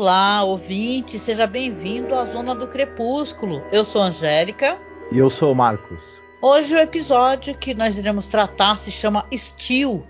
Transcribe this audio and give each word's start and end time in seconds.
Olá, 0.00 0.42
ouvinte, 0.44 1.18
seja 1.18 1.46
bem-vindo 1.46 2.14
à 2.14 2.24
Zona 2.24 2.54
do 2.54 2.66
Crepúsculo. 2.66 3.62
Eu 3.70 3.84
sou 3.84 4.00
Angélica. 4.00 4.80
E 5.12 5.18
eu 5.18 5.28
sou 5.28 5.54
Marcos. 5.54 6.00
Hoje 6.40 6.74
o 6.74 6.78
episódio 6.78 7.54
que 7.54 7.74
nós 7.74 7.98
iremos 7.98 8.26
tratar 8.26 8.76
se 8.76 8.90
chama 8.90 9.26
Steel, 9.30 10.02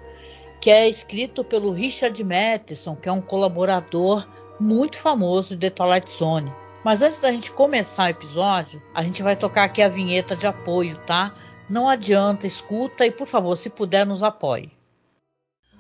que 0.61 0.71
é 0.71 0.89
escrito 0.89 1.43
pelo 1.43 1.73
Richard 1.73 2.23
Matheson, 2.23 2.95
que 2.95 3.09
é 3.09 3.13
um 3.13 3.21
colaborador 3.21 4.25
muito 4.61 4.97
famoso 4.97 5.57
de 5.57 5.69
The 5.69 5.71
Twilight 5.71 6.09
Zone. 6.09 6.55
Mas 6.85 7.03
antes 7.03 7.19
da 7.19 7.33
gente 7.33 7.51
começar 7.51 8.05
o 8.05 8.11
episódio, 8.11 8.81
a 8.95 9.03
gente 9.03 9.25
vai 9.25 9.35
tocar 9.35 9.65
aqui 9.65 9.83
a 9.83 9.89
vinheta 9.89 10.37
de 10.37 10.47
apoio, 10.47 10.97
tá? 10.99 11.35
Não 11.69 11.89
adianta, 11.89 12.47
escuta 12.47 13.05
e 13.05 13.11
por 13.11 13.27
favor, 13.27 13.57
se 13.57 13.69
puder, 13.69 14.07
nos 14.07 14.23
apoie. 14.23 14.71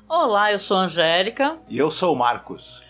Olá, 0.08 0.50
eu 0.50 0.58
sou 0.58 0.78
Angélica. 0.78 1.60
E 1.68 1.78
eu 1.78 1.92
sou 1.92 2.12
o 2.12 2.18
Marcos. 2.18 2.89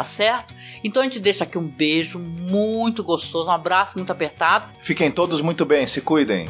tá 0.00 0.04
certo? 0.04 0.54
Então 0.82 1.02
a 1.02 1.04
gente 1.04 1.20
deixa 1.20 1.44
aqui 1.44 1.58
um 1.58 1.68
beijo 1.68 2.18
muito 2.18 3.04
gostoso, 3.04 3.50
um 3.50 3.52
abraço 3.52 3.98
muito 3.98 4.10
apertado. 4.10 4.66
Fiquem 4.80 5.10
todos 5.10 5.42
muito 5.42 5.66
bem, 5.66 5.86
se 5.86 6.00
cuidem. 6.00 6.48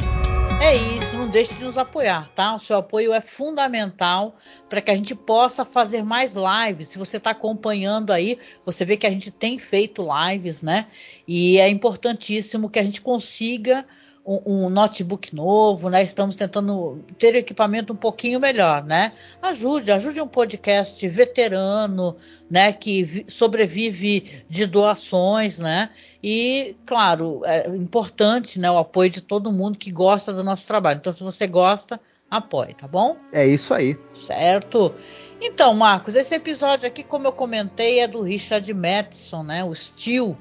É 0.63 0.77
isso, 0.77 1.17
não 1.17 1.29
deixe 1.29 1.53
de 1.55 1.65
nos 1.65 1.77
apoiar, 1.77 2.29
tá? 2.29 2.55
O 2.55 2.61
seu 2.61 2.77
apoio 2.77 3.13
é 3.13 3.21
fundamental 3.21 4.37
para 4.69 4.81
que 4.81 4.89
a 4.89 4.95
gente 4.95 5.17
possa 5.17 5.65
fazer 5.65 6.05
mais 6.05 6.37
lives. 6.37 6.89
Se 6.89 6.99
você 6.99 7.17
está 7.17 7.31
acompanhando 7.31 8.13
aí, 8.13 8.39
você 8.65 8.85
vê 8.85 8.97
que 8.97 9.07
a 9.07 9.11
gente 9.11 9.33
tem 9.33 9.59
feito 9.59 10.07
lives, 10.07 10.63
né? 10.63 10.87
E 11.27 11.59
é 11.59 11.69
importantíssimo 11.69 12.71
que 12.71 12.79
a 12.79 12.85
gente 12.85 13.01
consiga 13.01 13.85
um, 14.25 14.67
um, 14.67 14.71
notebook 14.71 15.35
novo, 15.35 15.89
né? 15.89 16.03
Estamos 16.03 16.37
tentando 16.37 17.03
ter 17.19 17.35
equipamento 17.35 17.93
um 17.93 17.97
pouquinho 17.97 18.39
melhor, 18.39 18.85
né? 18.85 19.13
Ajude, 19.41 19.91
ajude 19.91 20.21
um 20.21 20.29
podcast 20.29 21.07
veterano, 21.09 22.17
né? 22.51 22.73
Que 22.73 23.25
sobrevive 23.29 24.45
de 24.49 24.67
doações, 24.67 25.59
né? 25.59 25.91
E, 26.23 26.77
claro, 26.85 27.43
é 27.45 27.69
importante, 27.69 28.61
né? 28.61 28.71
O 28.71 28.79
apoio 28.79 29.11
de 29.11 29.21
todo 29.21 29.53
mundo 29.53 29.79
que 29.79 29.91
gosta 29.91 30.33
do 30.33 30.45
nosso 30.45 30.67
trabalho. 30.67 30.99
Então, 30.99 31.13
se 31.13 31.23
você 31.23 31.47
gosta, 31.47 32.01
apoie, 32.31 32.75
tá 32.75 32.87
bom? 32.87 33.17
É 33.33 33.47
isso 33.47 33.75
aí. 33.75 33.99
Certo. 34.13 34.95
Então, 35.41 35.75
Marcos, 35.75 36.15
esse 36.15 36.35
episódio 36.35 36.87
aqui, 36.87 37.03
como 37.03 37.27
eu 37.27 37.33
comentei, 37.33 38.01
é 38.01 38.07
do 38.07 38.23
Richard 38.23 38.73
Matheson, 38.75 39.43
né? 39.43 39.65
O 39.65 39.75
Steel 39.75 40.37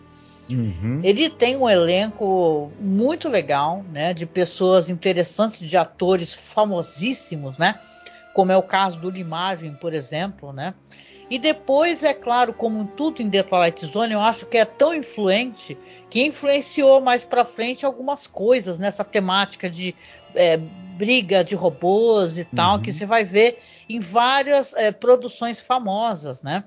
Uhum. 0.51 1.01
Ele 1.03 1.29
tem 1.29 1.55
um 1.57 1.69
elenco 1.69 2.71
muito 2.79 3.29
legal, 3.29 3.83
né? 3.93 4.13
De 4.13 4.25
pessoas 4.25 4.89
interessantes, 4.89 5.67
de 5.67 5.77
atores 5.77 6.33
famosíssimos, 6.33 7.57
né? 7.57 7.79
Como 8.33 8.51
é 8.51 8.57
o 8.57 8.63
caso 8.63 8.99
do 8.99 9.09
Lee 9.09 9.23
Marvin, 9.23 9.73
por 9.73 9.93
exemplo, 9.93 10.51
né? 10.51 10.73
E 11.29 11.37
depois, 11.37 12.01
é 12.03 12.13
claro, 12.13 12.51
como 12.53 12.87
tudo 12.87 13.21
em 13.21 13.29
The 13.29 13.43
Twilight 13.43 13.85
Zone, 13.85 14.13
eu 14.13 14.21
acho 14.21 14.47
que 14.47 14.57
é 14.57 14.65
tão 14.65 14.95
influente 14.95 15.77
que 16.09 16.25
influenciou 16.25 16.99
mais 16.99 17.23
para 17.23 17.45
frente 17.45 17.85
algumas 17.85 18.25
coisas 18.25 18.79
nessa 18.79 19.03
temática 19.03 19.69
de 19.69 19.95
é, 20.33 20.57
briga 20.57 21.43
de 21.43 21.53
robôs 21.53 22.39
e 22.39 22.45
tal, 22.45 22.77
uhum. 22.77 22.81
que 22.81 22.91
você 22.91 23.05
vai 23.05 23.23
ver 23.23 23.59
em 23.87 23.99
várias 23.99 24.73
é, 24.73 24.91
produções 24.91 25.59
famosas, 25.59 26.41
né? 26.41 26.63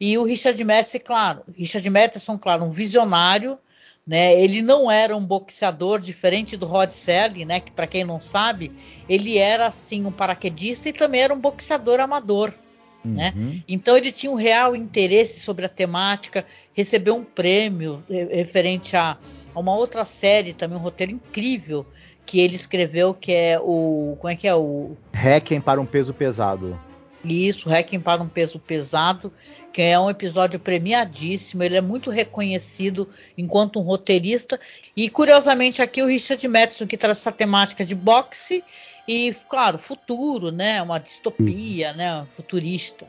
E 0.00 0.16
o 0.18 0.24
Richard 0.24 0.62
Matheson, 0.62 0.98
claro, 1.04 1.42
Richard 1.56 1.88
Matheson, 1.88 2.38
claro, 2.38 2.64
um 2.64 2.70
visionário, 2.70 3.58
né? 4.06 4.40
Ele 4.40 4.62
não 4.62 4.90
era 4.90 5.16
um 5.16 5.26
boxeador 5.26 5.98
diferente 5.98 6.56
do 6.56 6.66
Rod 6.66 6.90
Serling, 6.90 7.44
né? 7.44 7.60
Que 7.60 7.72
para 7.72 7.86
quem 7.86 8.04
não 8.04 8.20
sabe, 8.20 8.72
ele 9.08 9.36
era 9.36 9.66
assim 9.66 10.06
um 10.06 10.12
paraquedista 10.12 10.88
e 10.88 10.92
também 10.92 11.22
era 11.22 11.34
um 11.34 11.40
boxeador 11.40 11.98
amador. 12.00 12.52
Né? 13.04 13.32
Uhum. 13.36 13.62
Então 13.68 13.96
ele 13.96 14.10
tinha 14.10 14.32
um 14.32 14.34
real 14.34 14.74
interesse 14.74 15.38
sobre 15.38 15.64
a 15.64 15.68
temática, 15.68 16.44
recebeu 16.74 17.14
um 17.14 17.22
prêmio 17.22 18.02
referente 18.08 18.96
a, 18.96 19.16
a, 19.54 19.60
uma 19.60 19.76
outra 19.76 20.04
série, 20.04 20.52
também 20.52 20.76
um 20.76 20.80
roteiro 20.80 21.12
incrível 21.12 21.86
que 22.24 22.40
ele 22.40 22.56
escreveu, 22.56 23.14
que 23.14 23.32
é 23.32 23.60
o. 23.60 24.16
Como 24.18 24.32
é 24.32 24.34
que 24.34 24.48
é 24.48 24.54
o. 24.54 24.96
Requiem 25.12 25.60
para 25.60 25.80
um 25.80 25.86
peso 25.86 26.12
pesado. 26.12 26.78
Isso, 27.34 27.68
Requiem 27.68 28.00
para 28.00 28.22
um 28.22 28.28
peso 28.28 28.58
pesado, 28.58 29.32
que 29.72 29.82
é 29.82 29.98
um 29.98 30.08
episódio 30.08 30.60
premiadíssimo. 30.60 31.62
Ele 31.62 31.76
é 31.76 31.80
muito 31.80 32.10
reconhecido 32.10 33.08
enquanto 33.36 33.78
um 33.78 33.82
roteirista. 33.82 34.58
E 34.96 35.08
curiosamente 35.08 35.82
aqui 35.82 36.02
o 36.02 36.06
Richard 36.06 36.46
Madison 36.48 36.86
que 36.86 36.96
traz 36.96 37.18
essa 37.18 37.32
temática 37.32 37.84
de 37.84 37.94
boxe 37.94 38.62
e, 39.08 39.34
claro, 39.48 39.78
futuro, 39.78 40.50
né? 40.50 40.82
Uma 40.82 40.98
distopia, 40.98 41.92
né? 41.92 42.26
Futurista. 42.34 43.06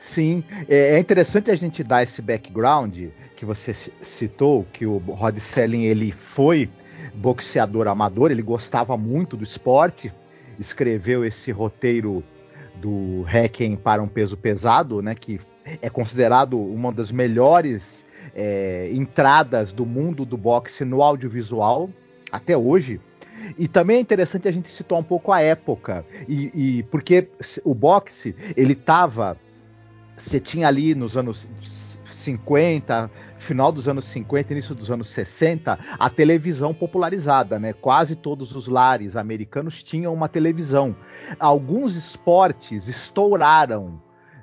Sim, 0.00 0.44
é, 0.68 0.96
é 0.96 0.98
interessante 0.98 1.50
a 1.50 1.54
gente 1.54 1.82
dar 1.82 2.02
esse 2.02 2.20
background 2.20 2.96
que 3.36 3.44
você 3.44 3.74
citou, 4.02 4.66
que 4.72 4.86
o 4.86 4.98
Rod 4.98 5.38
Selling 5.38 5.84
ele 5.84 6.12
foi 6.12 6.68
boxeador 7.14 7.88
amador, 7.88 8.30
ele 8.30 8.42
gostava 8.42 8.96
muito 8.96 9.36
do 9.36 9.44
esporte, 9.44 10.12
escreveu 10.58 11.24
esse 11.24 11.50
roteiro 11.50 12.22
do 12.80 13.22
Requiem 13.22 13.76
para 13.76 14.02
um 14.02 14.08
peso 14.08 14.36
pesado, 14.36 15.02
né? 15.02 15.14
Que 15.14 15.40
é 15.82 15.90
considerado 15.90 16.58
uma 16.60 16.92
das 16.92 17.10
melhores 17.10 18.06
é, 18.34 18.90
entradas 18.92 19.72
do 19.72 19.84
mundo 19.84 20.24
do 20.24 20.36
boxe 20.36 20.84
no 20.84 21.02
audiovisual 21.02 21.90
até 22.30 22.56
hoje. 22.56 23.00
E 23.58 23.68
também 23.68 23.98
é 23.98 24.00
interessante 24.00 24.48
a 24.48 24.50
gente 24.50 24.68
situar 24.68 25.00
um 25.00 25.04
pouco 25.04 25.30
a 25.30 25.40
época, 25.40 26.04
e, 26.28 26.50
e 26.54 26.82
porque 26.84 27.28
o 27.64 27.74
boxe 27.74 28.34
ele 28.56 28.72
estava, 28.72 29.36
você 30.16 30.40
tinha 30.40 30.66
ali 30.66 30.94
nos 30.94 31.16
anos 31.16 31.46
50, 32.26 33.10
final 33.46 33.70
dos 33.70 33.88
anos 33.88 34.04
50, 34.06 34.52
início 34.52 34.74
dos 34.74 34.90
anos 34.90 35.08
60, 35.08 35.78
a 35.98 36.10
televisão 36.10 36.74
popularizada, 36.74 37.58
né? 37.58 37.72
Quase 37.72 38.16
todos 38.16 38.54
os 38.54 38.66
lares 38.66 39.16
americanos 39.16 39.82
tinham 39.82 40.12
uma 40.12 40.28
televisão. 40.28 40.96
Alguns 41.38 41.94
esportes 41.94 42.88
estouraram, 42.88 44.02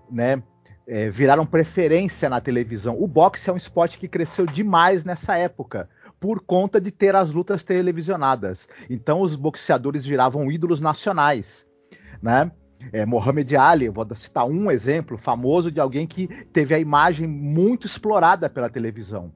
né? 0.10 0.42
É, 0.88 1.10
viraram 1.10 1.46
preferência 1.46 2.30
na 2.30 2.42
televisão. 2.42 3.02
O 3.02 3.08
boxe 3.08 3.50
é 3.50 3.54
um 3.54 3.58
esporte 3.58 3.98
que 3.98 4.08
cresceu 4.08 4.46
demais 4.46 5.04
nessa 5.04 5.38
época 5.38 5.90
por 6.20 6.42
conta 6.42 6.80
de 6.80 6.92
ter 6.92 7.16
as 7.16 7.34
lutas 7.34 7.64
televisionadas. 7.64 8.68
Então 8.90 9.22
os 9.22 9.36
boxeadores 9.36 10.06
viravam 10.06 10.52
ídolos 10.52 10.80
nacionais, 10.80 11.66
né? 12.22 12.52
É, 12.92 13.06
Mohamed 13.06 13.56
Ali, 13.56 13.90
vou 13.90 14.08
citar 14.16 14.46
um 14.46 14.70
exemplo 14.70 15.18
famoso 15.18 15.72
de 15.72 15.80
alguém 15.80 16.06
que 16.06 16.28
teve 16.52 16.74
a 16.74 16.80
imagem 16.80 17.28
muito 17.28 17.88
explorada 17.88 18.50
pela 18.50 18.70
televisão, 18.70 19.32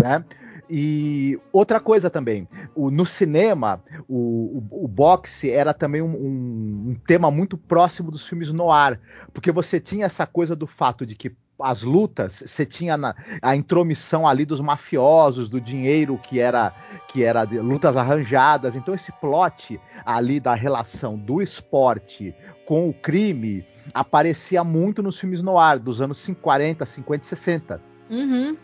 né? 0.00 0.24
E 0.68 1.38
outra 1.52 1.78
coisa 1.78 2.08
também, 2.08 2.48
o, 2.74 2.90
no 2.90 3.04
cinema, 3.04 3.82
o, 4.08 4.64
o, 4.70 4.84
o 4.84 4.88
boxe 4.88 5.50
era 5.50 5.74
também 5.74 6.00
um, 6.00 6.06
um, 6.06 6.90
um, 6.90 6.94
tema 7.06 7.30
muito 7.30 7.58
próximo 7.58 8.10
dos 8.10 8.26
filmes 8.26 8.50
no 8.50 8.70
ar, 8.70 8.98
porque 9.32 9.52
você 9.52 9.78
tinha 9.78 10.06
essa 10.06 10.26
coisa 10.26 10.56
do 10.56 10.66
fato 10.66 11.04
de 11.04 11.14
que 11.14 11.36
as 11.60 11.82
lutas, 11.82 12.42
você 12.44 12.66
tinha 12.66 12.96
na, 12.96 13.14
a 13.40 13.54
intromissão 13.54 14.26
ali 14.26 14.44
dos 14.44 14.60
mafiosos, 14.60 15.48
do 15.48 15.60
dinheiro 15.60 16.18
que 16.18 16.40
era 16.40 16.74
que 17.08 17.22
era 17.22 17.44
de, 17.44 17.58
lutas 17.58 17.96
arranjadas. 17.96 18.74
Então 18.74 18.94
esse 18.94 19.12
plot 19.12 19.80
ali 20.04 20.40
da 20.40 20.54
relação 20.54 21.16
do 21.16 21.40
esporte 21.40 22.34
com 22.66 22.88
o 22.88 22.94
crime 22.94 23.64
aparecia 23.92 24.64
muito 24.64 25.02
nos 25.02 25.18
filmes 25.18 25.42
no 25.42 25.58
ar 25.58 25.78
dos 25.78 26.00
anos 26.00 26.28
40, 26.42 26.84
50 26.84 27.24
e 27.24 27.28
60. 27.28 27.82
Uhum. 28.10 28.56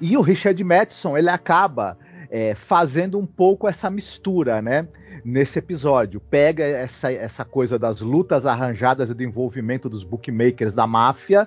E 0.00 0.16
o 0.16 0.20
Richard 0.20 0.62
Madison 0.62 1.16
ele 1.16 1.28
acaba 1.28 1.96
é, 2.32 2.54
fazendo 2.54 3.18
um 3.18 3.26
pouco 3.26 3.68
essa 3.68 3.90
mistura, 3.90 4.62
né? 4.62 4.88
Nesse 5.22 5.58
episódio, 5.58 6.18
pega 6.18 6.64
essa, 6.64 7.12
essa 7.12 7.44
coisa 7.44 7.78
das 7.78 8.00
lutas 8.00 8.46
arranjadas 8.46 9.10
e 9.10 9.14
do 9.14 9.22
envolvimento 9.22 9.86
dos 9.86 10.02
bookmakers 10.02 10.74
da 10.74 10.86
máfia 10.86 11.46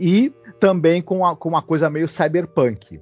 e 0.00 0.32
também 0.58 1.02
com, 1.02 1.24
a, 1.26 1.36
com 1.36 1.50
uma 1.50 1.60
coisa 1.60 1.90
meio 1.90 2.08
cyberpunk. 2.08 2.98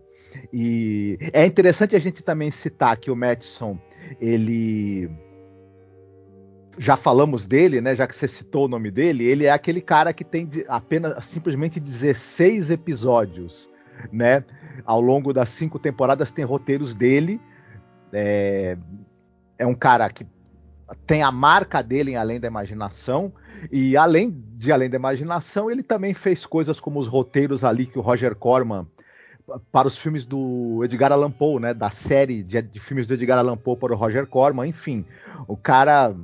E 0.52 1.18
é 1.32 1.46
interessante 1.46 1.94
a 1.94 2.00
gente 2.00 2.24
também 2.24 2.50
citar 2.50 2.96
que 2.96 3.12
o 3.12 3.16
Madison, 3.16 3.78
ele 4.20 5.08
já 6.78 6.96
falamos 6.96 7.46
dele, 7.46 7.80
né? 7.80 7.94
Já 7.94 8.08
que 8.08 8.16
você 8.16 8.26
citou 8.26 8.64
o 8.64 8.68
nome 8.68 8.90
dele, 8.90 9.24
ele 9.24 9.46
é 9.46 9.50
aquele 9.50 9.80
cara 9.80 10.12
que 10.12 10.24
tem 10.24 10.50
apenas 10.66 11.24
simplesmente 11.26 11.78
16 11.78 12.70
episódios, 12.70 13.70
né? 14.12 14.44
Ao 14.84 15.00
longo 15.00 15.32
das 15.32 15.50
cinco 15.50 15.78
temporadas 15.78 16.32
tem 16.32 16.44
roteiros 16.44 16.94
dele. 16.94 17.40
É, 18.12 18.76
é 19.58 19.66
um 19.66 19.74
cara 19.74 20.08
que 20.10 20.26
tem 21.06 21.22
a 21.22 21.30
marca 21.30 21.82
dele 21.82 22.12
em 22.12 22.16
Além 22.16 22.40
da 22.40 22.48
Imaginação. 22.48 23.32
E 23.70 23.96
além 23.96 24.30
de 24.56 24.72
Além 24.72 24.88
da 24.88 24.96
Imaginação, 24.96 25.70
ele 25.70 25.82
também 25.82 26.14
fez 26.14 26.46
coisas 26.46 26.80
como 26.80 26.98
os 26.98 27.06
roteiros 27.06 27.62
ali 27.62 27.86
que 27.86 27.98
o 27.98 28.02
Roger 28.02 28.34
Corman 28.34 28.86
para 29.72 29.88
os 29.88 29.98
filmes 29.98 30.24
do 30.24 30.80
Edgar 30.84 31.12
Allan 31.12 31.30
Poe, 31.30 31.60
né? 31.60 31.74
Da 31.74 31.90
série 31.90 32.42
de, 32.42 32.62
de 32.62 32.80
filmes 32.80 33.06
do 33.06 33.14
Edgar 33.14 33.38
Allan 33.38 33.56
Poe 33.56 33.76
para 33.76 33.92
o 33.92 33.96
Roger 33.96 34.26
Corman, 34.26 34.68
enfim, 34.68 35.04
o 35.48 35.56
cara 35.56 36.14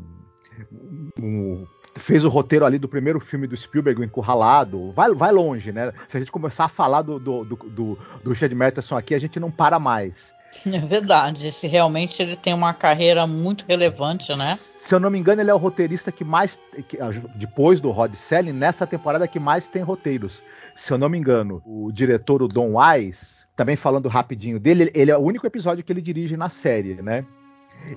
um, 1.21 1.67
fez 2.01 2.25
o 2.25 2.29
roteiro 2.29 2.65
ali 2.65 2.79
do 2.79 2.89
primeiro 2.89 3.21
filme 3.21 3.47
do 3.47 3.57
Spielberg, 3.57 4.01
o 4.01 4.05
Encurralado. 4.05 4.93
Vai, 4.93 5.13
vai 5.15 5.33
longe, 5.33 5.73
né? 5.73 5.93
Se 6.09 6.17
a 6.17 6.21
gente 6.21 6.33
começar 6.33 6.65
a 6.65 6.69
falar 6.69 7.03
do, 7.03 7.19
do, 7.19 7.43
do, 7.43 7.57
do, 7.57 7.99
do 8.23 8.31
Richard 8.31 8.55
Matheson 8.55 8.97
aqui, 8.97 9.15
a 9.15 9.19
gente 9.19 9.41
não 9.41 9.51
para 9.51 9.79
mais. 9.79 10.35
É 10.67 10.79
verdade, 10.79 11.47
esse 11.47 11.67
realmente 11.67 12.23
ele 12.23 12.37
tem 12.37 12.55
uma 12.55 12.73
carreira 12.73 13.27
muito 13.27 13.65
relevante, 13.69 14.35
né? 14.37 14.55
Se 14.57 14.95
eu 14.95 15.01
não 15.01 15.11
me 15.11 15.19
engano, 15.19 15.41
ele 15.41 15.51
é 15.51 15.55
o 15.55 15.59
roteirista 15.59 16.13
que 16.13 16.25
mais, 16.25 16.59
que, 16.89 16.99
ah, 17.01 17.11
depois 17.35 17.81
do 17.81 17.91
Rod 17.91 18.15
Selling, 18.15 18.53
nessa 18.53 18.87
temporada 18.87 19.29
que 19.29 19.39
mais 19.39 19.69
tem 19.69 19.83
roteiros. 19.83 20.43
Se 20.75 20.93
eu 20.93 20.99
não 20.99 21.09
me 21.09 21.19
engano, 21.19 21.63
o 21.65 21.91
diretor, 21.93 22.43
o 22.43 22.49
Don 22.49 22.75
Wise, 22.79 23.45
também 23.55 23.77
falando 23.77 24.09
rapidinho 24.09 24.61
dele, 24.61 24.91
ele 24.95 25.11
é 25.11 25.17
o 25.17 25.21
único 25.21 25.47
episódio 25.47 25.83
que 25.83 25.93
ele 25.93 26.03
dirige 26.03 26.37
na 26.37 26.49
série, 26.49 26.95
né? 27.03 27.25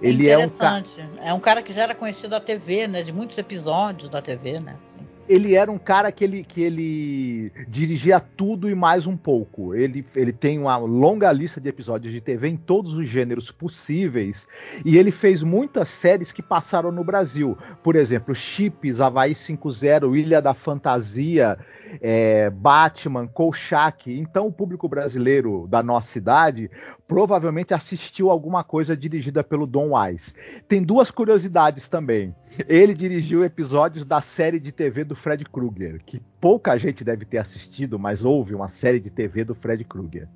Ele 0.01 0.23
Interessante. 0.23 1.01
É 1.01 1.03
um, 1.03 1.27
é 1.29 1.33
um 1.33 1.39
cara 1.39 1.61
que 1.61 1.73
já 1.73 1.83
era 1.83 1.95
conhecido 1.95 2.29
da 2.29 2.39
TV, 2.39 2.87
né? 2.87 3.01
De 3.01 3.11
muitos 3.11 3.37
episódios 3.37 4.09
da 4.09 4.21
TV, 4.21 4.59
né? 4.59 4.77
Assim 4.85 5.05
ele 5.29 5.55
era 5.55 5.71
um 5.71 5.77
cara 5.77 6.11
que 6.11 6.23
ele, 6.23 6.43
que 6.43 6.59
ele 6.59 7.51
dirigia 7.67 8.19
tudo 8.19 8.67
e 8.67 8.73
mais 8.73 9.05
um 9.05 9.15
pouco. 9.15 9.75
Ele, 9.75 10.03
ele 10.15 10.33
tem 10.33 10.57
uma 10.57 10.75
longa 10.77 11.31
lista 11.31 11.61
de 11.61 11.69
episódios 11.69 12.11
de 12.11 12.19
TV 12.19 12.47
em 12.47 12.57
todos 12.57 12.95
os 12.95 13.07
gêneros 13.07 13.51
possíveis. 13.51 14.47
E 14.83 14.97
ele 14.97 15.11
fez 15.11 15.43
muitas 15.43 15.87
séries 15.89 16.31
que 16.31 16.41
passaram 16.41 16.91
no 16.91 17.03
Brasil. 17.03 17.55
Por 17.83 17.95
exemplo, 17.95 18.33
Chips, 18.33 18.99
Havaí 18.99 19.33
5.0, 19.33 20.17
Ilha 20.17 20.41
da 20.41 20.55
Fantasia, 20.55 21.59
é, 22.01 22.49
Batman, 22.49 23.27
Kolchak. 23.27 24.11
Então 24.11 24.47
o 24.47 24.51
público 24.51 24.89
brasileiro 24.89 25.67
da 25.69 25.83
nossa 25.83 26.17
idade 26.17 26.71
provavelmente 27.07 27.73
assistiu 27.73 28.31
alguma 28.31 28.63
coisa 28.63 28.97
dirigida 28.97 29.43
pelo 29.43 29.67
Don 29.67 29.95
Wise. 29.95 30.33
Tem 30.67 30.81
duas 30.81 31.11
curiosidades 31.11 31.87
também. 31.87 32.33
Ele 32.67 32.95
dirigiu 32.95 33.43
episódios 33.43 34.05
da 34.05 34.21
série 34.21 34.59
de 34.59 34.71
TV 34.71 35.03
do 35.03 35.18
Fred 35.19 35.45
Krueger, 35.45 36.01
que 36.05 36.21
pouca 36.39 36.77
gente 36.77 37.03
deve 37.03 37.25
ter 37.25 37.37
assistido, 37.37 37.99
mas 37.99 38.25
houve 38.25 38.55
uma 38.55 38.67
série 38.67 38.99
de 38.99 39.09
TV 39.09 39.43
do 39.43 39.53
Fred 39.53 39.83
Krueger. 39.83 40.27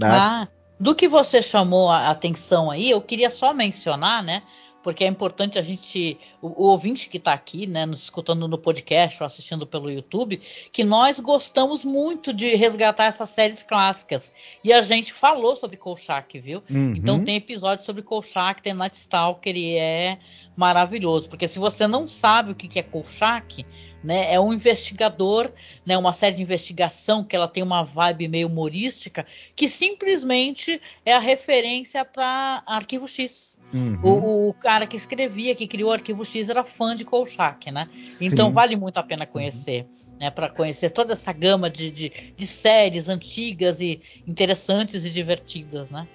Né? 0.00 0.08
Ah, 0.08 0.48
do 0.78 0.94
que 0.94 1.08
você 1.08 1.42
chamou 1.42 1.90
a 1.90 2.08
atenção 2.08 2.70
aí, 2.70 2.88
eu 2.90 3.00
queria 3.02 3.30
só 3.30 3.52
mencionar, 3.52 4.22
né? 4.22 4.42
porque 4.82 5.04
é 5.04 5.06
importante 5.06 5.58
a 5.58 5.62
gente, 5.62 6.18
o, 6.40 6.64
o 6.64 6.66
ouvinte 6.68 7.08
que 7.08 7.18
está 7.18 7.32
aqui, 7.32 7.66
né, 7.66 7.84
nos 7.84 8.04
escutando 8.04 8.46
no 8.46 8.56
podcast 8.56 9.22
ou 9.22 9.26
assistindo 9.26 9.66
pelo 9.66 9.90
YouTube, 9.90 10.40
que 10.72 10.84
nós 10.84 11.20
gostamos 11.20 11.84
muito 11.84 12.32
de 12.32 12.54
resgatar 12.54 13.04
essas 13.04 13.28
séries 13.30 13.62
clássicas. 13.62 14.32
E 14.62 14.72
a 14.72 14.80
gente 14.80 15.12
falou 15.12 15.56
sobre 15.56 15.76
Kolchak, 15.76 16.38
viu? 16.40 16.62
Uhum. 16.70 16.94
Então 16.96 17.22
tem 17.22 17.36
episódio 17.36 17.84
sobre 17.84 18.02
Kolchak, 18.02 18.62
tem 18.62 18.72
Night 18.72 18.96
Stalker 18.96 19.56
e 19.56 19.76
é 19.76 20.18
maravilhoso. 20.56 21.28
Porque 21.28 21.48
se 21.48 21.58
você 21.58 21.86
não 21.86 22.06
sabe 22.06 22.52
o 22.52 22.54
que 22.54 22.78
é 22.78 22.82
Kolchak, 22.82 23.66
né? 24.02 24.32
É 24.32 24.40
um 24.40 24.52
investigador, 24.52 25.50
né? 25.84 25.96
Uma 25.96 26.12
série 26.12 26.36
de 26.36 26.42
investigação 26.42 27.24
que 27.24 27.34
ela 27.34 27.48
tem 27.48 27.62
uma 27.62 27.82
vibe 27.82 28.28
meio 28.28 28.48
humorística, 28.48 29.26
que 29.54 29.68
simplesmente 29.68 30.80
é 31.04 31.14
a 31.14 31.18
referência 31.18 32.04
para 32.04 32.62
Arquivo 32.66 33.08
X. 33.08 33.58
Uhum. 33.72 33.98
O, 34.02 34.48
o, 34.48 34.54
cara 34.54 34.86
que 34.86 34.96
escrevia, 34.96 35.54
que 35.54 35.66
criou 35.66 35.90
o 35.90 35.92
Arquivo 35.92 36.24
X, 36.24 36.48
era 36.48 36.64
fã 36.64 36.94
de 36.94 37.04
Kolchak, 37.04 37.70
né? 37.70 37.88
Então 38.20 38.48
Sim. 38.48 38.54
vale 38.54 38.76
muito 38.76 38.98
a 38.98 39.02
pena 39.02 39.26
conhecer, 39.26 39.82
uhum. 39.82 40.16
né? 40.20 40.30
Para 40.30 40.48
conhecer 40.48 40.90
toda 40.90 41.12
essa 41.12 41.32
gama 41.32 41.68
de, 41.68 41.90
de, 41.90 42.32
de 42.34 42.46
séries 42.46 43.08
antigas 43.08 43.80
e 43.80 44.00
interessantes 44.26 45.04
e 45.04 45.10
divertidas, 45.10 45.90
né? 45.90 46.06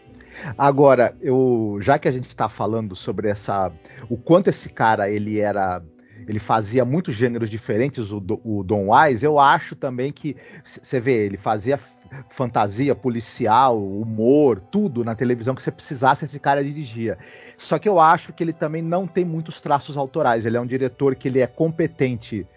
Agora, 0.58 1.16
eu, 1.22 1.78
já 1.82 2.00
que 2.00 2.08
a 2.08 2.12
gente 2.12 2.28
está 2.28 2.50
falando 2.50 2.96
sobre 2.96 3.30
essa, 3.30 3.72
o 4.10 4.18
quanto 4.18 4.50
esse 4.50 4.68
cara 4.70 5.10
ele 5.10 5.40
era 5.40 5.82
ele 6.28 6.40
fazia 6.40 6.86
muitos 6.86 7.16
gêneros 7.16 7.50
diferentes, 7.50 8.12
o, 8.12 8.22
o 8.44 8.64
Don 8.64 8.90
Wise, 8.94 9.26
eu 9.26 9.40
acho 9.40 9.76
também 9.76 10.12
que, 10.12 10.36
você 10.64 11.00
vê, 11.00 11.26
ele 11.26 11.38
fazia 11.38 11.80
fantasia, 12.30 12.94
policial, 12.94 13.82
humor, 13.82 14.60
tudo 14.60 15.04
na 15.04 15.16
televisão 15.16 15.56
que 15.56 15.64
você 15.64 15.72
precisasse, 15.72 16.26
esse 16.26 16.40
cara 16.40 16.64
dirigia. 16.64 17.18
Só 17.58 17.80
que 17.80 17.90
eu 17.90 18.00
acho 18.00 18.34
que 18.34 18.44
ele 18.44 18.54
também 18.54 18.82
não 18.82 19.08
tem 19.08 19.26
muitos 19.26 19.60
traços 19.60 19.98
autorais, 19.98 20.46
ele 20.46 20.58
é 20.58 20.62
um 20.62 20.66
diretor 20.66 21.16
que 21.16 21.28
ele 21.28 21.40
é 21.40 21.48
competente 21.48 22.48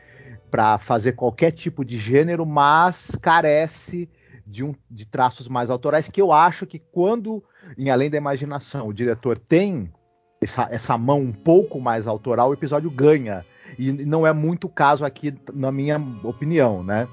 para 0.50 0.78
fazer 0.78 1.12
qualquer 1.12 1.50
tipo 1.50 1.84
de 1.84 1.98
gênero, 1.98 2.46
mas 2.46 3.10
carece 3.20 4.08
de, 4.46 4.62
um, 4.64 4.74
de 4.90 5.06
traços 5.06 5.48
mais 5.48 5.70
autorais, 5.70 6.08
que 6.08 6.20
eu 6.20 6.32
acho 6.32 6.66
que 6.66 6.78
quando, 6.78 7.42
em 7.76 7.90
Além 7.90 8.08
da 8.08 8.16
Imaginação, 8.16 8.88
o 8.88 8.94
diretor 8.94 9.38
tem 9.38 9.92
essa, 10.40 10.68
essa 10.70 10.96
mão 10.96 11.20
um 11.20 11.32
pouco 11.32 11.80
mais 11.80 12.06
autoral, 12.06 12.50
o 12.50 12.54
episódio 12.54 12.90
ganha 12.90 13.44
e 13.78 13.92
não 13.92 14.26
é 14.26 14.32
muito 14.32 14.66
o 14.66 14.70
caso 14.70 15.04
aqui, 15.04 15.34
na 15.52 15.70
minha 15.72 16.00
opinião, 16.22 16.82
né? 16.82 17.08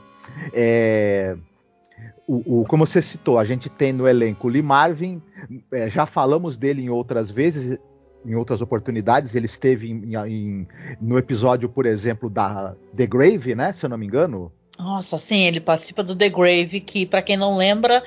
É, 0.53 1.36
o, 2.27 2.62
o, 2.62 2.65
como 2.65 2.86
você 2.86 3.01
citou, 3.01 3.38
a 3.38 3.45
gente 3.45 3.69
tem 3.69 3.91
no 3.91 4.07
elenco 4.07 4.48
Lee 4.48 4.62
Marvin, 4.62 5.22
é, 5.72 5.89
já 5.89 6.05
falamos 6.05 6.57
dele 6.57 6.81
em 6.81 6.89
outras 6.89 7.29
vezes, 7.29 7.77
em 8.25 8.36
outras 8.36 8.62
oportunidades. 8.62 9.36
Ele 9.36 9.45
esteve 9.45 9.91
em, 9.91 10.15
em, 10.15 10.67
no 11.01 11.17
episódio, 11.17 11.67
por 11.67 11.86
exemplo, 11.86 12.29
da 12.29 12.75
The 12.95 13.05
Grave, 13.05 13.55
né? 13.55 13.74
Se 13.74 13.86
eu 13.86 13.89
não 13.89 13.98
me 13.98 14.05
engano. 14.05 14.51
Nossa, 14.77 15.17
sim, 15.17 15.43
ele 15.43 15.60
participa 15.60 16.03
do 16.03 16.15
The 16.15 16.29
Grave, 16.29 16.79
que, 16.79 17.05
para 17.05 17.22
quem 17.22 17.38
não 17.38 17.57
lembra, 17.57 18.01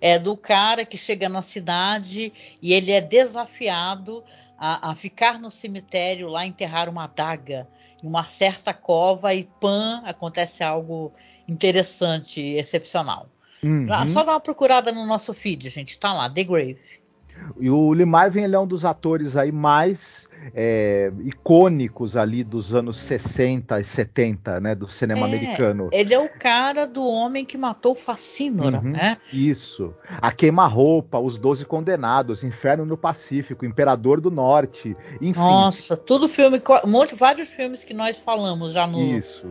é 0.00 0.18
do 0.18 0.36
cara 0.36 0.84
que 0.84 0.96
chega 0.96 1.28
na 1.28 1.42
cidade 1.42 2.32
e 2.60 2.72
ele 2.72 2.92
é 2.92 3.00
desafiado 3.00 4.22
a, 4.58 4.90
a 4.90 4.94
ficar 4.94 5.40
no 5.40 5.50
cemitério 5.50 6.28
lá 6.28 6.46
enterrar 6.46 6.88
uma 6.88 7.04
adaga 7.04 7.66
uma 8.02 8.24
certa 8.24 8.74
cova 8.74 9.34
e 9.34 9.44
pã, 9.60 10.02
acontece 10.04 10.64
algo 10.64 11.12
interessante, 11.46 12.40
excepcional. 12.40 13.28
Uhum. 13.62 13.86
Só 14.08 14.24
dá 14.24 14.32
uma 14.32 14.40
procurada 14.40 14.90
no 14.90 15.06
nosso 15.06 15.32
feed, 15.32 15.68
gente. 15.70 15.98
Tá 15.98 16.12
lá, 16.12 16.28
The 16.28 16.44
Grave. 16.44 17.01
E 17.60 17.70
o 17.70 17.92
Lee 17.92 18.06
Marvin 18.06 18.42
ele 18.42 18.54
é 18.54 18.58
um 18.58 18.66
dos 18.66 18.84
atores 18.84 19.36
aí 19.36 19.52
mais 19.52 20.28
é, 20.54 21.12
icônicos 21.24 22.16
ali 22.16 22.42
dos 22.42 22.74
anos 22.74 22.96
60 22.96 23.80
e 23.80 23.84
70, 23.84 24.60
né, 24.60 24.74
do 24.74 24.88
cinema 24.88 25.20
é, 25.20 25.24
americano. 25.24 25.88
Ele 25.92 26.12
é 26.12 26.18
o 26.18 26.28
cara 26.28 26.86
do 26.86 27.06
homem 27.06 27.44
que 27.44 27.56
matou 27.56 27.94
Facínora, 27.94 28.78
uhum, 28.78 28.90
né? 28.90 29.18
Isso. 29.32 29.94
A 30.20 30.32
Queima-Roupa, 30.32 31.18
Os 31.18 31.38
Doze 31.38 31.64
Condenados, 31.64 32.42
Inferno 32.42 32.84
no 32.84 32.96
Pacífico, 32.96 33.64
Imperador 33.64 34.20
do 34.20 34.30
Norte, 34.30 34.96
enfim. 35.20 35.38
Nossa, 35.38 35.96
tudo 35.96 36.28
filme, 36.28 36.60
um 36.84 36.90
monte, 36.90 37.14
vários 37.14 37.48
filmes 37.48 37.84
que 37.84 37.94
nós 37.94 38.18
falamos 38.18 38.72
já 38.72 38.86
no, 38.86 38.98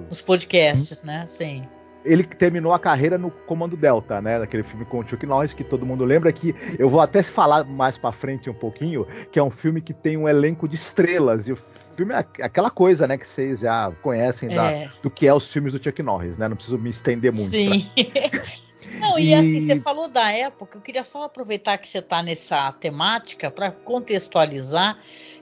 nos 0.10 0.22
podcasts, 0.22 1.02
uhum. 1.02 1.08
né? 1.08 1.26
Sim 1.28 1.68
ele 2.03 2.24
terminou 2.24 2.74
a 2.74 2.79
carreira 2.79 3.17
no 3.17 3.31
Comando 3.31 3.77
Delta, 3.77 4.22
né? 4.22 4.39
Naquele 4.39 4.63
filme 4.63 4.86
com 4.86 5.00
o 5.00 5.08
Chuck 5.08 5.25
Norris, 5.25 5.53
que 5.53 5.63
todo 5.63 5.86
mundo 5.86 6.03
lembra 6.03 6.31
que 6.31 6.55
eu 6.77 6.89
vou 6.89 7.00
até 7.00 7.22
falar 7.24 7.63
mais 7.63 7.98
para 7.98 8.12
frente 8.12 8.50
um 8.50 8.53
pouquinho, 8.53 9.05
que 9.31 9.39
é 9.39 9.43
um 9.43 9.51
filme 9.51 9.81
que 9.81 9.93
tem 9.93 10.17
um 10.17 10.27
elenco 10.27 10.67
de 10.67 10.75
estrelas 10.75 11.48
e 11.48 11.53
o 11.53 11.58
filme 11.96 12.13
é 12.13 12.25
aquela 12.43 12.70
coisa, 12.70 13.08
né, 13.08 13.17
que 13.17 13.27
vocês 13.27 13.60
já 13.60 13.91
conhecem 14.01 14.51
é. 14.51 14.55
da, 14.55 14.91
do 15.03 15.10
que 15.10 15.27
é 15.27 15.34
os 15.34 15.51
filmes 15.51 15.74
do 15.74 15.84
Chuck 15.84 16.01
Norris, 16.01 16.38
né? 16.38 16.48
Não 16.48 16.55
preciso 16.55 16.77
me 16.77 16.89
estender 16.89 17.31
muito. 17.34 17.50
Sim. 17.50 17.70
Pra... 17.96 18.41
Não, 19.00 19.17
e, 19.17 19.29
e, 19.29 19.34
assim, 19.34 19.67
você 19.67 19.79
falou 19.79 20.08
da 20.08 20.31
época, 20.31 20.77
eu 20.77 20.81
queria 20.81 21.03
só 21.03 21.24
aproveitar 21.24 21.77
que 21.77 21.88
você 21.88 22.00
está 22.00 22.24
nessa 22.24 22.72
temática 22.74 23.51
para 23.51 23.72
contextualizar 23.72 24.98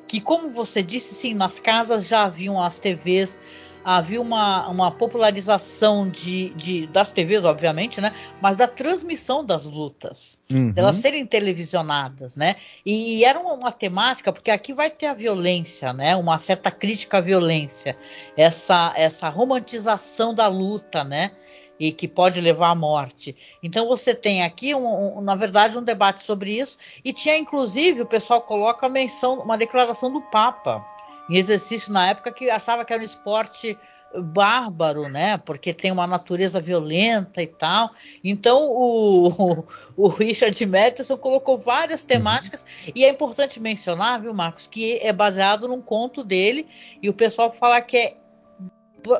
que, 0.07 0.19
como 0.19 0.49
você 0.49 0.81
disse, 0.81 1.13
sim, 1.13 1.33
nas 1.33 1.59
casas 1.59 2.07
já 2.07 2.23
haviam 2.23 2.61
as 2.61 2.79
TVs 2.79 3.39
havia 3.83 4.21
uma, 4.21 4.67
uma 4.67 4.91
popularização 4.91 6.07
de, 6.07 6.49
de, 6.51 6.87
das 6.87 7.11
TVs, 7.11 7.45
obviamente, 7.45 8.01
né? 8.01 8.13
Mas 8.41 8.57
da 8.57 8.67
transmissão 8.67 9.43
das 9.43 9.65
lutas, 9.65 10.37
uhum. 10.51 10.71
delas 10.71 10.97
serem 10.97 11.25
televisionadas, 11.25 12.35
né? 12.35 12.55
E, 12.85 13.19
e, 13.19 13.25
era 13.25 13.39
uma, 13.39 13.53
uma, 13.53 13.71
temática, 13.71 14.31
porque 14.31 14.51
aqui 14.51 14.73
vai 14.73 14.89
ter 14.89 15.07
a 15.07 15.13
violência, 15.13 15.93
né? 15.93 16.15
Uma 16.15 16.37
certa 16.37 16.69
crítica 16.69 17.17
à 17.17 17.21
violência, 17.21 17.97
essa, 18.35 18.93
essa 18.95 19.29
romantização 19.29 20.33
da 20.33 20.47
luta, 20.47 21.03
né? 21.03 21.31
E 21.79 21.93
que 21.93 22.09
pode 22.09 22.41
levar 22.41 22.71
à 22.71 22.75
morte. 22.75 23.35
Então 23.63 23.87
você 23.87 24.13
tem 24.13 24.43
aqui, 24.43 24.75
um, 24.75 25.19
um, 25.19 25.21
na 25.21 25.35
verdade, 25.35 25.77
um 25.77 25.83
debate 25.83 26.23
sobre 26.23 26.59
isso, 26.59 26.77
e 27.05 27.13
tinha 27.13 27.37
inclusive, 27.37 28.01
o 28.01 28.05
pessoal 28.05 28.41
coloca 28.41 28.85
a 28.85 28.89
menção, 28.89 29.39
uma 29.39 29.57
declaração 29.57 30.11
do 30.11 30.21
Papa 30.21 30.85
em 31.29 31.37
exercício 31.37 31.93
na 31.93 32.09
época 32.09 32.31
que 32.31 32.49
achava 32.49 32.83
que 32.83 32.93
era 32.93 33.01
um 33.01 33.05
esporte 33.05 33.77
bárbaro, 34.17 35.07
né? 35.07 35.37
Porque 35.37 35.73
tem 35.73 35.91
uma 35.91 36.07
natureza 36.07 36.59
violenta 36.59 37.41
e 37.41 37.47
tal. 37.47 37.91
Então 38.23 38.67
o, 38.69 39.63
o, 39.95 40.07
Richard 40.07 40.65
Matheson 40.65 41.17
colocou 41.17 41.57
várias 41.57 42.03
temáticas 42.03 42.61
uhum. 42.61 42.93
e 42.95 43.05
é 43.05 43.09
importante 43.09 43.59
mencionar, 43.59 44.21
viu, 44.21 44.33
Marcos, 44.33 44.67
que 44.67 44.97
é 44.97 45.13
baseado 45.13 45.67
num 45.67 45.81
conto 45.81 46.23
dele 46.23 46.67
e 47.01 47.09
o 47.09 47.13
pessoal 47.13 47.51
fala 47.51 47.81
que 47.81 47.97
é, 47.97 48.17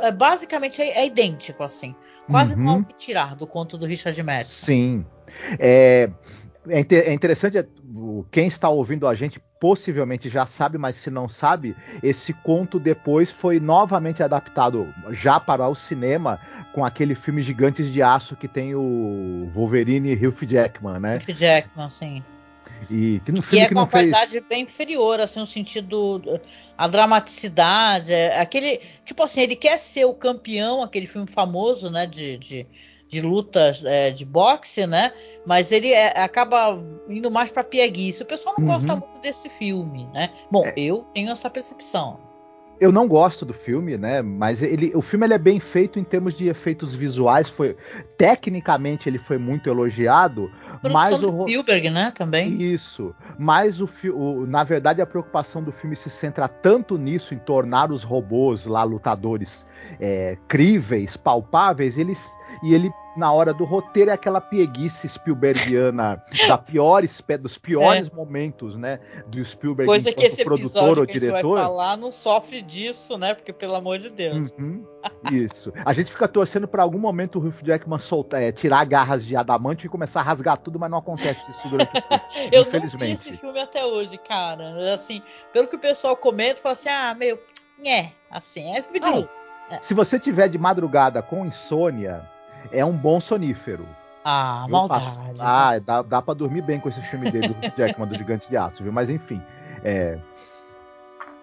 é 0.02 0.12
basicamente 0.12 0.82
é, 0.82 1.02
é 1.02 1.06
idêntico 1.06 1.64
assim, 1.64 1.96
quase 2.28 2.56
uhum. 2.56 2.64
não 2.64 2.84
que 2.84 2.96
tirar 2.96 3.36
do 3.36 3.46
conto 3.46 3.78
do 3.78 3.86
Richard 3.86 4.22
Matheson. 4.24 4.66
Sim. 4.66 5.06
É, 5.60 6.10
é, 6.68 6.82
é 6.82 7.14
interessante, 7.14 7.58
é, 7.58 7.66
quem 8.32 8.48
está 8.48 8.70
ouvindo 8.70 9.08
a 9.08 9.16
gente 9.16 9.42
possivelmente 9.60 10.30
já 10.30 10.46
sabe, 10.46 10.78
mas 10.78 10.96
se 10.96 11.10
não 11.10 11.28
sabe, 11.28 11.76
esse 12.02 12.34
conto 12.34 12.80
depois 12.80 13.32
foi 13.32 13.60
novamente 13.60 14.24
adaptado 14.24 14.94
já 15.12 15.40
para 15.40 15.68
o 15.68 15.76
cinema 15.76 16.40
com 16.74 16.84
aquele 16.84 17.16
filme 17.16 17.42
Gigantes 17.42 17.92
de 17.92 18.02
Aço 18.02 18.36
que 18.36 18.48
tem 18.48 18.74
o 18.76 19.50
Wolverine 19.54 20.14
e 20.14 20.28
Hugh 20.28 20.46
Jackman, 20.46 21.00
né? 21.00 21.18
Hugh 21.18 21.34
Jackman, 21.34 21.90
sim. 21.90 22.24
E 22.90 23.22
que 23.26 23.32
no 23.32 23.42
filme 23.42 23.66
que 23.66 23.66
é 23.66 23.68
com 23.68 23.76
uma 23.76 23.88
qualidade 23.88 24.32
fez... 24.32 24.46
bem 24.48 24.64
inferior, 24.64 25.20
assim, 25.20 25.40
no 25.40 25.46
sentido 25.46 26.40
a 26.78 26.88
dramaticidade, 26.88 28.14
é, 28.14 28.40
aquele 28.40 28.80
tipo 29.04 29.22
assim, 29.24 29.42
ele 29.42 29.56
quer 29.56 29.78
ser 29.78 30.06
o 30.06 30.14
campeão, 30.14 30.82
aquele 30.82 31.06
filme 31.06 31.28
famoso, 31.28 31.90
né, 31.90 32.06
de, 32.08 32.38
de 32.38 32.68
de 33.10 33.22
lutas 33.22 33.84
é, 33.84 34.12
de 34.12 34.24
boxe, 34.24 34.86
né? 34.86 35.12
Mas 35.46 35.72
ele 35.72 35.92
é, 35.92 36.22
acaba 36.22 36.80
indo 37.10 37.30
mais 37.32 37.52
para 37.52 37.64
pieguice. 37.64 38.22
O 38.22 38.26
pessoal 38.26 38.56
não 38.58 38.66
uhum. 38.66 38.74
gosta 38.74 38.96
muito 38.96 39.20
desse 39.20 39.50
filme, 39.50 40.08
né? 40.14 40.30
Bom, 40.52 40.66
é. 40.66 40.74
eu 40.78 41.06
tenho 41.14 41.32
essa 41.32 41.50
percepção. 41.50 42.29
Eu 42.80 42.92
não 42.92 43.08
gosto 43.08 43.46
do 43.46 43.54
filme, 43.54 43.98
né? 43.98 44.22
Mas 44.22 44.62
ele, 44.62 44.92
o 44.96 45.02
filme 45.02 45.26
ele 45.26 45.34
é 45.34 45.38
bem 45.38 45.60
feito 45.60 46.00
em 46.00 46.04
termos 46.04 46.34
de 46.38 46.48
efeitos 46.48 46.96
visuais. 46.96 47.50
Foi 47.50 47.76
tecnicamente 48.18 49.10
ele 49.10 49.20
foi 49.20 49.38
muito 49.38 49.70
elogiado. 49.70 50.52
mas 50.92 51.22
o 51.22 51.32
Spielberg, 51.32 51.90
né? 51.90 52.12
Também. 52.12 52.62
Isso. 52.62 53.14
Mas 53.38 53.82
o, 53.82 53.90
o, 54.14 54.46
na 54.46 54.64
verdade 54.64 55.02
a 55.02 55.06
preocupação 55.06 55.62
do 55.62 55.72
filme 55.72 55.96
se 55.96 56.10
centra 56.10 56.48
tanto 56.48 56.98
nisso 56.98 57.34
em 57.34 57.40
tornar 57.40 57.92
os 57.92 58.04
robôs 58.04 58.66
lá 58.66 58.84
lutadores 58.84 59.66
é, 60.00 60.38
críveis, 60.48 61.18
palpáveis. 61.18 61.98
Eles 61.98 62.20
e 62.64 62.74
ele 62.74 62.90
na 63.20 63.32
hora 63.32 63.54
do 63.54 63.66
roteiro 63.66 64.10
é 64.10 64.14
aquela 64.14 64.40
pieguice 64.40 65.08
Spielbergiana 65.08 66.24
da 66.48 66.58
piores, 66.58 67.22
dos 67.40 67.58
piores 67.58 68.08
é. 68.08 68.16
momentos, 68.16 68.76
né, 68.76 69.00
do 69.28 69.44
Spielberg 69.44 69.88
Coisa 69.88 70.14
que 70.14 70.26
esse 70.26 70.44
produtor 70.44 70.98
ou 71.00 71.06
que 71.06 71.20
diretor. 71.20 71.36
Gente 71.36 71.44
vai 71.44 71.64
falar 71.64 71.98
não 71.98 72.12
sofre 72.12 72.62
disso, 72.62 73.18
né, 73.18 73.34
porque 73.34 73.52
pelo 73.52 73.76
amor 73.76 74.00
de 74.00 74.10
Deus. 74.10 74.52
Uhum, 74.58 74.86
isso. 75.32 75.72
A 75.86 75.94
gente 75.94 76.10
fica 76.10 76.28
torcendo 76.28 76.68
para 76.68 76.82
algum 76.82 77.00
momento 77.00 77.38
o 77.38 77.46
Hugh 77.46 77.64
Jackman 77.64 78.00
soltar, 78.00 78.42
é, 78.42 78.52
tirar 78.52 78.86
garras 78.86 79.26
de 79.26 79.36
adamante 79.36 79.86
e 79.86 79.90
começar 79.90 80.22
a 80.22 80.24
rasgar 80.24 80.58
tudo, 80.58 80.80
mas 80.80 80.90
não 80.90 80.98
acontece 80.98 81.52
isso 81.52 81.70
durante 81.70 81.90
o 81.90 82.02
filme. 82.02 82.24
Eu 82.52 82.62
infelizmente. 82.62 83.10
não 83.10 83.18
vi 83.18 83.30
esse 83.30 83.38
filme 83.38 83.60
até 83.60 83.86
hoje, 83.86 84.18
cara. 84.18 84.94
Assim, 84.94 85.22
pelo 85.52 85.68
que 85.68 85.76
o 85.76 85.80
pessoal 85.80 86.16
comenta, 86.16 86.62
fala 86.62 86.74
assim, 86.74 86.90
ah, 86.90 87.14
meio, 87.14 87.38
é, 87.86 88.12
assim, 88.32 88.72
é 88.72 88.82
filme 88.82 89.00
de. 89.00 89.30
É. 89.70 89.82
Se 89.82 89.94
você 89.94 90.20
tiver 90.20 90.48
de 90.48 90.58
madrugada 90.58 91.22
com 91.22 91.46
insônia, 91.46 92.28
é 92.72 92.84
um 92.84 92.96
bom 92.96 93.20
sonífero. 93.20 93.88
Ah, 94.24 94.66
maldade. 94.70 95.06
Passo... 95.06 95.20
Ah, 95.42 95.80
dá, 95.80 96.02
dá 96.02 96.22
pra 96.22 96.34
dormir 96.34 96.62
bem 96.62 96.80
com 96.80 96.90
esse 96.90 97.02
filme 97.02 97.32
dele, 97.32 97.50
do 97.50 97.78
Jackman, 97.78 98.08
do 98.08 98.16
Gigante 98.16 98.50
de 98.50 98.58
Aço, 98.58 98.84
viu? 98.84 98.92
Mas 98.92 99.10
enfim. 99.10 99.42
É... 99.84 100.20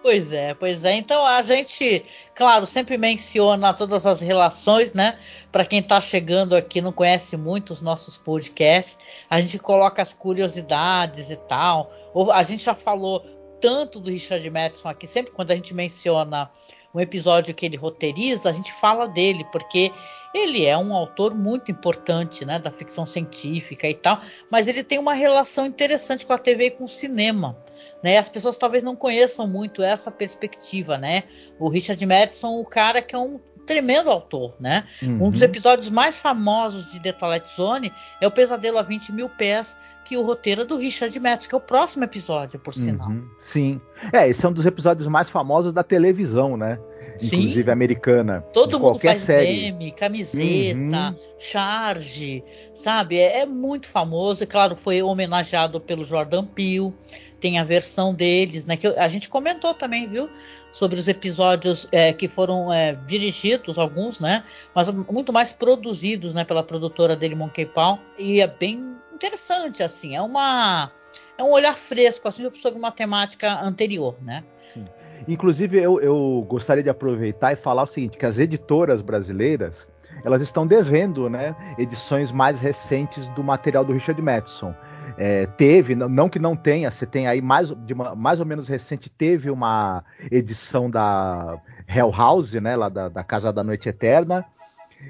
Pois 0.01 0.31
é, 0.31 0.53
pois 0.53 0.85
é. 0.85 0.93
Então 0.93 1.25
a 1.25 1.41
gente, 1.41 2.05
claro, 2.33 2.65
sempre 2.65 2.97
menciona 2.97 3.73
todas 3.73 4.05
as 4.05 4.21
relações, 4.21 4.93
né? 4.93 5.17
Para 5.51 5.65
quem 5.65 5.79
está 5.79 5.99
chegando 5.99 6.55
aqui 6.55 6.81
não 6.81 6.93
conhece 6.93 7.35
muito 7.35 7.73
os 7.73 7.81
nossos 7.81 8.17
podcasts, 8.17 8.99
a 9.29 9.41
gente 9.41 9.59
coloca 9.59 10.01
as 10.01 10.13
curiosidades 10.13 11.29
e 11.29 11.35
tal. 11.35 11.91
Ou 12.13 12.31
a 12.31 12.43
gente 12.43 12.63
já 12.63 12.75
falou 12.75 13.25
tanto 13.59 13.99
do 13.99 14.11
Richard 14.11 14.47
Madison 14.49 14.87
aqui, 14.87 15.07
sempre 15.07 15.33
quando 15.33 15.51
a 15.51 15.55
gente 15.55 15.73
menciona 15.73 16.49
um 16.93 16.99
episódio 16.99 17.53
que 17.53 17.65
ele 17.65 17.75
roteiriza, 17.75 18.49
a 18.49 18.51
gente 18.51 18.71
fala 18.73 19.07
dele, 19.07 19.45
porque 19.51 19.91
ele 20.33 20.65
é 20.65 20.77
um 20.77 20.93
autor 20.93 21.35
muito 21.35 21.71
importante, 21.71 22.45
né, 22.45 22.59
da 22.59 22.71
ficção 22.71 23.05
científica 23.05 23.87
e 23.87 23.93
tal, 23.93 24.21
mas 24.49 24.67
ele 24.67 24.83
tem 24.83 24.99
uma 24.99 25.13
relação 25.13 25.65
interessante 25.65 26.25
com 26.25 26.33
a 26.33 26.37
TV 26.37 26.65
e 26.65 26.71
com 26.71 26.83
o 26.83 26.87
cinema. 26.87 27.57
Né? 28.03 28.17
As 28.17 28.29
pessoas 28.29 28.57
talvez 28.57 28.83
não 28.83 28.95
conheçam 28.95 29.47
muito 29.47 29.81
essa 29.81 30.11
perspectiva, 30.11 30.97
né? 30.97 31.23
O 31.59 31.67
Richard 31.67 32.03
Madison, 32.05 32.59
o 32.59 32.65
cara 32.65 33.01
que 33.01 33.15
é 33.15 33.17
um 33.17 33.39
tremendo 33.67 34.09
autor, 34.09 34.55
né? 34.59 34.85
Uhum. 35.03 35.25
Um 35.25 35.29
dos 35.29 35.41
episódios 35.41 35.89
mais 35.89 36.17
famosos 36.17 36.91
de 36.91 37.01
The 37.01 37.11
Twilight 37.11 37.55
Zone 37.55 37.93
é 38.21 38.25
o 38.25 38.31
Pesadelo 38.31 38.77
a 38.77 38.81
20 38.81 39.11
mil 39.11 39.27
pés, 39.27 39.75
que 40.05 40.15
o 40.15 40.23
roteiro 40.23 40.61
é 40.61 40.65
do 40.65 40.77
Richard 40.77 41.19
Madison, 41.19 41.49
que 41.49 41.55
é 41.55 41.57
o 41.57 41.61
próximo 41.61 42.05
episódio, 42.05 42.57
por 42.59 42.73
sinal. 42.73 43.09
Uhum. 43.09 43.27
Sim. 43.41 43.81
É, 44.13 44.27
esse 44.27 44.45
é 44.45 44.49
um 44.49 44.53
dos 44.53 44.65
episódios 44.65 45.07
mais 45.07 45.29
famosos 45.29 45.73
da 45.73 45.83
televisão, 45.83 46.55
né? 46.55 46.79
Inclusive 47.15 47.63
Sim. 47.63 47.69
americana. 47.69 48.41
Todo 48.53 48.79
mundo 48.79 48.99
faz 48.99 49.21
série. 49.23 49.71
meme, 49.71 49.91
camiseta, 49.91 50.75
uhum. 50.75 51.15
charge, 51.37 52.43
sabe? 52.73 53.17
É, 53.17 53.41
é, 53.41 53.45
muito 53.45 53.87
famoso. 53.87 54.43
E 54.43 54.47
claro, 54.47 54.75
foi 54.75 55.01
homenageado 55.01 55.79
pelo 55.79 56.05
Jordan 56.05 56.45
Peele. 56.45 56.93
Tem 57.39 57.59
a 57.59 57.63
versão 57.63 58.13
deles, 58.13 58.65
né? 58.65 58.75
Que 58.75 58.87
a 58.87 59.07
gente 59.07 59.29
comentou 59.29 59.73
também, 59.73 60.07
viu? 60.07 60.29
Sobre 60.71 60.99
os 60.99 61.07
episódios 61.07 61.87
é, 61.91 62.11
que 62.11 62.27
foram 62.27 62.73
é, 62.73 62.93
dirigidos, 63.05 63.77
alguns, 63.77 64.19
né? 64.19 64.43
Mas 64.73 64.89
muito 64.89 65.31
mais 65.31 65.53
produzidos, 65.53 66.33
né? 66.33 66.43
Pela 66.43 66.63
produtora 66.63 67.15
dele, 67.15 67.35
Monkey 67.35 67.65
Paw. 67.65 67.99
E 68.17 68.41
é 68.41 68.47
bem 68.47 68.95
interessante, 69.13 69.83
assim. 69.83 70.15
É 70.15 70.21
uma 70.21 70.91
é 71.37 71.43
um 71.43 71.51
olhar 71.51 71.77
fresco, 71.77 72.27
assim, 72.27 72.51
sobre 72.53 72.79
uma 72.79 72.91
temática 72.91 73.61
anterior, 73.61 74.17
né? 74.21 74.43
Sim. 74.73 74.85
Inclusive, 75.27 75.77
eu, 75.77 75.99
eu 75.99 76.45
gostaria 76.47 76.83
de 76.83 76.89
aproveitar 76.89 77.51
e 77.51 77.55
falar 77.55 77.83
o 77.83 77.87
seguinte, 77.87 78.17
que 78.17 78.25
as 78.25 78.37
editoras 78.37 79.01
brasileiras, 79.01 79.87
elas 80.23 80.41
estão 80.41 80.65
devendo, 80.65 81.29
né, 81.29 81.55
edições 81.77 82.31
mais 82.31 82.59
recentes 82.59 83.27
do 83.29 83.43
material 83.43 83.83
do 83.83 83.93
Richard 83.93 84.21
Matheson. 84.21 84.73
É, 85.17 85.45
teve, 85.45 85.95
não 85.95 86.29
que 86.29 86.37
não 86.37 86.55
tenha, 86.55 86.91
você 86.91 87.05
tem 87.05 87.27
aí 87.27 87.41
mais, 87.41 87.73
de 87.85 87.93
uma, 87.93 88.13
mais 88.13 88.39
ou 88.39 88.45
menos 88.45 88.67
recente, 88.67 89.09
teve 89.09 89.49
uma 89.49 90.03
edição 90.31 90.89
da 90.89 91.59
Hell 91.87 92.11
House, 92.11 92.53
né, 92.53 92.75
lá 92.75 92.87
da, 92.87 93.09
da 93.09 93.23
Casa 93.23 93.51
da 93.51 93.63
Noite 93.63 93.89
Eterna, 93.89 94.45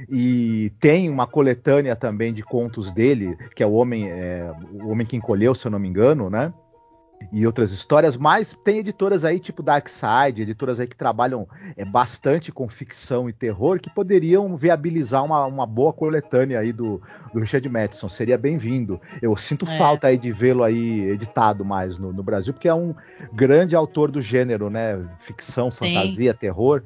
e 0.10 0.72
tem 0.80 1.10
uma 1.10 1.28
coletânea 1.28 1.96
também 1.96 2.34
de 2.34 2.44
contos 2.44 2.92
dele, 2.92 3.38
que 3.56 3.64
é 3.64 3.66
o 3.66 3.74
Homem, 3.74 4.10
é, 4.10 4.52
o 4.74 4.90
Homem 4.90 5.06
que 5.06 5.16
Encolheu, 5.16 5.54
se 5.54 5.66
eu 5.66 5.72
não 5.72 5.80
me 5.80 5.88
engano, 5.88 6.30
né? 6.30 6.54
E 7.32 7.46
outras 7.46 7.72
histórias, 7.72 8.16
mas 8.16 8.56
tem 8.64 8.78
editoras 8.78 9.26
aí 9.26 9.40
tipo 9.40 9.62
Dark 9.62 9.90
Side, 9.90 10.42
editoras 10.42 10.80
aí 10.80 10.88
que 10.88 10.96
trabalham 10.96 11.48
é, 11.76 11.84
bastante 11.84 12.52
com 12.52 12.70
ficção 12.70 13.28
e 13.28 13.34
terror, 13.34 13.80
que 13.80 13.90
poderiam 13.90 14.56
viabilizar 14.56 15.26
uma, 15.26 15.46
uma 15.46 15.66
boa 15.66 15.92
coletânea 15.92 16.60
aí 16.60 16.72
do, 16.72 17.02
do 17.34 17.40
Richard 17.40 17.68
Madison. 17.68 18.08
Seria 18.08 18.38
bem-vindo. 18.38 19.02
Eu 19.22 19.36
sinto 19.36 19.68
é. 19.68 19.78
falta 19.78 20.08
aí 20.08 20.18
de 20.18 20.32
vê-lo 20.32 20.64
aí 20.64 21.10
editado 21.10 21.66
mais 21.66 21.98
no, 21.98 22.14
no, 22.14 22.24
Brasil, 22.24 22.54
porque 22.54 22.70
é 22.70 22.74
um 22.74 22.96
grande 23.34 23.76
autor 23.76 24.10
do 24.10 24.22
gênero, 24.22 24.70
né? 24.70 25.04
Ficção, 25.20 25.72
Sim. 25.72 25.94
fantasia, 25.94 26.34
terror. 26.34 26.84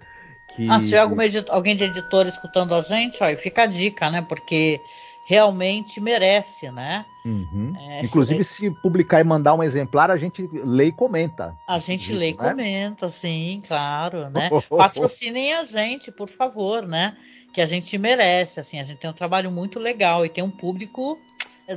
Que... 0.55 0.69
Ah, 0.69 0.79
se 0.79 0.87
tiver 0.87 0.99
algum 0.99 1.17
alguém 1.49 1.75
de 1.75 1.83
editor 1.83 2.25
escutando 2.25 2.73
a 2.73 2.81
gente, 2.81 3.23
ó, 3.23 3.27
fica 3.37 3.63
a 3.63 3.67
dica, 3.67 4.09
né? 4.09 4.21
Porque 4.21 4.81
realmente 5.23 5.99
merece, 5.99 6.71
né? 6.71 7.05
Uhum. 7.25 7.73
É, 7.77 8.03
Inclusive, 8.03 8.43
se, 8.43 8.55
se 8.55 8.71
publicar 8.71 9.21
e 9.21 9.23
mandar 9.23 9.53
um 9.53 9.63
exemplar, 9.63 10.09
a 10.09 10.17
gente 10.17 10.49
lê 10.51 10.85
e 10.85 10.91
comenta. 10.91 11.55
A 11.67 11.77
gente 11.77 12.13
lê 12.13 12.29
e 12.29 12.31
né? 12.31 12.49
comenta, 12.49 13.09
sim, 13.09 13.61
claro, 13.67 14.29
né? 14.29 14.49
Patrocinem 14.69 15.53
a 15.53 15.63
gente, 15.63 16.11
por 16.11 16.29
favor, 16.29 16.87
né? 16.87 17.15
Que 17.53 17.61
a 17.61 17.65
gente 17.65 17.97
merece, 17.97 18.59
assim, 18.59 18.79
a 18.79 18.83
gente 18.83 18.97
tem 18.97 19.09
um 19.09 19.13
trabalho 19.13 19.51
muito 19.51 19.79
legal 19.79 20.25
e 20.25 20.29
tem 20.29 20.43
um 20.43 20.49
público 20.49 21.19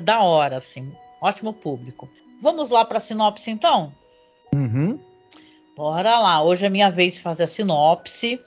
da 0.03 0.21
hora, 0.23 0.57
assim, 0.57 0.93
ótimo 1.21 1.53
público. 1.53 2.09
Vamos 2.41 2.71
lá 2.71 2.85
para 2.85 2.99
a 2.99 3.01
sinopse, 3.01 3.51
então? 3.51 3.93
Uhum. 4.55 4.99
Bora 5.77 6.19
lá, 6.21 6.43
hoje 6.43 6.65
é 6.65 6.71
minha 6.71 6.91
vez 6.91 7.15
de 7.15 7.21
fazer 7.21 7.45
a 7.45 7.49
sinopse. 7.49 8.39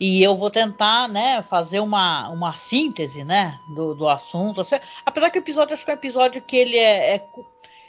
E 0.00 0.22
eu 0.22 0.34
vou 0.34 0.50
tentar, 0.50 1.06
né, 1.08 1.42
fazer 1.42 1.80
uma, 1.80 2.30
uma 2.30 2.54
síntese, 2.54 3.22
né, 3.22 3.60
do, 3.74 3.94
do 3.94 4.08
assunto. 4.08 4.62
Assim, 4.62 4.76
apesar 5.04 5.28
que 5.28 5.38
o 5.38 5.40
episódio, 5.40 5.74
acho 5.74 5.84
que 5.84 5.90
é 5.90 5.94
um 5.94 5.98
episódio 5.98 6.42
que 6.42 6.56
ele 6.56 6.78
é, 6.78 7.16
é 7.16 7.26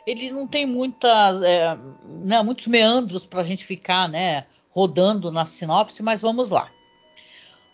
ele 0.06 0.30
não 0.30 0.46
tem 0.46 0.66
muitas, 0.66 1.42
é, 1.42 1.78
né, 2.04 2.42
muitos 2.42 2.68
meandros 2.68 3.26
para 3.26 3.40
a 3.40 3.44
gente 3.46 3.64
ficar, 3.64 4.10
né, 4.10 4.46
rodando 4.72 5.32
na 5.32 5.46
sinopse, 5.46 6.04
mas 6.04 6.20
vamos 6.20 6.50
lá. 6.50 6.70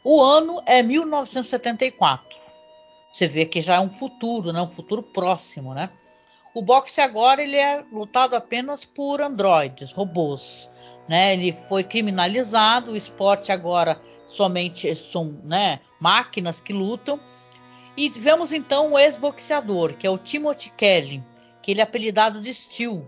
O 0.03 0.22
ano 0.22 0.62
é 0.65 0.84
1974. 0.84 2.38
Você 3.12 3.27
vê 3.27 3.46
que 3.46 3.60
já 3.60 3.75
é 3.75 3.79
um 3.79 3.89
futuro, 3.89 4.53
né, 4.53 4.62
um 4.62 4.70
futuro 4.70 5.01
próximo, 5.01 5.74
né? 5.74 5.89
O 6.53 6.62
boxe 6.62 7.01
agora 7.01 7.41
ele 7.41 7.56
é 7.56 7.84
lutado 7.91 8.36
apenas 8.36 8.86
por 8.86 9.22
androides, 9.22 9.91
robôs, 9.91 10.70
né? 11.08 11.34
Ele 11.34 11.56
foi 11.67 11.84
criminalizado, 11.84 12.91
o 12.91 12.96
esporte 12.96 13.51
agora 13.51 14.00
somente 14.27 14.93
são 14.96 15.39
né, 15.43 15.79
máquinas 16.00 16.60
que 16.60 16.74
lutam. 16.74 17.19
E 17.96 18.10
vemos 18.10 18.53
então 18.53 18.91
o 18.91 19.00
ex-boxeador, 19.00 19.96
que 19.96 20.05
é 20.05 20.10
o 20.10 20.17
Timothy 20.17 20.72
Kelly, 20.77 21.24
que 21.63 21.72
ele 21.72 21.81
é 21.81 21.84
apelidado 21.84 22.39
de 22.39 22.53
Steel, 22.53 23.07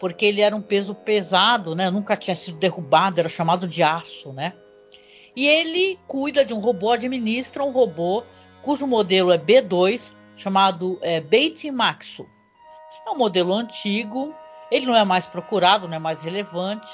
porque 0.00 0.26
ele 0.26 0.40
era 0.40 0.56
um 0.56 0.60
peso 0.60 0.94
pesado, 0.94 1.74
né? 1.74 1.88
Nunca 1.90 2.16
tinha 2.16 2.34
sido 2.34 2.58
derrubado, 2.58 3.20
era 3.20 3.28
chamado 3.28 3.68
de 3.68 3.82
aço, 3.82 4.32
né? 4.32 4.54
E 5.36 5.46
ele 5.46 5.98
cuida 6.08 6.44
de 6.44 6.52
um 6.52 6.58
robô, 6.58 6.90
administra 6.90 7.62
um 7.62 7.70
robô 7.70 8.24
cujo 8.62 8.86
modelo 8.86 9.30
é 9.30 9.38
B2, 9.38 10.12
chamado 10.34 10.98
é, 11.02 11.20
Beit 11.20 11.70
Maxo. 11.70 12.26
É 13.06 13.10
um 13.10 13.16
modelo 13.16 13.52
antigo, 13.52 14.34
ele 14.70 14.86
não 14.86 14.96
é 14.96 15.04
mais 15.04 15.26
procurado, 15.26 15.86
não 15.86 15.96
é 15.96 15.98
mais 16.00 16.20
relevante 16.20 16.88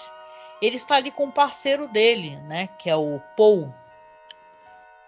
ele 0.67 0.77
está 0.77 0.97
ali 0.97 1.11
com 1.11 1.27
o 1.27 1.33
parceiro 1.33 1.89
dele, 1.89 2.37
né, 2.43 2.69
que 2.79 2.91
é 2.91 2.97
o 2.97 3.21
Paul. 3.37 3.73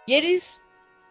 E 0.07 0.13
eles 0.13 0.61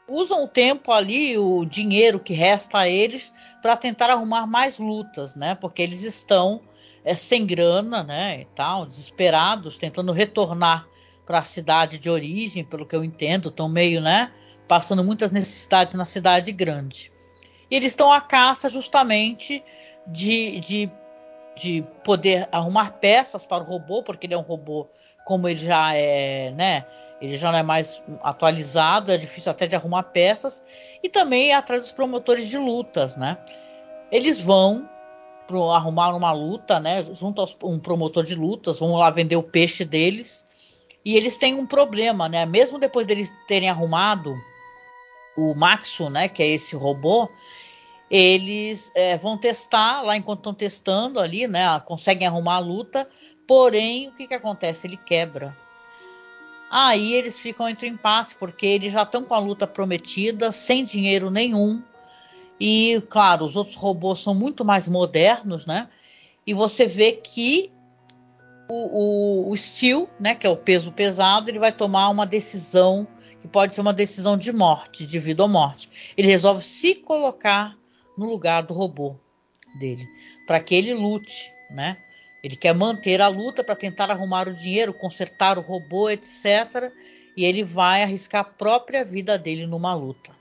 usam 0.08 0.44
o 0.44 0.48
tempo 0.48 0.92
ali, 0.92 1.38
o 1.38 1.64
dinheiro 1.66 2.20
que 2.20 2.34
resta 2.34 2.80
a 2.80 2.90
eles, 2.90 3.32
para 3.62 3.78
tentar 3.78 4.10
arrumar 4.10 4.46
mais 4.46 4.78
lutas, 4.78 5.36
né, 5.36 5.56
porque 5.56 5.82
eles 5.82 6.04
estão 6.04 6.62
é, 7.04 7.16
sem 7.16 7.46
grana, 7.46 8.04
né, 8.04 8.42
e 8.42 8.46
tal, 8.56 8.86
desesperados, 8.86 9.78
tentando 9.78 10.12
retornar 10.12 10.88
para 11.26 11.40
a 11.40 11.44
cidade 11.44 11.98
de 11.98 12.10
origem, 12.10 12.64
pelo 12.64 12.86
que 12.86 12.96
eu 12.96 13.04
entendo, 13.04 13.50
estão 13.50 13.70
meio, 13.70 14.02
né, 14.02 14.32
passando 14.68 15.04
muitas 15.04 15.32
necessidades 15.32 15.94
na 15.94 16.06
cidade 16.06 16.52
grande. 16.52 17.12
E 17.70 17.76
eles 17.76 17.92
estão 17.92 18.12
à 18.12 18.20
caça 18.20 18.70
justamente 18.70 19.64
de, 20.08 20.60
de 20.60 20.92
de 21.56 21.84
poder 22.04 22.48
arrumar 22.52 22.94
peças 22.94 23.46
para 23.46 23.64
o 23.64 23.68
robô, 23.68 24.02
porque 24.04 24.26
ele 24.26 24.34
é 24.34 24.38
um 24.38 24.42
robô, 24.42 24.88
como 25.26 25.48
ele 25.48 25.60
já 25.60 25.94
é, 25.94 26.52
né? 26.52 26.86
Ele 27.22 27.38
já 27.38 27.52
não 27.52 27.60
é 27.60 27.64
mais 27.64 28.02
atualizado, 28.24 29.12
é 29.12 29.18
difícil 29.18 29.52
até 29.52 29.68
de 29.68 29.76
arrumar 29.76 30.04
peças. 30.04 30.64
E 31.04 31.10
também 31.10 31.54
atrás 31.54 31.84
dos 31.84 31.92
promotores 31.92 32.48
de 32.48 32.58
lutas, 32.58 33.16
né? 33.16 33.38
Eles 34.12 34.42
vão 34.42 34.90
pro, 35.48 35.72
arrumar 35.72 36.16
uma 36.16 36.32
luta, 36.32 36.80
né? 36.80 37.04
Junto 37.04 37.42
a 37.42 37.46
um 37.68 37.80
promotor 37.80 38.24
de 38.24 38.34
lutas, 38.34 38.80
vão 38.80 38.96
lá 38.96 39.12
vender 39.12 39.36
o 39.36 39.44
peixe 39.44 39.86
deles. 39.86 40.48
E 41.06 41.16
eles 41.16 41.38
têm 41.38 41.54
um 41.54 41.66
problema, 41.66 42.28
né? 42.28 42.46
Mesmo 42.46 42.80
depois 42.80 43.06
deles 43.06 43.32
terem 43.48 43.70
arrumado 43.70 44.36
o 45.38 45.54
Maxo, 45.54 46.10
né? 46.10 46.28
Que 46.28 46.42
é 46.42 46.48
esse 46.48 46.76
robô, 46.76 47.30
eles 48.12 48.92
é, 48.94 49.18
vão 49.18 49.38
testar 49.38 50.02
lá 50.02 50.18
enquanto 50.18 50.40
estão 50.40 50.54
testando 50.54 51.18
ali, 51.18 51.48
né? 51.48 51.80
Conseguem 51.80 52.28
arrumar 52.28 52.56
a 52.56 52.60
luta, 52.60 53.08
porém 53.48 54.10
o 54.10 54.12
que, 54.12 54.28
que 54.28 54.34
acontece? 54.34 54.86
Ele 54.86 54.98
quebra. 54.98 55.58
Aí 56.70 57.14
eles 57.14 57.40
ficam 57.40 57.70
entre 57.70 57.88
impasse 57.88 58.36
porque 58.36 58.66
eles 58.66 58.92
já 58.92 59.04
estão 59.04 59.24
com 59.24 59.34
a 59.34 59.40
luta 59.40 59.66
prometida, 59.66 60.52
sem 60.52 60.84
dinheiro 60.84 61.32
nenhum. 61.32 61.82
E 62.60 63.02
claro, 63.10 63.46
os 63.46 63.56
outros 63.56 63.78
robôs 63.78 64.20
são 64.20 64.36
muito 64.36 64.66
mais 64.66 64.90
modernos, 64.90 65.66
né? 65.66 65.88
E 66.46 66.54
você 66.54 66.86
vê 66.86 67.14
que 67.14 67.72
o, 68.70 69.46
o, 69.46 69.52
o 69.52 69.58
Steel, 69.58 70.10
né, 70.20 70.36
que 70.36 70.46
é 70.46 70.50
o 70.50 70.58
peso 70.58 70.92
pesado, 70.92 71.50
ele 71.50 71.60
vai 71.60 71.72
tomar 71.72 72.10
uma 72.10 72.26
decisão 72.26 73.08
que 73.40 73.48
pode 73.48 73.74
ser 73.74 73.80
uma 73.80 73.94
decisão 73.94 74.38
de 74.38 74.52
morte, 74.52 75.06
de 75.06 75.18
vida 75.18 75.44
ou 75.44 75.50
morte. 75.50 75.90
Ele 76.18 76.28
resolve 76.28 76.62
se 76.62 76.96
colocar 76.96 77.81
no 78.18 78.26
lugar 78.26 78.62
do 78.64 78.74
robô 78.74 79.16
dele, 79.80 80.08
para 80.46 80.60
que 80.60 80.76
ele 80.76 80.94
lute, 80.94 81.52
né? 81.70 81.98
Ele 82.44 82.56
quer 82.56 82.74
manter 82.74 83.22
a 83.22 83.28
luta 83.28 83.64
para 83.64 83.76
tentar 83.76 84.10
arrumar 84.10 84.48
o 84.48 84.54
dinheiro, 84.54 84.94
consertar 84.94 85.58
o 85.58 85.62
robô, 85.62 86.10
etc. 86.10 86.92
E 87.38 87.46
ele 87.46 87.64
vai 87.64 88.04
arriscar 88.04 88.42
a 88.42 88.46
própria 88.46 89.06
vida 89.06 89.38
dele 89.38 89.68
numa 89.68 89.94
luta. 89.94 90.32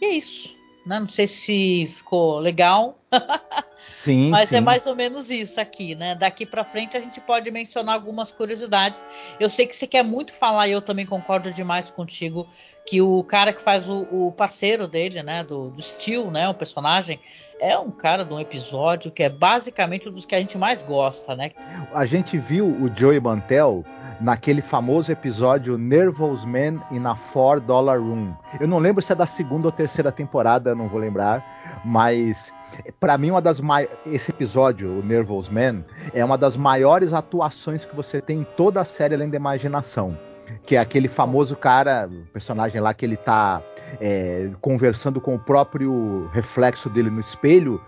E 0.00 0.04
é 0.06 0.10
isso. 0.10 0.56
Né? 0.86 1.00
Não 1.00 1.08
sei 1.08 1.26
se 1.26 1.86
ficou 1.92 2.38
legal. 2.38 2.98
Sim, 4.04 4.28
Mas 4.28 4.50
sim. 4.50 4.56
é 4.56 4.60
mais 4.60 4.86
ou 4.86 4.94
menos 4.94 5.30
isso 5.30 5.58
aqui, 5.58 5.94
né? 5.94 6.14
Daqui 6.14 6.44
para 6.44 6.62
frente 6.62 6.94
a 6.94 7.00
gente 7.00 7.22
pode 7.22 7.50
mencionar 7.50 7.94
algumas 7.94 8.30
curiosidades. 8.30 9.02
Eu 9.40 9.48
sei 9.48 9.66
que 9.66 9.74
você 9.74 9.86
quer 9.86 10.04
muito 10.04 10.30
falar, 10.30 10.68
e 10.68 10.72
eu 10.72 10.82
também 10.82 11.06
concordo 11.06 11.50
demais 11.50 11.88
contigo, 11.88 12.46
que 12.84 13.00
o 13.00 13.24
cara 13.24 13.50
que 13.50 13.62
faz 13.62 13.88
o, 13.88 14.02
o 14.10 14.30
parceiro 14.30 14.86
dele, 14.86 15.22
né, 15.22 15.42
do, 15.42 15.70
do 15.70 15.80
Steel, 15.80 16.30
né, 16.30 16.46
o 16.46 16.52
personagem, 16.52 17.18
é 17.60 17.78
um 17.78 17.90
cara 17.90 18.24
de 18.24 18.32
um 18.32 18.40
episódio 18.40 19.10
que 19.10 19.22
é 19.22 19.28
basicamente 19.28 20.08
um 20.08 20.12
dos 20.12 20.24
que 20.24 20.34
a 20.34 20.38
gente 20.38 20.58
mais 20.58 20.82
gosta, 20.82 21.34
né? 21.34 21.52
A 21.94 22.04
gente 22.04 22.38
viu 22.38 22.66
o 22.66 22.90
Joey 22.94 23.20
Mantel 23.20 23.84
naquele 24.20 24.62
famoso 24.62 25.10
episódio 25.10 25.76
Nervous 25.76 26.44
Man 26.44 26.80
in 26.90 27.04
a 27.04 27.14
4 27.32 27.60
Dollar 27.60 27.98
Room. 27.98 28.32
Eu 28.60 28.68
não 28.68 28.78
lembro 28.78 29.02
se 29.02 29.12
é 29.12 29.14
da 29.14 29.26
segunda 29.26 29.66
ou 29.66 29.72
terceira 29.72 30.12
temporada, 30.12 30.74
não 30.74 30.88
vou 30.88 31.00
lembrar, 31.00 31.44
mas 31.84 32.52
para 33.00 33.18
mim 33.18 33.30
uma 33.30 33.42
das 33.42 33.60
esse 34.06 34.30
episódio, 34.30 35.00
o 35.00 35.02
Nervous 35.02 35.48
Man, 35.48 35.84
é 36.12 36.24
uma 36.24 36.38
das 36.38 36.56
maiores 36.56 37.12
atuações 37.12 37.84
que 37.84 37.94
você 37.94 38.20
tem 38.20 38.40
em 38.40 38.44
toda 38.56 38.80
a 38.80 38.84
série 38.84 39.14
além 39.14 39.30
da 39.30 39.36
imaginação 39.36 40.16
que 40.64 40.76
é 40.76 40.78
aquele 40.78 41.08
famoso 41.08 41.56
cara, 41.56 42.10
personagem 42.32 42.80
lá 42.80 42.94
que 42.94 43.04
ele 43.04 43.16
tá 43.16 43.62
é, 44.00 44.50
conversando 44.60 45.20
com 45.20 45.34
o 45.34 45.38
próprio 45.38 46.28
reflexo 46.32 46.88
dele 46.88 47.10
no 47.10 47.20
espelho, 47.20 47.80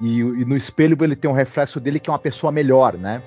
e, 0.00 0.20
e, 0.20 0.44
no 0.44 0.56
espelho 0.56 0.96
ele 1.02 1.16
tem 1.16 1.30
um 1.30 1.34
reflexo 1.34 1.78
dele 1.78 2.00
que 2.00 2.10
é 2.10 2.12
uma 2.12 2.18
pessoa 2.18 2.50
melhor, 2.50 2.96
né? 2.96 3.22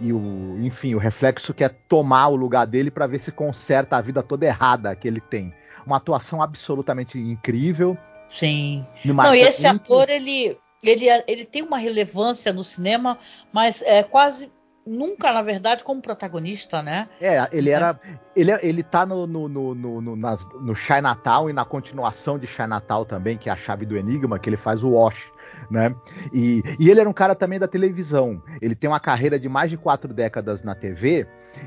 E 0.00 0.12
o, 0.12 0.56
enfim, 0.60 0.94
o 0.94 0.98
reflexo 0.98 1.52
quer 1.52 1.70
tomar 1.88 2.28
o 2.28 2.36
lugar 2.36 2.66
dele 2.66 2.90
para 2.90 3.06
ver 3.06 3.18
se 3.18 3.32
conserta 3.32 3.96
a 3.96 4.00
vida 4.00 4.22
toda 4.22 4.46
errada 4.46 4.94
que 4.94 5.08
ele 5.08 5.20
tem. 5.20 5.52
Uma 5.84 5.96
atuação 5.96 6.40
absolutamente 6.40 7.18
incrível. 7.18 7.98
Sim. 8.28 8.86
Não, 9.04 9.34
e 9.34 9.40
esse 9.40 9.66
ator, 9.66 10.08
ele, 10.08 10.56
ele, 10.82 11.08
é, 11.08 11.24
ele 11.26 11.44
tem 11.44 11.62
uma 11.62 11.78
relevância 11.78 12.52
no 12.52 12.62
cinema, 12.62 13.18
mas 13.52 13.82
é 13.82 14.02
quase 14.02 14.50
nunca, 14.86 15.32
na 15.32 15.42
verdade, 15.42 15.84
como 15.84 16.00
protagonista, 16.00 16.82
né? 16.82 17.08
É, 17.20 17.48
ele 17.52 17.70
era. 17.70 17.98
Ele, 18.34 18.52
ele 18.62 18.82
tá 18.82 19.04
no, 19.04 19.26
no, 19.26 19.48
no, 19.48 19.74
no, 19.74 20.16
nas, 20.16 20.46
no 20.60 20.74
Chinatown 20.74 21.50
e 21.50 21.52
na 21.52 21.64
continuação 21.64 22.38
de 22.38 22.46
Chinatown 22.46 23.04
também, 23.04 23.36
que 23.36 23.48
é 23.48 23.52
a 23.52 23.56
chave 23.56 23.84
do 23.84 23.96
Enigma, 23.96 24.38
que 24.38 24.48
ele 24.48 24.56
faz 24.56 24.82
o 24.82 24.90
Wash. 24.90 25.30
Né? 25.70 25.94
E, 26.32 26.62
e 26.80 26.88
ele 26.88 27.00
era 27.00 27.08
um 27.08 27.12
cara 27.12 27.34
também 27.34 27.58
da 27.58 27.68
televisão. 27.68 28.42
Ele 28.60 28.74
tem 28.74 28.88
uma 28.88 29.00
carreira 29.00 29.38
de 29.38 29.48
mais 29.48 29.70
de 29.70 29.76
quatro 29.76 30.12
décadas 30.12 30.62
na 30.62 30.74
TV 30.74 31.26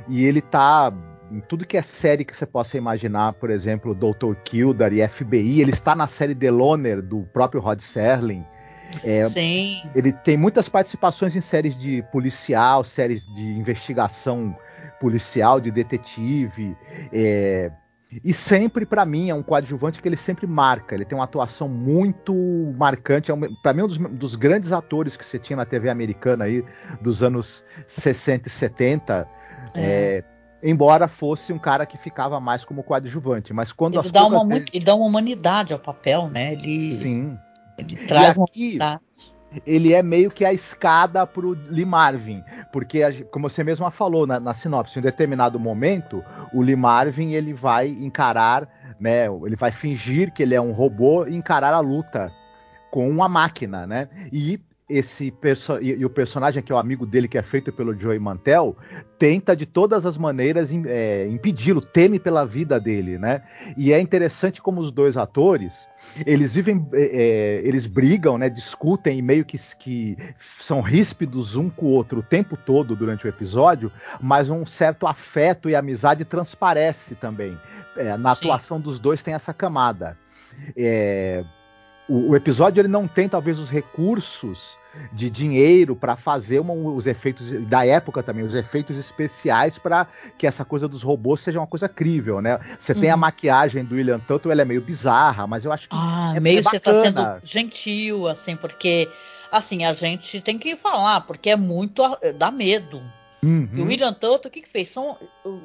e 0.10 0.26
ele 0.26 0.42
tá 0.42 0.92
em 1.32 1.40
tudo 1.40 1.66
que 1.66 1.78
é 1.78 1.82
série 1.82 2.26
que 2.26 2.36
você 2.36 2.46
possa 2.46 2.78
imaginar, 2.78 3.34
por 3.34 3.50
exemplo, 3.50 3.96
Dr. 3.96 4.36
Kildare 4.44 5.02
e 5.02 5.08
FBI, 5.08 5.62
ele 5.62 5.72
está 5.72 5.96
na 5.96 6.08
série 6.08 6.36
The 6.36 6.52
Loner 6.52 7.02
do 7.02 7.24
próprio 7.34 7.62
Rod 7.62 7.80
Serling. 7.80 8.46
É, 9.04 9.24
Sim. 9.26 9.82
Ele 9.94 10.12
tem 10.12 10.38
muitas 10.38 10.70
participações 10.70 11.36
em 11.36 11.42
séries 11.42 11.78
de 11.78 12.04
policial, 12.12 12.84
séries 12.84 13.26
de 13.26 13.42
investigação 13.42 14.56
policial, 15.00 15.60
de 15.60 15.72
detetive. 15.72 16.76
É, 17.12 17.72
e 18.24 18.34
sempre, 18.34 18.86
para 18.86 19.06
mim, 19.06 19.30
é 19.30 19.36
um 19.36 19.44
coadjuvante 19.44 20.02
que 20.02 20.08
ele 20.08 20.18
sempre 20.18 20.48
marca. 20.48 20.96
Ele 20.96 21.06
tem 21.06 21.18
uma 21.18 21.26
atuação 21.26 21.68
muito 21.68 22.34
marcante. 22.78 23.32
É 23.32 23.34
um, 23.34 23.54
para 23.62 23.74
mim, 23.74 23.84
um 23.84 23.88
dos, 23.88 23.98
dos, 23.98 24.36
grandes 24.36 24.72
atores 24.72 25.18
que 25.18 25.26
você 25.26 25.38
tinha 25.38 25.58
na 25.58 25.66
TV 25.66 25.90
americana 25.90 26.46
aí, 26.46 26.64
dos 27.02 27.24
anos 27.24 27.64
60 27.88 28.48
e 28.48 28.52
70. 28.52 29.28
É. 29.74 29.82
É, 29.82 30.24
embora 30.64 31.08
fosse 31.08 31.52
um 31.52 31.60
cara 31.60 31.86
que 31.86 31.98
ficava 31.98 32.40
mais 32.40 32.64
como 32.64 32.84
coadjuvante. 32.84 33.54
Mas 33.54 33.72
quando 33.72 34.00
ele, 34.00 34.12
dá 34.12 34.26
uma, 34.26 34.46
vezes... 34.48 34.66
ele 34.72 34.86
dá 34.86 34.96
uma 34.96 35.06
humanidade 35.06 35.74
ao 35.74 35.80
papel, 35.80 36.30
né? 36.30 36.54
Ele... 36.54 36.98
Sim. 36.98 37.38
Ele 37.78 37.96
traz 38.08 38.38
e 38.38 38.42
aqui, 38.42 38.78
uma 38.80 39.02
ele 39.66 39.94
é 39.94 40.02
meio 40.02 40.32
que 40.32 40.44
a 40.44 40.52
escada 40.52 41.26
pro 41.26 41.58
Lee 41.70 41.86
Marvin, 41.86 42.44
porque 42.72 43.24
como 43.26 43.50
você 43.50 43.64
mesma 43.64 43.92
falou 43.92 44.26
na, 44.26 44.40
na 44.40 44.54
sinopse, 44.54 45.00
em 45.00 45.02
determinado 45.02 45.60
momento 45.60 46.24
o 46.52 46.62
Lee 46.62 46.76
Marvin 46.76 47.34
ele 47.34 47.54
vai 47.54 47.88
encarar, 47.88 48.68
né, 49.00 49.28
ele 49.46 49.56
vai 49.56 49.72
fingir 49.72 50.34
que 50.34 50.44
ele 50.44 50.56
é 50.56 50.62
um 50.62 50.72
robô 50.72 51.26
e 51.26 51.36
encarar 51.36 51.74
a 51.74 51.80
luta 51.80 52.32
com 52.92 53.10
uma 53.10 53.28
máquina, 53.30 53.86
né? 53.86 54.08
E 54.32 54.60
esse 54.88 55.34
e, 55.82 55.90
e, 55.94 56.06
o 56.06 56.10
personagem 56.10 56.62
que 56.62 56.72
é 56.72 56.76
o 56.76 56.78
amigo 56.78 57.08
dele, 57.08 57.28
que 57.28 57.38
é 57.38 57.42
feito 57.42 57.74
pelo 57.74 57.98
Joey 58.00 58.20
Mantel, 58.20 58.78
tenta 59.18 59.56
de 59.56 59.66
todas 59.66 60.06
as 60.06 60.16
maneiras 60.16 60.70
é, 60.72 61.28
impedi-lo, 61.28 61.82
teme 61.82 62.20
pela 62.20 62.46
vida 62.46 62.80
dele, 62.80 63.18
né? 63.18 63.42
E 63.76 63.92
é 63.92 64.00
interessante 64.00 64.62
como 64.62 64.80
os 64.80 64.92
dois 64.92 65.18
atores, 65.18 65.88
eles 66.24 66.54
vivem, 66.54 66.88
é, 66.94 67.02
é, 67.04 67.68
eles 67.68 67.88
brigam, 67.88 68.38
né? 68.38 68.48
Discutem 68.48 69.18
e 69.18 69.22
meio 69.24 69.44
que, 69.44 69.58
que 69.80 70.18
são 70.60 70.82
ríspidos 70.82 71.56
um 71.56 71.68
com 71.68 71.88
o 71.88 71.90
outro 71.90 72.20
o 72.20 72.24
tempo 72.24 72.56
todo 72.56 72.96
durante 72.96 73.26
o 73.26 73.30
episódio, 73.30 73.92
mas 74.22 74.52
um 74.52 74.68
certo 74.68 75.08
afeto 75.08 75.68
e 75.68 75.76
amizade 75.76 76.24
transparece 76.26 77.16
também. 77.16 77.58
É, 77.98 78.16
na 78.18 78.36
Sim. 78.36 78.46
atuação 78.46 78.80
dos 78.80 79.00
dois 79.00 79.24
tem 79.24 79.34
essa 79.34 79.54
camada. 79.54 80.16
É, 80.78 81.44
o, 82.08 82.32
o, 82.32 82.36
episódio 82.36 82.82
ele 82.82 82.88
não 82.88 83.08
tem 83.08 83.28
talvez 83.28 83.60
os 83.60 83.70
recursos 83.70 84.78
de 85.12 85.30
dinheiro 85.30 85.96
para 85.96 86.16
fazer 86.16 86.60
uma, 86.60 86.74
os 86.74 87.06
efeitos 87.06 87.52
da 87.68 87.86
época 87.86 88.24
também, 88.24 88.46
os 88.46 88.56
efeitos 88.56 88.98
especiais 88.98 89.78
para 89.78 90.08
que 90.38 90.48
essa 90.48 90.64
coisa 90.64 90.88
dos 90.88 91.04
robôs 91.04 91.42
seja 91.42 91.60
uma 91.60 91.68
coisa 91.68 91.90
crível, 91.90 92.42
né? 92.42 92.60
Você 92.80 92.94
uhum. 92.94 93.02
tem 93.02 93.10
a 93.10 93.14
uhum. 93.14 93.20
maquiagem 93.20 93.84
do 93.84 93.96
William 93.96 94.20
Tanto, 94.20 94.50
ela 94.50 94.62
é 94.62 94.66
meio 94.66 94.82
bizarra, 94.82 95.46
mas 95.46 95.66
eu 95.66 95.72
acho 95.72 95.90
que 95.90 95.96
ah, 95.98 96.34
é 96.36 96.40
meio 96.40 96.60
é 96.60 96.62
você 96.62 96.80
tá 96.80 96.96
sendo 96.96 97.22
gentil 97.44 98.28
assim, 98.28 98.56
porque 98.56 99.10
assim 99.52 99.84
a 99.84 99.94
gente 99.94 100.40
tem 100.42 100.58
que 100.58 100.76
falar 100.76 101.22
porque 101.22 101.50
é 101.50 101.56
muito 101.56 102.02
dá 102.38 102.52
medo. 102.52 103.02
Uhum. 103.44 103.70
E 103.74 103.82
o 103.82 103.86
William 103.86 104.14
Tanto, 104.14 104.48
o 104.48 104.52
que, 104.52 104.62
que 104.62 104.70
fez? 104.70 104.90
São 104.90 105.18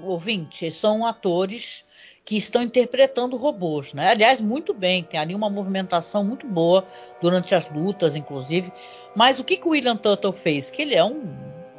ouvintes, 0.03 0.75
são 0.75 1.07
atores 1.07 1.85
que 2.25 2.37
estão 2.37 2.63
interpretando 2.63 3.37
robôs, 3.37 3.95
né? 3.95 4.11
Aliás, 4.11 4.41
muito 4.41 4.73
bem, 4.73 5.03
tem 5.03 5.19
ali 5.19 5.35
uma 5.35 5.51
movimentação 5.51 6.23
muito 6.23 6.47
boa 6.47 6.85
durante 7.21 7.55
as 7.55 7.71
lutas, 7.71 8.15
inclusive. 8.15 8.73
Mas 9.15 9.41
o 9.41 9.45
que, 9.45 9.57
que 9.57 9.67
o 9.67 9.71
William 9.71 9.97
Tuttle 9.97 10.33
fez? 10.33 10.71
Que 10.71 10.83
ele 10.83 10.95
é 10.95 11.05
um, 11.05 11.23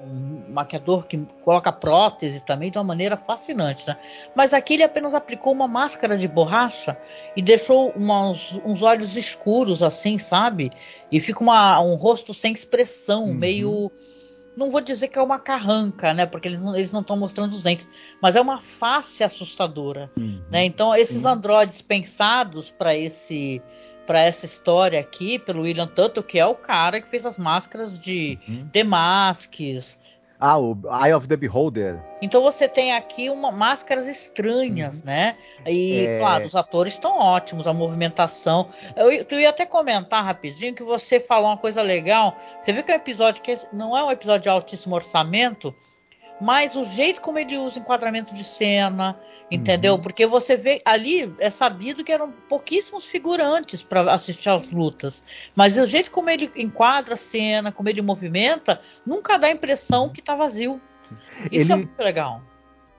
um 0.03 0.43
maquiador 0.49 1.05
que 1.05 1.17
coloca 1.43 1.71
prótese 1.71 2.43
também 2.43 2.69
de 2.69 2.77
uma 2.77 2.83
maneira 2.83 3.15
fascinante, 3.15 3.87
né? 3.87 3.95
Mas 4.35 4.53
aqui 4.53 4.73
ele 4.73 4.83
apenas 4.83 5.13
aplicou 5.13 5.53
uma 5.53 5.67
máscara 5.67 6.17
de 6.17 6.27
borracha 6.27 6.97
e 7.35 7.41
deixou 7.41 7.91
umas, 7.91 8.59
uns 8.65 8.81
olhos 8.81 9.15
escuros, 9.15 9.81
assim, 9.81 10.17
sabe? 10.17 10.71
E 11.11 11.19
fica 11.19 11.41
uma, 11.41 11.79
um 11.79 11.95
rosto 11.95 12.33
sem 12.33 12.51
expressão, 12.51 13.25
uhum. 13.25 13.33
meio 13.33 13.91
não 14.55 14.69
vou 14.69 14.81
dizer 14.81 15.07
que 15.07 15.17
é 15.17 15.21
uma 15.21 15.39
carranca, 15.39 16.13
né? 16.13 16.25
Porque 16.25 16.47
eles 16.47 16.61
não 16.61 17.01
estão 17.01 17.17
mostrando 17.17 17.53
os 17.53 17.63
dentes, 17.63 17.87
mas 18.21 18.35
é 18.35 18.41
uma 18.41 18.59
face 18.59 19.23
assustadora, 19.23 20.11
uhum. 20.17 20.41
né? 20.49 20.65
Então 20.65 20.95
esses 20.95 21.25
uhum. 21.25 21.31
androides 21.31 21.81
pensados 21.81 22.71
para 22.71 22.95
esse 22.95 23.61
para 24.05 24.19
essa 24.19 24.45
história 24.45 24.99
aqui 24.99 25.39
pelo 25.39 25.61
William 25.61 25.87
Tuttle, 25.87 26.23
que 26.23 26.37
é 26.37 26.45
o 26.45 26.55
cara 26.55 26.99
que 26.99 27.07
fez 27.07 27.25
as 27.25 27.37
máscaras 27.37 27.97
de 27.97 28.37
uhum. 28.47 28.67
The 28.69 28.83
Masks, 28.83 29.97
ah, 30.41 30.57
o 30.57 30.75
Eye 31.05 31.13
of 31.13 31.27
the 31.27 31.37
Beholder. 31.37 32.03
Então 32.19 32.41
você 32.41 32.67
tem 32.67 32.93
aqui 32.93 33.29
uma, 33.29 33.51
máscaras 33.51 34.07
estranhas, 34.07 35.01
uhum. 35.01 35.05
né? 35.05 35.37
E, 35.67 36.07
é... 36.07 36.17
claro, 36.17 36.45
os 36.45 36.55
atores 36.55 36.93
estão 36.93 37.19
ótimos, 37.19 37.67
a 37.67 37.73
movimentação. 37.73 38.69
Eu, 38.95 39.11
eu 39.11 39.39
ia 39.39 39.51
até 39.51 39.67
comentar 39.67 40.25
rapidinho 40.25 40.73
que 40.73 40.83
você 40.83 41.19
falou 41.19 41.49
uma 41.49 41.57
coisa 41.57 41.83
legal. 41.83 42.35
Você 42.59 42.73
viu 42.73 42.83
que 42.83 42.91
é 42.91 42.95
um 42.95 42.97
episódio 42.97 43.43
que 43.43 43.55
não 43.71 43.95
é 43.95 44.03
um 44.03 44.11
episódio 44.11 44.41
de 44.41 44.49
altíssimo 44.49 44.95
orçamento, 44.95 45.75
mas 46.41 46.75
o 46.75 46.83
jeito 46.83 47.21
como 47.21 47.37
ele 47.37 47.57
usa 47.57 47.79
enquadramento 47.79 48.33
de 48.33 48.43
cena, 48.43 49.17
entendeu? 49.49 49.93
Uhum. 49.93 50.01
Porque 50.01 50.25
você 50.25 50.57
vê 50.57 50.81
ali, 50.83 51.33
é 51.37 51.49
sabido 51.49 52.03
que 52.03 52.11
eram 52.11 52.31
pouquíssimos 52.49 53.05
figurantes 53.05 53.83
para 53.83 54.11
assistir 54.11 54.49
às 54.49 54.71
lutas, 54.71 55.23
mas 55.55 55.77
o 55.77 55.85
jeito 55.85 56.09
como 56.09 56.29
ele 56.29 56.51
enquadra 56.55 57.13
a 57.13 57.17
cena, 57.17 57.71
como 57.71 57.87
ele 57.87 58.01
movimenta, 58.01 58.81
nunca 59.05 59.37
dá 59.37 59.47
a 59.47 59.51
impressão 59.51 60.09
que 60.09 60.21
tá 60.21 60.35
vazio. 60.35 60.81
Isso 61.51 61.71
é 61.71 61.75
ele... 61.75 61.83
é 61.83 61.85
muito 61.85 61.99
legal 61.99 62.41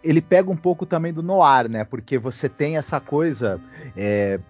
ele 0.05 0.21
pega 0.21 0.51
um 0.51 0.57
pouco 0.57 0.85
também 0.85 1.13
do 1.13 1.23
noir, 1.23 1.69
né? 1.71 1.85
Porque 1.85 2.19
você 2.19 2.49
tem 2.49 2.77
essa 2.77 2.99
coisa 2.99 3.61
é, 3.97 4.41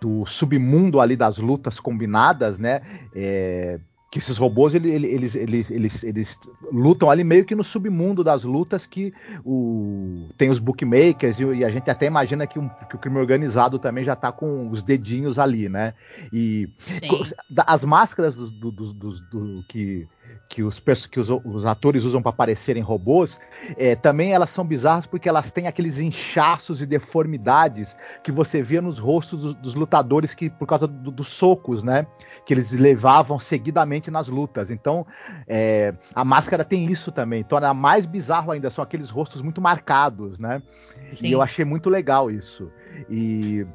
do 0.00 0.24
submundo 0.24 1.00
ali 1.00 1.16
das 1.16 1.38
lutas 1.38 1.80
combinadas, 1.80 2.58
né? 2.58 2.82
É, 3.14 3.80
que 4.10 4.18
esses 4.18 4.38
robôs 4.38 4.74
eles, 4.74 4.92
eles, 4.92 5.34
eles, 5.34 5.70
eles, 5.70 6.04
eles 6.04 6.38
lutam 6.72 7.10
ali 7.10 7.22
meio 7.22 7.44
que 7.44 7.54
no 7.54 7.62
submundo 7.62 8.24
das 8.24 8.42
lutas 8.42 8.86
que 8.86 9.12
o, 9.44 10.28
tem 10.36 10.48
os 10.48 10.58
bookmakers 10.58 11.38
e, 11.38 11.44
e 11.44 11.64
a 11.64 11.68
gente 11.68 11.90
até 11.90 12.06
imagina 12.06 12.46
que, 12.46 12.58
um, 12.58 12.68
que, 12.88 12.96
o 12.96 12.98
crime 12.98 13.18
organizado 13.18 13.78
também 13.78 14.04
já 14.04 14.14
está 14.14 14.32
com 14.32 14.70
os 14.70 14.82
dedinhos 14.82 15.38
ali, 15.38 15.68
né? 15.68 15.92
E 16.32 16.70
Sim. 16.78 17.22
as 17.66 17.84
máscaras 17.84 18.36
do, 18.36 18.72
do, 18.72 18.94
do, 18.94 19.20
do 19.20 19.64
que 19.68 20.08
que 20.48 20.62
os, 20.62 20.80
que 21.10 21.20
os, 21.20 21.28
os 21.30 21.66
atores 21.66 22.04
usam 22.04 22.22
para 22.22 22.32
parecerem 22.32 22.82
robôs, 22.82 23.38
é, 23.76 23.94
também 23.94 24.32
elas 24.32 24.50
são 24.50 24.64
bizarras 24.64 25.06
porque 25.06 25.28
elas 25.28 25.52
têm 25.52 25.66
aqueles 25.66 25.98
inchaços 25.98 26.80
e 26.80 26.86
deformidades 26.86 27.94
que 28.22 28.32
você 28.32 28.62
via 28.62 28.80
nos 28.80 28.98
rostos 28.98 29.38
dos, 29.38 29.54
dos 29.54 29.74
lutadores 29.74 30.34
que 30.34 30.48
por 30.48 30.66
causa 30.66 30.86
do, 30.86 31.10
dos 31.10 31.28
socos, 31.28 31.82
né? 31.82 32.06
Que 32.46 32.54
eles 32.54 32.72
levavam 32.72 33.38
seguidamente 33.38 33.97
nas 34.10 34.28
lutas. 34.28 34.70
Então, 34.70 35.06
é, 35.46 35.94
a 36.14 36.24
máscara 36.24 36.64
tem 36.64 36.86
isso 36.86 37.10
também. 37.10 37.42
Torna 37.42 37.74
mais 37.74 38.06
bizarro 38.06 38.52
ainda, 38.52 38.70
são 38.70 38.82
aqueles 38.82 39.10
rostos 39.10 39.42
muito 39.42 39.60
marcados, 39.60 40.38
né? 40.38 40.62
Sim. 41.10 41.26
E 41.26 41.32
eu 41.32 41.42
achei 41.42 41.64
muito 41.64 41.90
legal 41.90 42.30
isso. 42.30 42.70
E 43.10 43.66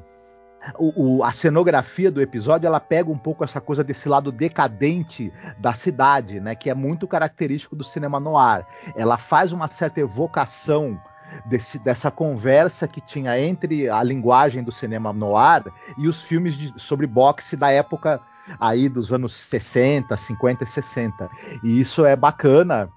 o, 0.78 1.18
o, 1.18 1.24
a 1.24 1.30
cenografia 1.30 2.10
do 2.10 2.22
episódio 2.22 2.66
ela 2.66 2.80
pega 2.80 3.10
um 3.10 3.18
pouco 3.18 3.44
essa 3.44 3.60
coisa 3.60 3.84
desse 3.84 4.08
lado 4.08 4.32
decadente 4.32 5.32
da 5.58 5.74
cidade, 5.74 6.40
né, 6.40 6.54
que 6.54 6.70
é 6.70 6.74
muito 6.74 7.06
característico 7.06 7.76
do 7.76 7.84
cinema 7.84 8.18
noir. 8.18 8.64
Ela 8.96 9.18
faz 9.18 9.52
uma 9.52 9.68
certa 9.68 10.00
evocação 10.00 10.98
desse, 11.46 11.78
dessa 11.78 12.10
conversa 12.10 12.88
que 12.88 13.00
tinha 13.00 13.38
entre 13.38 13.88
a 13.88 14.02
linguagem 14.02 14.62
do 14.62 14.72
cinema 14.72 15.12
noir 15.12 15.64
e 15.98 16.08
os 16.08 16.22
filmes 16.22 16.54
de, 16.54 16.72
sobre 16.76 17.06
boxe 17.06 17.56
da 17.56 17.70
época 17.70 18.20
aí 18.58 18.88
dos 18.88 19.12
anos 19.12 19.34
60, 19.34 20.16
50 20.16 20.64
e 20.64 20.66
60. 20.66 21.30
E 21.62 21.80
isso 21.80 22.04
é 22.04 22.16
bacana 22.16 22.90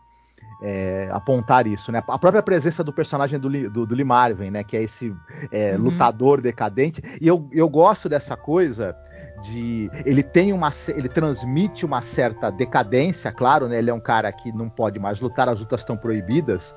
é, 0.61 1.07
apontar 1.11 1.67
isso, 1.67 1.91
né? 1.91 2.03
A 2.07 2.17
própria 2.17 2.41
presença 2.41 2.83
do 2.83 2.91
personagem 2.91 3.39
do, 3.39 3.49
do, 3.69 3.85
do 3.85 3.95
Lee 3.95 4.03
Marvin, 4.03 4.49
né? 4.49 4.63
Que 4.63 4.77
é 4.77 4.83
esse 4.83 5.15
é, 5.51 5.75
uhum. 5.75 5.83
lutador 5.83 6.41
decadente. 6.41 7.01
E 7.21 7.27
eu, 7.27 7.47
eu 7.51 7.69
gosto 7.69 8.09
dessa 8.09 8.35
coisa 8.35 8.95
de 9.43 9.89
ele 10.05 10.23
tem 10.23 10.51
uma 10.51 10.71
ele 10.87 11.07
transmite 11.07 11.85
uma 11.85 12.01
certa 12.01 12.49
decadência, 12.49 13.31
claro, 13.31 13.67
né? 13.67 13.77
Ele 13.77 13.89
é 13.89 13.93
um 13.93 13.99
cara 13.99 14.31
que 14.31 14.51
não 14.51 14.69
pode 14.69 14.99
mais 14.99 15.19
lutar, 15.19 15.47
as 15.47 15.59
lutas 15.59 15.81
estão 15.81 15.95
proibidas 15.95 16.75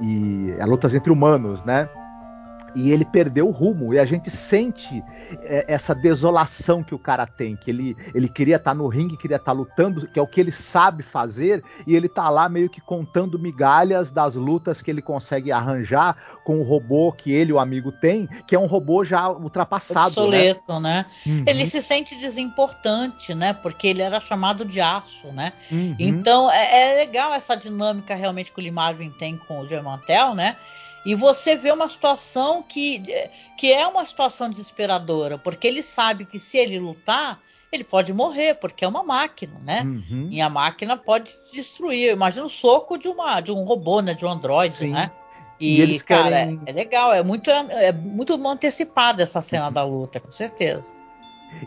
e 0.00 0.54
as 0.58 0.68
lutas 0.68 0.94
entre 0.94 1.12
humanos, 1.12 1.62
né? 1.64 1.88
E 2.74 2.90
ele 2.90 3.04
perdeu 3.04 3.48
o 3.48 3.50
rumo 3.50 3.92
e 3.94 3.98
a 3.98 4.04
gente 4.04 4.30
sente 4.30 5.02
é, 5.42 5.64
essa 5.68 5.94
desolação 5.94 6.82
que 6.82 6.94
o 6.94 6.98
cara 6.98 7.26
tem, 7.26 7.56
que 7.56 7.70
ele, 7.70 7.96
ele 8.14 8.28
queria 8.28 8.56
estar 8.56 8.70
tá 8.70 8.74
no 8.74 8.88
ringue, 8.88 9.16
queria 9.16 9.36
estar 9.36 9.52
tá 9.52 9.56
lutando, 9.56 10.06
que 10.06 10.18
é 10.18 10.22
o 10.22 10.26
que 10.26 10.40
ele 10.40 10.52
sabe 10.52 11.02
fazer 11.02 11.62
e 11.86 11.94
ele 11.94 12.08
tá 12.08 12.28
lá 12.28 12.48
meio 12.48 12.68
que 12.68 12.80
contando 12.80 13.38
migalhas 13.38 14.10
das 14.10 14.34
lutas 14.34 14.82
que 14.82 14.90
ele 14.90 15.02
consegue 15.02 15.52
arranjar 15.52 16.16
com 16.44 16.60
o 16.60 16.62
robô 16.62 17.12
que 17.12 17.32
ele, 17.32 17.52
o 17.52 17.58
amigo, 17.58 17.92
tem, 17.92 18.28
que 18.46 18.54
é 18.54 18.58
um 18.58 18.66
robô 18.66 19.04
já 19.04 19.28
ultrapassado, 19.28 20.06
obsoleto, 20.06 20.80
né? 20.80 20.80
né? 20.80 21.06
Uhum. 21.26 21.44
Ele 21.46 21.66
se 21.66 21.82
sente 21.82 22.14
desimportante, 22.16 23.34
né? 23.34 23.52
Porque 23.52 23.86
ele 23.86 24.02
era 24.02 24.20
chamado 24.20 24.64
de 24.64 24.80
aço, 24.80 25.28
né? 25.28 25.52
Uhum. 25.70 25.96
Então 25.98 26.50
é, 26.50 26.92
é, 26.92 26.94
legal 26.96 27.32
essa 27.32 27.56
dinâmica 27.56 28.14
realmente 28.14 28.52
que 28.52 28.60
o 28.60 28.62
Limagem 28.62 29.10
tem 29.10 29.36
com 29.36 29.60
o 29.60 29.66
Germantel, 29.66 30.34
né? 30.34 30.56
E 31.04 31.14
você 31.14 31.56
vê 31.56 31.72
uma 31.72 31.88
situação 31.88 32.62
que, 32.62 33.02
que 33.56 33.72
é 33.72 33.86
uma 33.86 34.04
situação 34.04 34.50
desesperadora, 34.50 35.38
porque 35.38 35.66
ele 35.66 35.82
sabe 35.82 36.24
que 36.26 36.38
se 36.38 36.58
ele 36.58 36.78
lutar, 36.78 37.40
ele 37.72 37.84
pode 37.84 38.12
morrer, 38.12 38.54
porque 38.54 38.84
é 38.84 38.88
uma 38.88 39.02
máquina, 39.02 39.58
né? 39.64 39.82
Uhum. 39.82 40.28
E 40.30 40.40
a 40.40 40.50
máquina 40.50 40.96
pode 40.96 41.32
destruir. 41.52 42.12
Imagina 42.12 42.44
o 42.44 42.50
soco 42.50 42.98
de, 42.98 43.08
uma, 43.08 43.40
de 43.40 43.50
um 43.50 43.64
robô, 43.64 44.00
né? 44.00 44.12
De 44.12 44.26
um 44.26 44.30
androide, 44.30 44.76
Sim. 44.76 44.90
né? 44.90 45.10
E, 45.58 45.82
e 45.82 46.00
cara, 46.00 46.30
querem... 46.30 46.60
é, 46.66 46.70
é, 46.70 46.72
legal, 46.72 47.12
é 47.12 47.22
muito, 47.22 47.50
é 47.50 47.92
muito 47.92 48.34
antecipada 48.46 49.22
essa 49.22 49.40
cena 49.40 49.68
uhum. 49.68 49.72
da 49.74 49.84
luta, 49.84 50.20
com 50.20 50.32
certeza. 50.32 50.92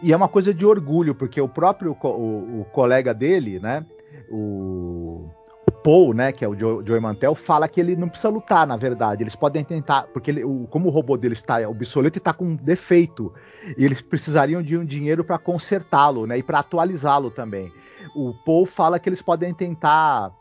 E 0.02 0.14
é 0.14 0.16
uma 0.16 0.30
coisa 0.30 0.54
de 0.54 0.66
orgulho, 0.66 1.16
porque 1.16 1.42
o 1.42 1.48
próprio 1.48 1.98
o, 2.02 2.62
o 2.62 2.66
colega 2.72 3.14
dele, 3.14 3.60
né? 3.60 3.86
O 4.30 5.30
Paul, 5.84 6.14
né, 6.14 6.32
que 6.32 6.46
é 6.46 6.48
o 6.48 6.58
Joe, 6.58 6.84
Joey 6.86 7.02
Mantel, 7.02 7.36
fala 7.36 7.68
que 7.68 7.80
ele 7.80 7.96
não 7.96 8.08
precisa 8.08 8.30
lutar, 8.30 8.66
na 8.66 8.78
verdade. 8.78 9.24
Eles 9.24 9.36
podem 9.36 9.64
tentar, 9.64 10.04
porque 10.14 10.32
ele, 10.32 10.44
o, 10.44 10.66
como 10.70 10.88
o 10.88 10.92
robô 10.92 11.18
dele 11.18 11.34
está 11.34 11.68
obsoleto 11.68 12.18
e 12.18 12.20
está 12.20 12.34
com 12.34 12.46
um 12.46 12.56
defeito, 12.56 13.34
e 13.78 13.84
eles 13.84 14.02
precisariam 14.02 14.62
de 14.62 14.78
um 14.78 14.86
dinheiro 14.86 15.24
para 15.24 15.38
consertá-lo, 15.38 16.26
né, 16.26 16.38
e 16.38 16.44
para 16.44 16.60
atualizá-lo 16.60 17.30
também. 17.30 17.72
O 18.16 18.34
Paul 18.46 18.66
fala 18.66 18.98
que 18.98 19.10
eles 19.10 19.22
podem 19.22 19.54
tentar 19.54 20.32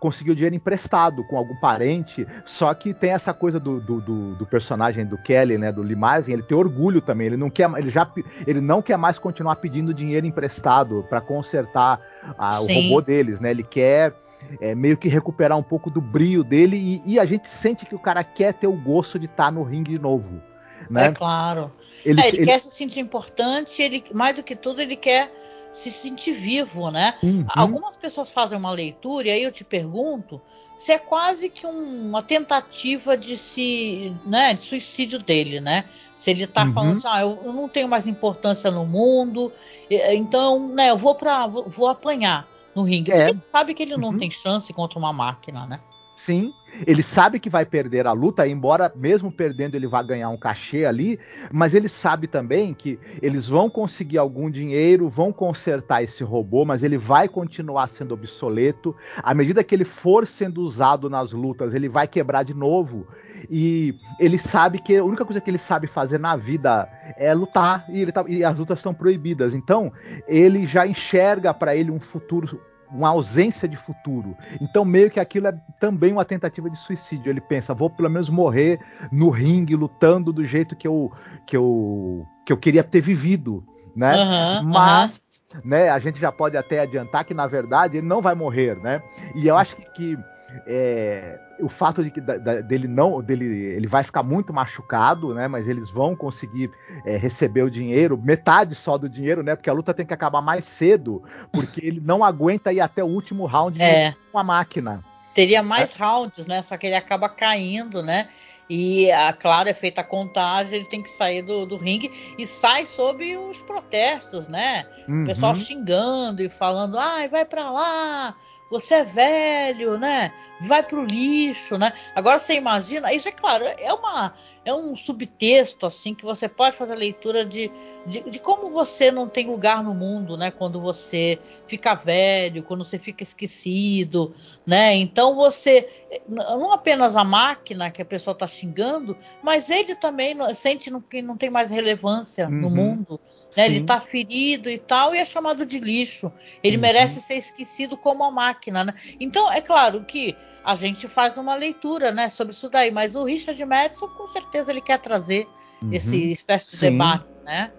conseguir 0.00 0.30
o 0.30 0.34
dinheiro 0.34 0.56
emprestado 0.56 1.24
com 1.24 1.36
algum 1.36 1.56
parente, 1.56 2.26
só 2.44 2.72
que 2.72 2.94
tem 2.94 3.10
essa 3.10 3.34
coisa 3.34 3.60
do, 3.60 3.80
do, 3.80 4.00
do, 4.00 4.34
do 4.36 4.46
personagem 4.46 5.04
do 5.04 5.18
Kelly, 5.18 5.58
né, 5.58 5.70
do 5.70 5.82
Lee 5.82 5.96
Marvin, 5.96 6.32
ele 6.32 6.42
tem 6.42 6.56
orgulho 6.56 7.00
também, 7.00 7.26
ele 7.26 7.36
não 7.36 7.50
quer, 7.50 7.70
ele 7.76 7.90
já, 7.90 8.10
ele 8.46 8.60
não 8.60 8.80
quer 8.80 8.96
mais 8.96 9.18
continuar 9.18 9.56
pedindo 9.56 9.92
dinheiro 9.92 10.26
emprestado 10.26 11.04
para 11.08 11.20
consertar 11.20 12.00
a, 12.38 12.60
o 12.60 12.66
robô 12.66 13.00
deles, 13.00 13.40
né? 13.40 13.50
Ele 13.50 13.62
quer 13.62 14.14
é, 14.60 14.74
meio 14.74 14.96
que 14.96 15.08
recuperar 15.08 15.58
um 15.58 15.62
pouco 15.62 15.90
do 15.90 16.00
brilho 16.00 16.44
dele 16.44 16.76
e, 16.76 17.14
e, 17.14 17.18
a 17.20 17.24
gente 17.24 17.48
sente 17.48 17.86
que 17.86 17.94
o 17.94 17.98
cara 17.98 18.22
quer 18.22 18.52
ter 18.52 18.66
o 18.66 18.72
gosto 18.76 19.18
de 19.18 19.26
estar 19.26 19.46
tá 19.46 19.50
no 19.50 19.62
ringue 19.62 19.92
de 19.92 19.98
novo. 19.98 20.42
Né? 20.90 21.06
É 21.06 21.12
claro. 21.12 21.72
Ele, 22.04 22.20
é, 22.20 22.28
ele, 22.28 22.36
ele, 22.38 22.46
quer 22.46 22.58
se 22.58 22.70
sentir 22.70 23.00
importante, 23.00 23.80
ele 23.82 24.04
mais 24.12 24.36
do 24.36 24.42
que 24.42 24.54
tudo 24.54 24.82
ele 24.82 24.96
quer 24.96 25.32
se 25.72 25.90
sentir 25.90 26.32
vivo, 26.32 26.90
né? 26.90 27.14
Uhum. 27.22 27.44
Algumas 27.48 27.96
pessoas 27.96 28.30
fazem 28.30 28.56
uma 28.56 28.70
leitura 28.70 29.28
e 29.28 29.30
aí 29.30 29.42
eu 29.42 29.50
te 29.50 29.64
pergunto 29.64 30.40
se 30.76 30.92
é 30.92 30.98
quase 30.98 31.48
que 31.48 31.66
um, 31.66 32.08
uma 32.08 32.22
tentativa 32.22 33.16
de 33.16 33.36
se, 33.36 34.14
né, 34.26 34.54
de 34.54 34.62
suicídio 34.62 35.18
dele, 35.18 35.60
né? 35.60 35.84
Se 36.16 36.30
ele 36.30 36.46
tá 36.46 36.64
uhum. 36.64 36.72
falando 36.72 36.92
assim, 36.92 37.08
ah, 37.08 37.20
eu, 37.20 37.38
eu, 37.44 37.52
não 37.52 37.68
tenho 37.68 37.88
mais 37.88 38.06
importância 38.06 38.70
no 38.70 38.84
mundo, 38.84 39.52
então, 39.90 40.68
né, 40.68 40.90
eu 40.90 40.96
vou 40.96 41.14
para 41.14 41.46
vou 41.46 41.88
apanhar 41.88 42.46
no 42.74 42.82
ringue. 42.82 43.12
É. 43.12 43.26
Porque 43.26 43.38
ele 43.38 43.50
sabe 43.50 43.74
que 43.74 43.82
ele 43.82 43.96
não 43.96 44.10
uhum. 44.10 44.18
tem 44.18 44.30
chance 44.30 44.72
contra 44.72 44.98
uma 44.98 45.12
máquina, 45.12 45.66
né? 45.66 45.80
Sim, 46.14 46.54
ele 46.86 47.02
sabe 47.02 47.40
que 47.40 47.50
vai 47.50 47.66
perder 47.66 48.06
a 48.06 48.12
luta, 48.12 48.46
embora 48.46 48.92
mesmo 48.94 49.32
perdendo 49.32 49.74
ele 49.74 49.86
vá 49.86 50.00
ganhar 50.00 50.28
um 50.28 50.36
cachê 50.36 50.84
ali, 50.84 51.18
mas 51.52 51.74
ele 51.74 51.88
sabe 51.88 52.28
também 52.28 52.72
que 52.72 52.98
eles 53.20 53.48
vão 53.48 53.68
conseguir 53.68 54.18
algum 54.18 54.48
dinheiro, 54.48 55.08
vão 55.08 55.32
consertar 55.32 56.04
esse 56.04 56.22
robô, 56.22 56.64
mas 56.64 56.84
ele 56.84 56.96
vai 56.96 57.28
continuar 57.28 57.88
sendo 57.88 58.14
obsoleto. 58.14 58.94
À 59.22 59.34
medida 59.34 59.64
que 59.64 59.74
ele 59.74 59.84
for 59.84 60.24
sendo 60.26 60.62
usado 60.62 61.10
nas 61.10 61.32
lutas, 61.32 61.74
ele 61.74 61.88
vai 61.88 62.06
quebrar 62.06 62.44
de 62.44 62.54
novo. 62.54 63.06
E 63.50 63.94
ele 64.20 64.38
sabe 64.38 64.78
que 64.78 64.96
a 64.96 65.04
única 65.04 65.24
coisa 65.24 65.40
que 65.40 65.50
ele 65.50 65.58
sabe 65.58 65.86
fazer 65.86 66.18
na 66.18 66.36
vida 66.36 66.88
é 67.16 67.34
lutar 67.34 67.84
e, 67.88 68.10
tá, 68.10 68.24
e 68.28 68.44
as 68.44 68.56
lutas 68.56 68.80
são 68.80 68.94
proibidas. 68.94 69.52
Então, 69.52 69.92
ele 70.28 70.66
já 70.66 70.86
enxerga 70.86 71.52
para 71.52 71.74
ele 71.74 71.90
um 71.90 72.00
futuro 72.00 72.60
uma 72.94 73.08
ausência 73.08 73.68
de 73.68 73.76
futuro. 73.76 74.36
Então, 74.60 74.84
meio 74.84 75.10
que 75.10 75.18
aquilo 75.18 75.48
é 75.48 75.54
também 75.80 76.12
uma 76.12 76.24
tentativa 76.24 76.70
de 76.70 76.78
suicídio. 76.78 77.28
Ele 77.28 77.40
pensa, 77.40 77.74
vou 77.74 77.90
pelo 77.90 78.08
menos 78.08 78.30
morrer 78.30 78.80
no 79.10 79.30
ringue, 79.30 79.74
lutando 79.74 80.32
do 80.32 80.44
jeito 80.44 80.76
que 80.76 80.86
eu, 80.86 81.12
que 81.46 81.56
eu, 81.56 82.24
que 82.46 82.52
eu 82.52 82.56
queria 82.56 82.84
ter 82.84 83.00
vivido, 83.00 83.64
né? 83.96 84.14
Uhum, 84.14 84.68
Mas, 84.68 85.40
uhum. 85.52 85.60
né, 85.64 85.88
a 85.90 85.98
gente 85.98 86.20
já 86.20 86.30
pode 86.30 86.56
até 86.56 86.80
adiantar 86.80 87.24
que, 87.24 87.34
na 87.34 87.48
verdade, 87.48 87.98
ele 87.98 88.06
não 88.06 88.22
vai 88.22 88.34
morrer, 88.34 88.76
né? 88.76 89.02
E 89.34 89.48
eu 89.48 89.56
acho 89.56 89.74
que, 89.76 89.84
que 89.92 90.18
é, 90.66 91.38
o 91.60 91.68
fato 91.68 92.02
de 92.02 92.10
que 92.10 92.20
da, 92.20 92.36
da, 92.36 92.60
dele 92.60 92.88
não 92.88 93.22
dele 93.22 93.44
ele 93.44 93.86
vai 93.86 94.02
ficar 94.02 94.22
muito 94.22 94.52
machucado, 94.52 95.34
né? 95.34 95.48
Mas 95.48 95.68
eles 95.68 95.90
vão 95.90 96.14
conseguir 96.16 96.70
é, 97.04 97.16
receber 97.16 97.62
o 97.62 97.70
dinheiro, 97.70 98.16
metade 98.16 98.74
só 98.74 98.98
do 98.98 99.08
dinheiro, 99.08 99.42
né? 99.42 99.54
Porque 99.54 99.70
a 99.70 99.72
luta 99.72 99.94
tem 99.94 100.06
que 100.06 100.14
acabar 100.14 100.40
mais 100.40 100.64
cedo, 100.64 101.22
porque 101.52 101.84
ele 101.84 102.00
não 102.00 102.24
aguenta 102.24 102.72
ir 102.72 102.80
até 102.80 103.02
o 103.02 103.08
último 103.08 103.46
round 103.46 103.80
é. 103.80 104.14
com 104.32 104.38
a 104.38 104.44
máquina. 104.44 105.04
Teria 105.34 105.62
mais 105.62 105.94
é. 105.94 105.98
rounds, 105.98 106.46
né? 106.46 106.62
Só 106.62 106.76
que 106.76 106.86
ele 106.86 106.96
acaba 106.96 107.28
caindo, 107.28 108.02
né? 108.02 108.28
E, 108.68 109.10
a, 109.12 109.32
claro, 109.32 109.68
é 109.68 109.74
feita 109.74 110.00
a 110.00 110.04
contagem, 110.04 110.78
ele 110.78 110.88
tem 110.88 111.02
que 111.02 111.10
sair 111.10 111.42
do, 111.42 111.66
do 111.66 111.76
ringue 111.76 112.10
e 112.38 112.46
sai 112.46 112.86
sob 112.86 113.36
os 113.36 113.60
protestos, 113.60 114.48
né? 114.48 114.86
Uhum. 115.06 115.22
O 115.22 115.26
pessoal 115.26 115.54
xingando 115.54 116.42
e 116.42 116.48
falando, 116.48 116.98
ai, 116.98 117.28
vai 117.28 117.44
para 117.44 117.70
lá, 117.70 118.34
você 118.70 118.94
é 118.94 119.04
velho, 119.04 119.98
né? 119.98 120.32
Vai 120.60 120.82
pro 120.82 121.04
lixo, 121.04 121.76
né? 121.78 121.92
Agora 122.14 122.38
você 122.38 122.54
imagina, 122.54 123.12
isso 123.12 123.28
é 123.28 123.32
claro, 123.32 123.64
é 123.64 123.92
uma 123.92 124.34
é 124.64 124.72
um 124.74 124.96
subtexto 124.96 125.86
assim 125.86 126.14
que 126.14 126.24
você 126.24 126.48
pode 126.48 126.76
fazer 126.76 126.92
a 126.92 126.96
leitura 126.96 127.44
de, 127.44 127.70
de, 128.06 128.20
de, 128.28 128.38
como 128.38 128.70
você 128.70 129.10
não 129.10 129.28
tem 129.28 129.46
lugar 129.46 129.82
no 129.82 129.94
mundo, 129.94 130.36
né? 130.36 130.50
Quando 130.50 130.80
você 130.80 131.38
fica 131.66 131.94
velho, 131.94 132.62
quando 132.62 132.82
você 132.82 132.98
fica 132.98 133.22
esquecido, 133.22 134.34
né? 134.66 134.94
Então 134.94 135.34
você 135.34 135.88
não 136.28 136.72
apenas 136.72 137.16
a 137.16 137.24
máquina 137.24 137.90
que 137.90 138.00
a 138.00 138.04
pessoa 138.04 138.32
está 138.32 138.46
xingando, 138.46 139.16
mas 139.42 139.70
ele 139.70 139.94
também 139.94 140.36
sente 140.54 140.90
que 141.10 141.20
não 141.20 141.36
tem 141.36 141.50
mais 141.50 141.70
relevância 141.70 142.46
uhum. 142.46 142.60
no 142.60 142.70
mundo. 142.70 143.20
Né? 143.56 143.66
Ele 143.66 143.78
está 143.78 144.00
ferido 144.00 144.68
e 144.68 144.78
tal, 144.78 145.14
e 145.14 145.18
é 145.18 145.24
chamado 145.24 145.64
de 145.64 145.78
lixo. 145.78 146.32
Ele 146.62 146.76
uhum. 146.76 146.82
merece 146.82 147.20
ser 147.20 147.34
esquecido 147.34 147.96
como 147.96 148.24
a 148.24 148.30
máquina. 148.30 148.84
Né? 148.84 148.94
Então, 149.20 149.50
é 149.52 149.60
claro 149.60 150.04
que 150.04 150.36
a 150.64 150.74
gente 150.74 151.06
faz 151.06 151.36
uma 151.36 151.54
leitura 151.54 152.10
né, 152.10 152.28
sobre 152.28 152.54
isso 152.54 152.70
daí, 152.70 152.90
mas 152.90 153.14
o 153.14 153.24
Richard 153.24 153.62
Madison, 153.64 154.08
com 154.08 154.26
certeza, 154.26 154.70
ele 154.70 154.80
quer 154.80 154.98
trazer 154.98 155.46
uhum. 155.82 155.92
esse 155.92 156.30
espécie 156.30 156.70
de 156.72 156.76
Sim. 156.78 156.90
debate, 156.92 157.32
né? 157.44 157.70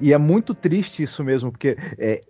E 0.00 0.12
é 0.12 0.18
muito 0.18 0.54
triste 0.54 1.02
isso 1.02 1.22
mesmo, 1.22 1.52
porque 1.52 1.76
é, 1.96 2.22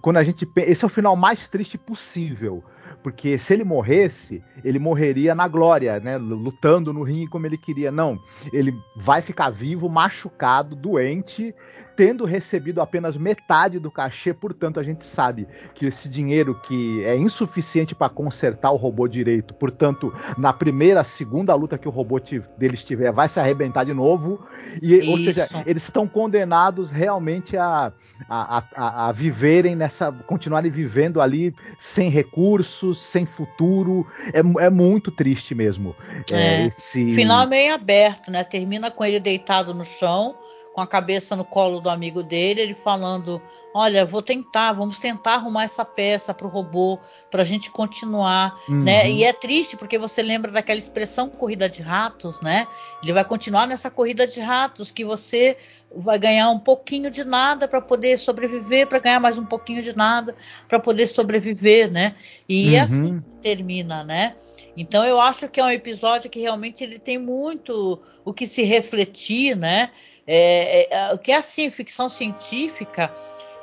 quando 0.00 0.16
a 0.16 0.24
gente 0.24 0.48
esse 0.56 0.84
é 0.84 0.86
o 0.86 0.90
final 0.90 1.14
mais 1.14 1.46
triste 1.46 1.76
possível, 1.76 2.64
porque 3.02 3.38
se 3.38 3.52
ele 3.52 3.64
morresse, 3.64 4.42
ele 4.62 4.78
morreria 4.78 5.34
na 5.34 5.48
glória, 5.48 6.00
né? 6.00 6.16
Lutando 6.16 6.92
no 6.92 7.02
ringue 7.02 7.28
como 7.28 7.46
ele 7.46 7.58
queria. 7.58 7.90
Não, 7.90 8.18
ele 8.52 8.74
vai 8.96 9.22
ficar 9.22 9.50
vivo, 9.50 9.88
machucado, 9.88 10.74
doente, 10.74 11.54
tendo 11.96 12.24
recebido 12.24 12.80
apenas 12.80 13.16
metade 13.16 13.78
do 13.78 13.90
cachê. 13.90 14.32
Portanto, 14.32 14.80
a 14.80 14.82
gente 14.82 15.04
sabe 15.04 15.46
que 15.74 15.86
esse 15.86 16.08
dinheiro 16.08 16.54
que 16.60 17.04
é 17.04 17.16
insuficiente 17.16 17.94
para 17.94 18.08
consertar 18.08 18.70
o 18.70 18.76
robô 18.76 19.06
direito, 19.06 19.54
portanto, 19.54 20.12
na 20.36 20.52
primeira, 20.52 21.04
segunda 21.04 21.54
luta 21.54 21.78
que 21.78 21.88
o 21.88 21.90
robô 21.90 22.18
dele 22.20 22.74
estiver, 22.74 23.12
vai 23.12 23.28
se 23.28 23.40
arrebentar 23.40 23.84
de 23.84 23.94
novo. 23.94 24.44
E, 24.82 25.08
ou 25.08 25.18
seja, 25.18 25.46
eles 25.66 25.84
estão 25.84 26.06
condenados 26.06 26.90
realmente 26.90 27.56
a, 27.56 27.92
a, 28.28 28.64
a, 28.74 29.08
a 29.08 29.12
viverem 29.12 29.74
nessa, 29.76 30.12
continuarem 30.12 30.70
vivendo 30.70 31.20
ali 31.20 31.54
sem 31.78 32.10
recursos 32.10 32.83
sem 32.92 33.24
futuro. 33.24 34.04
É, 34.32 34.64
é 34.64 34.70
muito 34.70 35.12
triste 35.12 35.54
mesmo. 35.54 35.94
É, 36.32 36.64
é. 36.64 36.66
esse... 36.66 37.14
Final 37.14 37.46
meio 37.46 37.72
aberto, 37.72 38.32
né? 38.32 38.42
Termina 38.42 38.90
com 38.90 39.04
ele 39.04 39.20
deitado 39.20 39.72
no 39.72 39.84
chão, 39.84 40.34
com 40.74 40.80
a 40.80 40.86
cabeça 40.86 41.36
no 41.36 41.44
colo 41.44 41.78
do 41.78 41.88
amigo 41.88 42.20
dele, 42.20 42.60
ele 42.60 42.74
falando: 42.74 43.40
Olha, 43.72 44.04
vou 44.04 44.20
tentar, 44.20 44.72
vamos 44.72 44.98
tentar 44.98 45.34
arrumar 45.34 45.62
essa 45.62 45.84
peça 45.84 46.34
para 46.34 46.48
o 46.48 46.50
robô, 46.50 46.98
para 47.30 47.42
a 47.42 47.44
gente 47.44 47.70
continuar, 47.70 48.60
uhum. 48.68 48.82
né? 48.82 49.08
E 49.08 49.22
é 49.22 49.32
triste 49.32 49.76
porque 49.76 49.96
você 49.96 50.20
lembra 50.20 50.50
daquela 50.50 50.80
expressão 50.80 51.28
corrida 51.28 51.68
de 51.68 51.80
ratos, 51.80 52.40
né? 52.40 52.66
Ele 53.02 53.12
vai 53.12 53.24
continuar 53.24 53.68
nessa 53.68 53.88
corrida 53.88 54.26
de 54.26 54.40
ratos 54.40 54.90
que 54.90 55.04
você 55.04 55.56
vai 55.96 56.18
ganhar 56.18 56.50
um 56.50 56.58
pouquinho 56.58 57.08
de 57.08 57.24
nada 57.24 57.68
para 57.68 57.80
poder 57.80 58.18
sobreviver, 58.18 58.88
para 58.88 58.98
ganhar 58.98 59.20
mais 59.20 59.38
um 59.38 59.44
pouquinho 59.44 59.80
de 59.80 59.96
nada 59.96 60.34
para 60.68 60.80
poder 60.80 61.06
sobreviver, 61.06 61.88
né? 61.88 62.16
E 62.48 62.74
uhum. 62.74 62.82
assim 62.82 63.24
termina, 63.40 64.02
né? 64.02 64.34
Então 64.76 65.04
eu 65.04 65.20
acho 65.20 65.48
que 65.48 65.60
é 65.60 65.64
um 65.64 65.70
episódio 65.70 66.28
que 66.28 66.40
realmente 66.40 66.82
ele 66.82 66.98
tem 66.98 67.16
muito 67.16 68.00
o 68.24 68.32
que 68.32 68.44
se 68.44 68.64
refletir, 68.64 69.56
né? 69.56 69.90
É, 70.26 70.82
é, 70.82 71.12
é, 71.12 71.18
que 71.18 71.32
é 71.32 71.36
assim, 71.36 71.70
ficção 71.70 72.08
científica, 72.08 73.12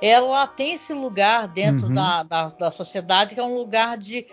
ela 0.01 0.45
tem 0.47 0.73
esse 0.73 0.93
lugar 0.93 1.47
dentro 1.47 1.87
uhum. 1.87 1.93
da, 1.93 2.23
da, 2.23 2.47
da, 2.47 2.71
sociedade 2.71 3.33
que 3.33 3.39
é 3.39 3.43
um 3.43 3.55
lugar 3.55 3.97
de, 3.97 4.25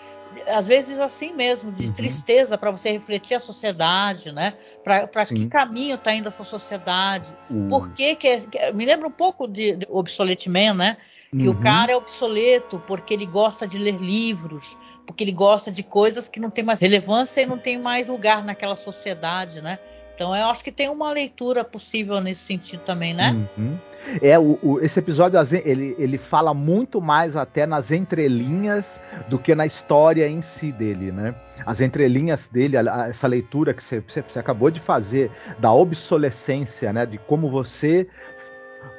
às 0.47 0.67
vezes 0.67 0.99
assim 0.99 1.35
mesmo, 1.35 1.73
de 1.73 1.87
uhum. 1.87 1.93
tristeza 1.93 2.57
para 2.57 2.71
você 2.71 2.93
refletir 2.93 3.35
a 3.35 3.41
sociedade, 3.41 4.33
né? 4.33 4.55
Para 4.83 5.27
que 5.27 5.47
caminho 5.47 5.95
está 5.95 6.13
indo 6.13 6.29
essa 6.29 6.45
sociedade? 6.45 7.35
Uhum. 7.51 7.69
Por 7.69 7.91
que, 7.93 8.15
que, 8.17 8.29
é, 8.29 8.41
que, 8.41 8.73
me 8.73 8.85
lembra 8.85 9.09
um 9.09 9.13
pouco 9.13 9.47
de, 9.47 9.77
de 9.77 9.87
Obsolete 9.91 10.49
Man, 10.49 10.75
né? 10.75 10.97
Que 11.31 11.47
o 11.47 11.53
uhum. 11.53 11.61
cara 11.61 11.93
é 11.93 11.97
obsoleto 11.97 12.83
porque 12.87 13.13
ele 13.13 13.27
gosta 13.27 13.67
de 13.67 13.79
ler 13.79 13.97
livros, 13.97 14.79
porque 15.07 15.23
ele 15.25 15.33
gosta 15.33 15.71
de 15.71 15.83
coisas 15.83 16.27
que 16.27 16.41
não 16.41 16.49
tem 16.49 16.65
mais 16.65 16.81
relevância 16.81 17.43
e 17.43 17.47
não 17.47 17.59
tem 17.59 17.79
mais 17.79 18.09
lugar 18.09 18.43
naquela 18.43 18.75
sociedade, 18.75 19.61
né? 19.61 19.79
Então 20.19 20.35
eu 20.35 20.49
acho 20.49 20.65
que 20.65 20.73
tem 20.73 20.89
uma 20.89 21.13
leitura 21.13 21.63
possível 21.63 22.21
nesse 22.21 22.41
sentido 22.41 22.81
também, 22.81 23.15
né? 23.15 23.47
Uhum. 23.57 23.79
É, 24.21 24.37
o, 24.37 24.59
o, 24.61 24.81
esse 24.81 24.99
episódio 24.99 25.39
ele, 25.65 25.95
ele 25.97 26.19
fala 26.19 26.53
muito 26.53 27.01
mais 27.01 27.37
até 27.37 27.65
nas 27.65 27.93
entrelinhas 27.93 29.01
do 29.29 29.39
que 29.39 29.55
na 29.55 29.65
história 29.65 30.27
em 30.27 30.43
si 30.43 30.73
dele, 30.73 31.13
né? 31.13 31.37
As 31.65 31.81
entrelinhas 31.81 32.49
dele, 32.49 32.77
a, 32.77 33.03
a, 33.03 33.09
essa 33.11 33.29
leitura 33.29 33.73
que 33.73 33.81
você, 33.81 34.01
você, 34.01 34.41
acabou 34.41 34.73
de 34.73 34.81
fazer 34.81 35.31
da 35.61 35.73
obsolescência, 35.73 36.93
né? 36.93 37.07
De 37.07 37.17
como 37.19 37.49
você 37.49 38.09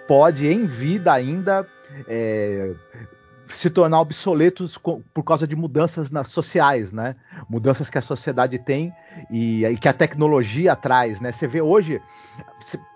pode 0.08 0.48
em 0.48 0.66
vida 0.68 1.12
ainda 1.12 1.68
é, 2.08 2.72
se 3.54 3.70
tornar 3.70 4.00
obsoletos 4.00 4.78
por 4.78 5.24
causa 5.24 5.48
de 5.48 5.56
mudanças 5.56 6.10
nas 6.10 6.30
sociais, 6.30 6.92
né? 6.92 7.16
Mudanças 7.50 7.90
que 7.90 7.98
a 7.98 8.02
sociedade 8.02 8.58
tem 8.60 8.94
e, 9.30 9.66
e 9.66 9.78
que 9.78 9.88
a 9.88 9.94
tecnologia 9.94 10.76
traz, 10.76 11.20
né? 11.20 11.32
Você 11.32 11.48
vê 11.48 11.62
hoje, 11.62 12.02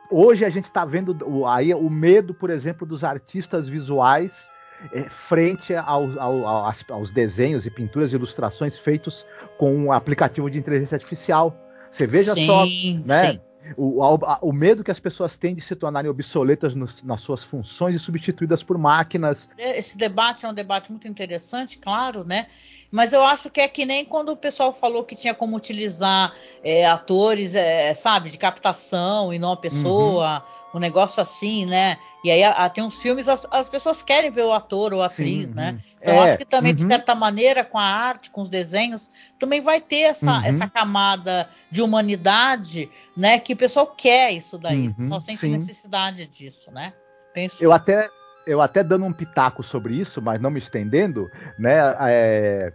hoje 0.09 0.45
a 0.45 0.49
gente 0.49 0.65
está 0.65 0.85
vendo 0.85 1.17
o, 1.25 1.47
aí 1.47 1.73
o 1.73 1.89
medo, 1.89 2.33
por 2.33 2.49
exemplo, 2.49 2.85
dos 2.85 3.03
artistas 3.03 3.67
visuais 3.67 4.49
é, 4.93 5.03
frente 5.03 5.75
ao, 5.75 6.19
ao, 6.19 6.47
aos, 6.47 6.85
aos 6.89 7.11
desenhos 7.11 7.65
e 7.65 7.71
pinturas 7.71 8.11
e 8.11 8.15
ilustrações 8.15 8.77
feitos 8.77 9.25
com 9.57 9.75
um 9.75 9.91
aplicativo 9.91 10.49
de 10.49 10.59
inteligência 10.59 10.95
artificial. 10.95 11.57
Você 11.89 12.07
veja 12.07 12.33
sim, 12.33 12.45
só, 12.45 12.65
né? 13.05 13.31
Sim 13.33 13.41
o, 13.77 14.03
a, 14.03 14.39
o 14.41 14.51
medo 14.51 14.83
que 14.83 14.91
as 14.91 14.99
pessoas 14.99 15.37
têm 15.37 15.55
de 15.55 15.61
se 15.61 15.75
tornarem 15.75 16.09
obsoletas 16.09 16.75
nos, 16.75 17.01
nas 17.03 17.21
suas 17.21 17.43
funções 17.43 17.95
e 17.95 17.99
substituídas 17.99 18.63
por 18.63 18.77
máquinas. 18.77 19.49
Esse 19.57 19.97
debate 19.97 20.45
é 20.45 20.49
um 20.49 20.53
debate 20.53 20.91
muito 20.91 21.07
interessante, 21.07 21.77
claro, 21.77 22.23
né? 22.23 22.47
Mas 22.93 23.11
eu 23.11 23.25
acho 23.25 23.49
que 23.49 23.59
é 23.59 23.67
que 23.67 23.87
nem 23.87 24.05
quando 24.05 24.29
o 24.29 24.37
pessoal 24.37 24.71
falou 24.71 25.03
que 25.03 25.15
tinha 25.15 25.33
como 25.33 25.57
utilizar 25.57 26.31
é, 26.63 26.85
atores, 26.85 27.55
é, 27.55 27.91
sabe, 27.95 28.29
de 28.29 28.37
captação 28.37 29.33
e 29.33 29.39
não 29.39 29.53
a 29.53 29.57
pessoa, 29.57 30.43
uhum. 30.71 30.77
um 30.77 30.79
negócio 30.79 31.19
assim, 31.19 31.65
né? 31.65 31.97
E 32.23 32.29
aí 32.29 32.43
a, 32.43 32.51
a, 32.51 32.69
tem 32.69 32.83
uns 32.83 33.01
filmes, 33.01 33.27
as, 33.27 33.47
as, 33.49 33.67
pessoas 33.67 34.03
querem 34.03 34.29
ver 34.29 34.43
o 34.43 34.53
ator 34.53 34.93
ou 34.93 35.01
a 35.01 35.07
atriz, 35.07 35.47
Sim, 35.47 35.55
né? 35.55 35.71
Uhum. 35.71 35.79
Então 35.99 36.13
é, 36.13 36.17
eu 36.17 36.21
acho 36.21 36.37
que 36.37 36.45
também, 36.45 36.71
uhum. 36.71 36.75
de 36.75 36.83
certa 36.83 37.15
maneira, 37.15 37.65
com 37.65 37.79
a 37.79 37.83
arte, 37.83 38.29
com 38.29 38.43
os 38.43 38.49
desenhos, 38.49 39.09
também 39.39 39.59
vai 39.59 39.81
ter 39.81 40.01
essa, 40.01 40.37
uhum. 40.37 40.45
essa 40.45 40.69
camada 40.69 41.49
de 41.71 41.81
humanidade, 41.81 42.91
né? 43.17 43.39
Que 43.39 43.53
o 43.53 43.57
pessoal 43.57 43.87
quer 43.87 44.33
isso 44.33 44.55
daí, 44.59 44.89
o 44.89 44.93
pessoal 44.93 45.19
uhum. 45.19 45.25
sente 45.25 45.39
Sim. 45.39 45.53
necessidade 45.53 46.27
disso, 46.27 46.69
né? 46.71 46.93
Penso. 47.33 47.63
Eu 47.63 47.73
até 47.73 48.07
eu 48.45 48.61
até 48.61 48.83
dando 48.83 49.05
um 49.05 49.13
pitaco 49.13 49.63
sobre 49.63 49.95
isso, 49.95 50.21
mas 50.21 50.39
não 50.39 50.49
me 50.49 50.59
estendendo, 50.59 51.31
né? 51.57 51.79
É, 52.01 52.73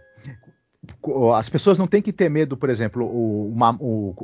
as 1.35 1.49
pessoas 1.49 1.77
não 1.77 1.87
têm 1.87 2.01
que 2.01 2.13
ter 2.13 2.29
medo, 2.29 2.55
por 2.55 2.69
exemplo, 2.69 3.05
o, 3.05 3.51
uma, 3.51 3.75
o, 3.79 4.15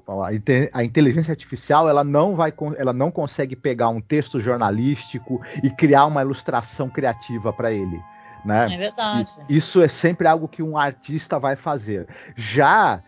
a, 0.73 0.83
inteligência 0.83 1.31
artificial 1.31 1.89
ela 1.89 2.03
não 2.03 2.35
vai, 2.35 2.53
ela 2.77 2.93
não 2.93 3.11
consegue 3.11 3.55
pegar 3.55 3.89
um 3.89 3.99
texto 3.99 4.39
jornalístico 4.39 5.41
e 5.61 5.69
criar 5.69 6.05
uma 6.05 6.21
ilustração 6.21 6.89
criativa 6.89 7.51
para 7.51 7.73
ele. 7.73 8.01
Né? 8.45 8.73
É 8.73 8.77
verdade. 8.77 9.29
Isso 9.49 9.81
é 9.81 9.87
sempre 9.87 10.27
algo 10.27 10.47
que 10.47 10.61
um 10.61 10.77
artista 10.77 11.39
vai 11.39 11.55
fazer. 11.55 12.07
Já 12.35 13.01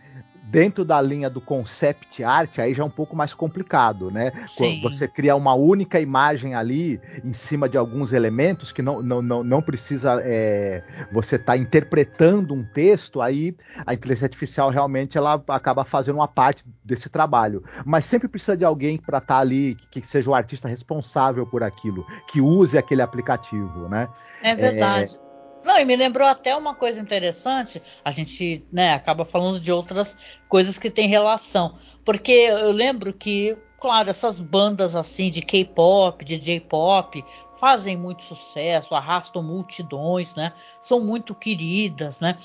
dentro 0.50 0.84
da 0.84 1.00
linha 1.00 1.28
do 1.28 1.40
concept 1.40 2.24
art, 2.24 2.58
aí 2.58 2.72
já 2.72 2.82
é 2.82 2.86
um 2.86 2.90
pouco 2.90 3.14
mais 3.14 3.34
complicado, 3.34 4.10
né? 4.10 4.32
Sim. 4.46 4.80
Você 4.82 5.06
cria 5.06 5.36
uma 5.36 5.54
única 5.54 6.00
imagem 6.00 6.54
ali 6.54 7.00
em 7.22 7.32
cima 7.32 7.68
de 7.68 7.76
alguns 7.76 8.12
elementos 8.12 8.72
que 8.72 8.80
não, 8.80 9.02
não, 9.02 9.20
não, 9.20 9.44
não 9.44 9.62
precisa 9.62 10.20
é, 10.24 10.82
você 11.12 11.36
estar 11.36 11.52
tá 11.52 11.56
interpretando 11.56 12.54
um 12.54 12.64
texto, 12.64 13.20
aí 13.20 13.54
a 13.86 13.92
inteligência 13.92 14.24
artificial 14.24 14.70
realmente 14.70 15.18
ela 15.18 15.42
acaba 15.48 15.84
fazendo 15.84 16.16
uma 16.16 16.28
parte 16.28 16.64
desse 16.82 17.10
trabalho. 17.10 17.62
Mas 17.84 18.06
sempre 18.06 18.26
precisa 18.26 18.56
de 18.56 18.64
alguém 18.64 18.96
para 18.96 19.18
estar 19.18 19.34
tá 19.34 19.40
ali, 19.40 19.74
que, 19.74 20.00
que, 20.00 20.06
seja 20.06 20.30
o 20.30 20.34
artista 20.34 20.66
responsável 20.66 21.46
por 21.46 21.62
aquilo, 21.62 22.06
que 22.30 22.40
use 22.40 22.78
aquele 22.78 23.02
aplicativo, 23.02 23.88
né? 23.88 24.08
É 24.42 24.56
verdade. 24.56 25.18
É, 25.22 25.27
não, 25.64 25.78
e 25.78 25.84
me 25.84 25.96
lembrou 25.96 26.26
até 26.26 26.56
uma 26.56 26.74
coisa 26.74 27.00
interessante. 27.00 27.82
A 28.04 28.10
gente 28.10 28.64
né, 28.72 28.94
acaba 28.94 29.24
falando 29.24 29.60
de 29.60 29.72
outras 29.72 30.16
coisas 30.48 30.78
que 30.78 30.90
têm 30.90 31.08
relação. 31.08 31.74
Porque 32.04 32.32
eu 32.32 32.72
lembro 32.72 33.12
que, 33.12 33.56
claro, 33.80 34.08
essas 34.08 34.40
bandas 34.40 34.96
assim 34.96 35.30
de 35.30 35.42
K-pop, 35.42 36.24
de 36.24 36.38
J-pop, 36.38 37.24
fazem 37.58 37.96
muito 37.96 38.22
sucesso, 38.22 38.94
arrastam 38.94 39.42
multidões, 39.42 40.34
né? 40.34 40.52
São 40.80 41.00
muito 41.00 41.34
queridas, 41.34 42.20
né? 42.20 42.36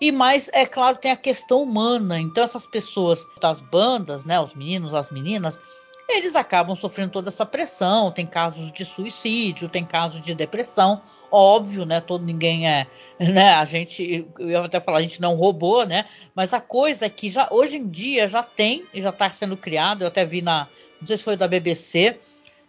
E 0.00 0.10
mais, 0.10 0.50
é 0.52 0.66
claro, 0.66 0.96
tem 0.96 1.12
a 1.12 1.16
questão 1.16 1.62
humana. 1.62 2.18
Então, 2.18 2.42
essas 2.42 2.66
pessoas 2.66 3.24
das 3.40 3.60
bandas, 3.60 4.24
né? 4.24 4.40
Os 4.40 4.54
meninos, 4.54 4.94
as 4.94 5.10
meninas, 5.10 5.60
eles 6.08 6.34
acabam 6.34 6.74
sofrendo 6.74 7.12
toda 7.12 7.28
essa 7.28 7.46
pressão. 7.46 8.10
Tem 8.10 8.26
casos 8.26 8.72
de 8.72 8.84
suicídio, 8.84 9.68
tem 9.68 9.84
casos 9.84 10.20
de 10.20 10.34
depressão 10.34 11.00
óbvio, 11.32 11.84
né? 11.84 12.00
Todo 12.00 12.24
ninguém 12.24 12.68
é, 12.68 12.86
né? 13.18 13.54
A 13.54 13.64
gente, 13.64 14.26
eu 14.38 14.50
ia 14.50 14.60
até 14.60 14.80
falar, 14.80 14.98
a 14.98 15.02
gente 15.02 15.20
não 15.20 15.34
roubou, 15.34 15.86
né? 15.86 16.04
Mas 16.34 16.52
a 16.52 16.60
coisa 16.60 17.06
é 17.06 17.08
que 17.08 17.28
já 17.28 17.48
hoje 17.50 17.78
em 17.78 17.88
dia 17.88 18.28
já 18.28 18.42
tem 18.42 18.84
e 18.92 19.00
já 19.00 19.10
está 19.10 19.30
sendo 19.30 19.56
criado. 19.56 20.02
Eu 20.02 20.08
até 20.08 20.24
vi 20.24 20.42
na, 20.42 20.68
não 21.00 21.06
sei 21.06 21.16
se 21.16 21.24
foi 21.24 21.36
da 21.36 21.48
BBC, 21.48 22.18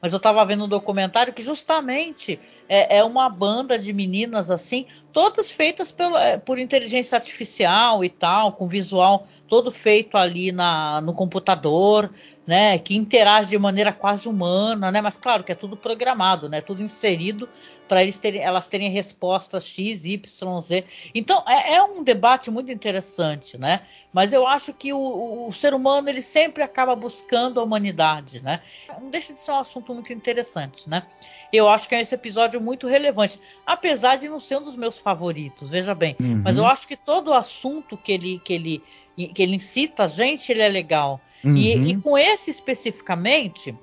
mas 0.02 0.12
eu 0.12 0.18
estava 0.18 0.44
vendo 0.44 0.66
um 0.66 0.68
documentário 0.68 1.32
que 1.32 1.42
justamente 1.42 2.40
é, 2.68 2.98
é, 2.98 3.04
uma 3.04 3.30
banda 3.30 3.80
de 3.80 3.94
meninas 3.94 4.50
assim, 4.50 4.86
todas 5.14 5.50
feitas 5.50 5.92
pelo, 5.92 6.18
é, 6.18 6.38
por 6.38 6.60
inteligência 6.60 7.16
artificial 7.16 8.04
e 8.04 8.10
tal, 8.10 8.52
com 8.52 8.68
visual 8.68 9.28
todo 9.48 9.72
feito 9.72 10.18
ali 10.18 10.52
na, 10.52 11.00
no 11.00 11.14
computador, 11.14 12.12
né, 12.46 12.78
que 12.78 12.96
interage 12.96 13.50
de 13.50 13.58
maneira 13.58 13.94
quase 13.94 14.28
humana, 14.28 14.92
né, 14.92 15.02
mas 15.02 15.18
claro 15.18 15.44
que 15.44 15.52
é 15.52 15.56
tudo 15.56 15.78
programado, 15.78 16.50
né, 16.50 16.62
tudo 16.62 16.84
inserido 16.84 17.48
para 17.88 18.02
eles 18.02 18.18
terem, 18.18 18.42
elas 18.42 18.68
terem 18.68 18.90
respostas 18.90 19.66
X, 19.66 20.06
Y, 20.06 20.62
Z. 20.62 20.84
Então 21.14 21.44
é, 21.48 21.76
é, 21.76 21.84
um 21.84 22.04
debate 22.04 22.50
muito 22.50 22.72
interessante, 22.72 23.58
né? 23.58 23.82
Mas 24.12 24.32
eu 24.32 24.48
acho 24.48 24.74
que 24.74 24.94
o, 24.94 24.98
o, 24.98 25.48
o, 25.48 25.52
ser 25.52 25.74
humano 25.74 26.08
ele 26.08 26.22
sempre 26.22 26.64
acaba 26.64 26.96
buscando 26.96 27.60
a 27.60 27.64
humanidade, 27.64 28.44
né? 28.44 28.62
Não 29.00 29.10
deixa 29.10 29.34
de 29.34 29.40
ser 29.40 29.52
um 29.52 29.58
assunto 29.58 29.94
muito 29.94 30.14
interessante, 30.14 30.90
né? 30.90 31.04
Eu 31.52 31.70
acho 31.70 31.88
que 31.88 31.96
é 31.96 32.02
esse 32.02 32.16
episódio 32.16 32.62
muito 32.62 32.88
relevante, 32.88 33.40
apesar 33.66 34.16
de 34.16 34.28
não 34.28 34.40
ser 34.40 34.58
um 34.58 34.64
dos 34.64 34.76
meus 34.76 34.98
favoritos, 34.98 35.70
veja 35.70 35.94
bem. 35.94 36.16
Uhum. 36.20 36.42
Mas 36.44 36.58
eu 36.58 36.66
acho 36.66 36.88
que 36.88 36.96
todo 36.96 37.30
o 37.30 37.34
assunto 37.34 37.98
que 37.98 38.12
ele, 38.12 38.40
que 38.44 38.54
ele, 38.54 38.84
que 39.16 39.44
ele 39.44 39.56
incita 39.56 40.04
a 40.04 40.08
gente, 40.08 40.52
ele 40.52 40.62
é 40.62 40.70
legal. 40.70 41.22
Uhum. 41.44 41.56
E, 41.56 41.92
e 41.92 41.98
com 41.98 42.18
esse 42.18 42.50
especificamente 42.50 43.76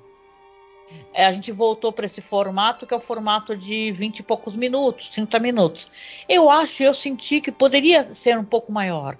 é, 1.13 1.25
a 1.25 1.31
gente 1.31 1.51
voltou 1.51 1.91
para 1.91 2.05
esse 2.05 2.21
formato 2.21 2.85
que 2.85 2.93
é 2.93 2.97
o 2.97 3.01
formato 3.01 3.55
de 3.55 3.91
20 3.91 4.19
e 4.19 4.23
poucos 4.23 4.55
minutos, 4.55 5.09
30 5.09 5.39
minutos. 5.39 5.87
Eu 6.27 6.49
acho, 6.49 6.83
eu 6.83 6.93
senti 6.93 7.41
que 7.41 7.51
poderia 7.51 8.03
ser 8.03 8.37
um 8.37 8.43
pouco 8.43 8.71
maior. 8.71 9.17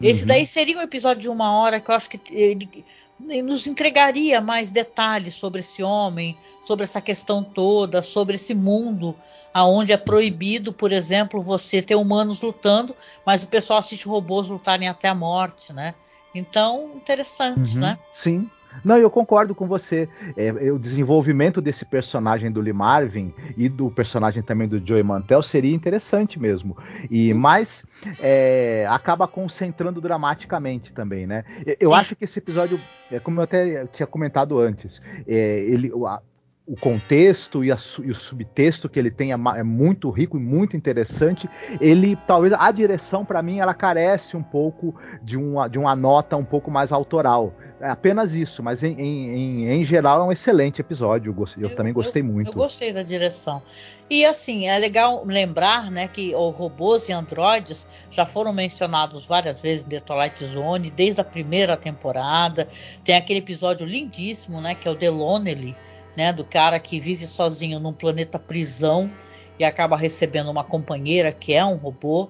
Esse 0.00 0.22
uhum. 0.22 0.28
daí 0.28 0.46
seria 0.46 0.78
um 0.78 0.82
episódio 0.82 1.22
de 1.22 1.28
uma 1.28 1.52
hora 1.58 1.80
que 1.80 1.90
eu 1.90 1.94
acho 1.94 2.08
que 2.08 2.20
ele, 2.30 2.84
ele 3.28 3.42
nos 3.42 3.66
entregaria 3.66 4.40
mais 4.40 4.70
detalhes 4.70 5.34
sobre 5.34 5.60
esse 5.60 5.82
homem, 5.82 6.36
sobre 6.70 6.84
essa 6.84 7.00
questão 7.00 7.42
toda, 7.42 8.00
sobre 8.00 8.36
esse 8.36 8.54
mundo 8.54 9.12
aonde 9.52 9.92
é 9.92 9.96
proibido, 9.96 10.72
por 10.72 10.92
exemplo, 10.92 11.42
você 11.42 11.82
ter 11.82 11.96
humanos 11.96 12.40
lutando, 12.40 12.94
mas 13.26 13.42
o 13.42 13.48
pessoal 13.48 13.80
assiste 13.80 14.06
robôs 14.06 14.46
lutarem 14.46 14.86
até 14.86 15.08
a 15.08 15.14
morte, 15.14 15.72
né? 15.72 15.96
Então, 16.32 16.92
interessantes, 16.94 17.74
uhum, 17.74 17.80
né? 17.80 17.98
Sim. 18.12 18.48
Não, 18.84 18.96
eu 18.96 19.10
concordo 19.10 19.52
com 19.52 19.66
você. 19.66 20.08
É, 20.36 20.70
o 20.70 20.78
desenvolvimento 20.78 21.60
desse 21.60 21.84
personagem 21.84 22.52
do 22.52 22.60
Lee 22.60 22.72
Marvin 22.72 23.34
e 23.56 23.68
do 23.68 23.90
personagem 23.90 24.42
também 24.42 24.68
do 24.68 24.84
Joey 24.84 25.02
Mantel 25.02 25.42
seria 25.42 25.74
interessante 25.74 26.38
mesmo. 26.38 26.76
E 27.10 27.34
mais 27.34 27.84
é, 28.20 28.86
acaba 28.88 29.26
concentrando 29.26 30.00
dramaticamente 30.00 30.92
também, 30.92 31.26
né? 31.26 31.44
Eu 31.80 31.90
Sim. 31.90 31.96
acho 31.96 32.16
que 32.16 32.24
esse 32.24 32.38
episódio, 32.38 32.80
é, 33.10 33.18
como 33.18 33.40
eu 33.40 33.44
até 33.44 33.86
tinha 33.86 34.06
comentado 34.06 34.58
antes, 34.58 35.02
é, 35.26 35.64
ele, 35.64 35.92
a, 36.06 36.20
o 36.66 36.76
contexto 36.76 37.64
e, 37.64 37.72
a, 37.72 37.78
e, 38.04 38.10
o 38.10 38.14
subtexto 38.14 38.88
que 38.88 38.98
ele 38.98 39.10
tem 39.10 39.32
é, 39.32 39.34
é, 39.34 39.62
muito 39.62 40.08
rico 40.10 40.36
e 40.36 40.40
muito 40.40 40.76
interessante. 40.76 41.48
Ele, 41.80 42.16
talvez, 42.26 42.52
a 42.52 42.70
direção, 42.70 43.24
para 43.24 43.42
mim, 43.42 43.58
ela 43.58 43.74
carece 43.74 44.36
um 44.36 44.42
pouco 44.42 44.94
de 45.22 45.36
uma, 45.36 45.68
de 45.68 45.78
uma 45.78 45.96
nota 45.96 46.36
um 46.36 46.44
pouco 46.44 46.70
mais 46.70 46.92
autoral. 46.92 47.52
É 47.80 47.88
apenas 47.88 48.34
isso, 48.34 48.62
mas 48.62 48.82
em, 48.82 48.92
em, 48.92 49.68
em 49.68 49.84
geral 49.84 50.20
é 50.20 50.24
um 50.24 50.32
excelente 50.32 50.80
episódio. 50.80 51.34
Eu, 51.36 51.62
eu, 51.62 51.70
eu 51.70 51.76
também 51.76 51.92
gostei 51.92 52.22
eu, 52.22 52.26
muito. 52.26 52.50
Eu 52.50 52.54
gostei 52.54 52.92
da 52.92 53.02
direção. 53.02 53.62
E 54.08 54.24
assim, 54.24 54.66
é 54.66 54.78
legal 54.78 55.24
lembrar 55.24 55.90
né, 55.90 56.06
que 56.06 56.34
os 56.34 56.54
robôs 56.54 57.08
e 57.08 57.12
androides 57.12 57.86
já 58.10 58.26
foram 58.26 58.52
mencionados 58.52 59.24
várias 59.24 59.60
vezes 59.60 59.86
em 59.86 59.88
The 59.88 60.00
Twilight 60.00 60.44
Zone, 60.44 60.90
desde 60.90 61.20
a 61.20 61.24
primeira 61.24 61.76
temporada. 61.76 62.68
Tem 63.02 63.16
aquele 63.16 63.38
episódio 63.38 63.86
lindíssimo, 63.86 64.60
né? 64.60 64.74
Que 64.74 64.86
é 64.86 64.90
o 64.90 64.96
The 64.96 65.10
Lonely, 65.10 65.74
né? 66.20 66.34
Do 66.34 66.44
cara 66.44 66.78
que 66.78 67.00
vive 67.00 67.26
sozinho 67.26 67.80
num 67.80 67.94
planeta 67.94 68.38
prisão 68.38 69.10
e 69.58 69.64
acaba 69.64 69.96
recebendo 69.96 70.50
uma 70.50 70.62
companheira 70.62 71.32
que 71.32 71.54
é 71.54 71.64
um 71.64 71.76
robô. 71.76 72.28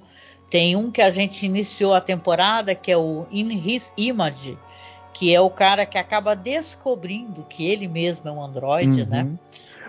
Tem 0.48 0.76
um 0.76 0.92
que 0.92 1.02
a 1.02 1.10
gente 1.10 1.44
iniciou 1.44 1.92
a 1.92 2.00
temporada, 2.00 2.72
que 2.72 2.92
é 2.92 2.96
o 2.96 3.26
In 3.32 3.50
His 3.50 3.92
Image 3.96 4.56
que 5.12 5.34
é 5.34 5.40
o 5.40 5.50
cara 5.50 5.84
que 5.84 5.98
acaba 5.98 6.36
descobrindo 6.36 7.44
que 7.48 7.66
ele 7.66 7.88
mesmo 7.88 8.28
é 8.28 8.32
um 8.32 8.42
androide, 8.42 9.04
né? 9.04 9.22
uhum. 9.22 9.30
né? 9.32 9.38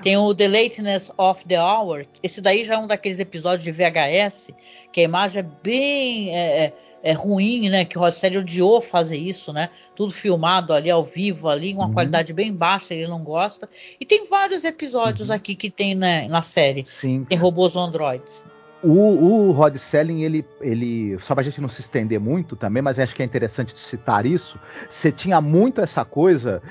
Tem 0.01 0.17
o 0.17 0.33
The 0.33 0.47
Lateness 0.47 1.11
of 1.15 1.45
the 1.45 1.61
Hour. 1.61 2.07
Esse 2.23 2.41
daí 2.41 2.65
já 2.65 2.73
é 2.73 2.77
um 2.77 2.87
daqueles 2.87 3.19
episódios 3.19 3.63
de 3.63 3.71
VHS, 3.71 4.49
que 4.91 4.99
a 4.99 5.03
imagem 5.03 5.41
é 5.41 5.45
bem 5.63 6.35
é, 6.35 6.65
é, 6.65 6.73
é 7.03 7.13
ruim, 7.13 7.69
né? 7.69 7.85
Que 7.85 7.97
o 7.97 8.01
Rosselli 8.01 8.37
odiou 8.37 8.81
fazer 8.81 9.17
isso, 9.17 9.51
né? 9.51 9.69
Tudo 9.95 10.11
filmado 10.11 10.73
ali 10.73 10.89
ao 10.89 11.03
vivo, 11.03 11.49
ali, 11.49 11.73
uma 11.73 11.87
uhum. 11.87 11.93
qualidade 11.93 12.33
bem 12.33 12.53
baixa, 12.53 12.93
ele 12.93 13.07
não 13.07 13.23
gosta. 13.23 13.69
E 13.99 14.05
tem 14.05 14.27
vários 14.27 14.63
episódios 14.63 15.29
uhum. 15.29 15.35
aqui 15.35 15.55
que 15.55 15.69
tem 15.69 15.95
né, 15.95 16.27
na 16.27 16.41
série. 16.41 16.85
Sim. 16.85 17.25
Tem 17.27 17.37
robôs 17.37 17.75
androides. 17.75 18.45
O, 18.83 18.89
o 18.89 19.51
Rod 19.51 19.75
Selling, 19.75 20.23
ele, 20.23 20.43
ele, 20.59 21.15
só 21.19 21.35
pra 21.35 21.43
gente 21.43 21.61
não 21.61 21.69
se 21.69 21.81
estender 21.81 22.19
muito 22.19 22.55
também, 22.55 22.81
mas 22.81 22.97
acho 22.97 23.13
que 23.13 23.21
é 23.21 23.25
interessante 23.25 23.77
citar 23.77 24.25
isso. 24.25 24.59
Você 24.89 25.11
tinha 25.11 25.39
muito 25.39 25.81
essa 25.81 26.03
coisa, 26.03 26.63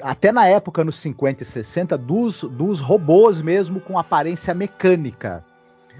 até 0.00 0.30
na 0.30 0.46
época, 0.46 0.84
nos 0.84 0.96
50 0.96 1.42
e 1.42 1.46
60, 1.46 1.98
dos, 1.98 2.42
dos 2.42 2.78
robôs 2.78 3.42
mesmo 3.42 3.80
com 3.80 3.98
aparência 3.98 4.54
mecânica. 4.54 5.44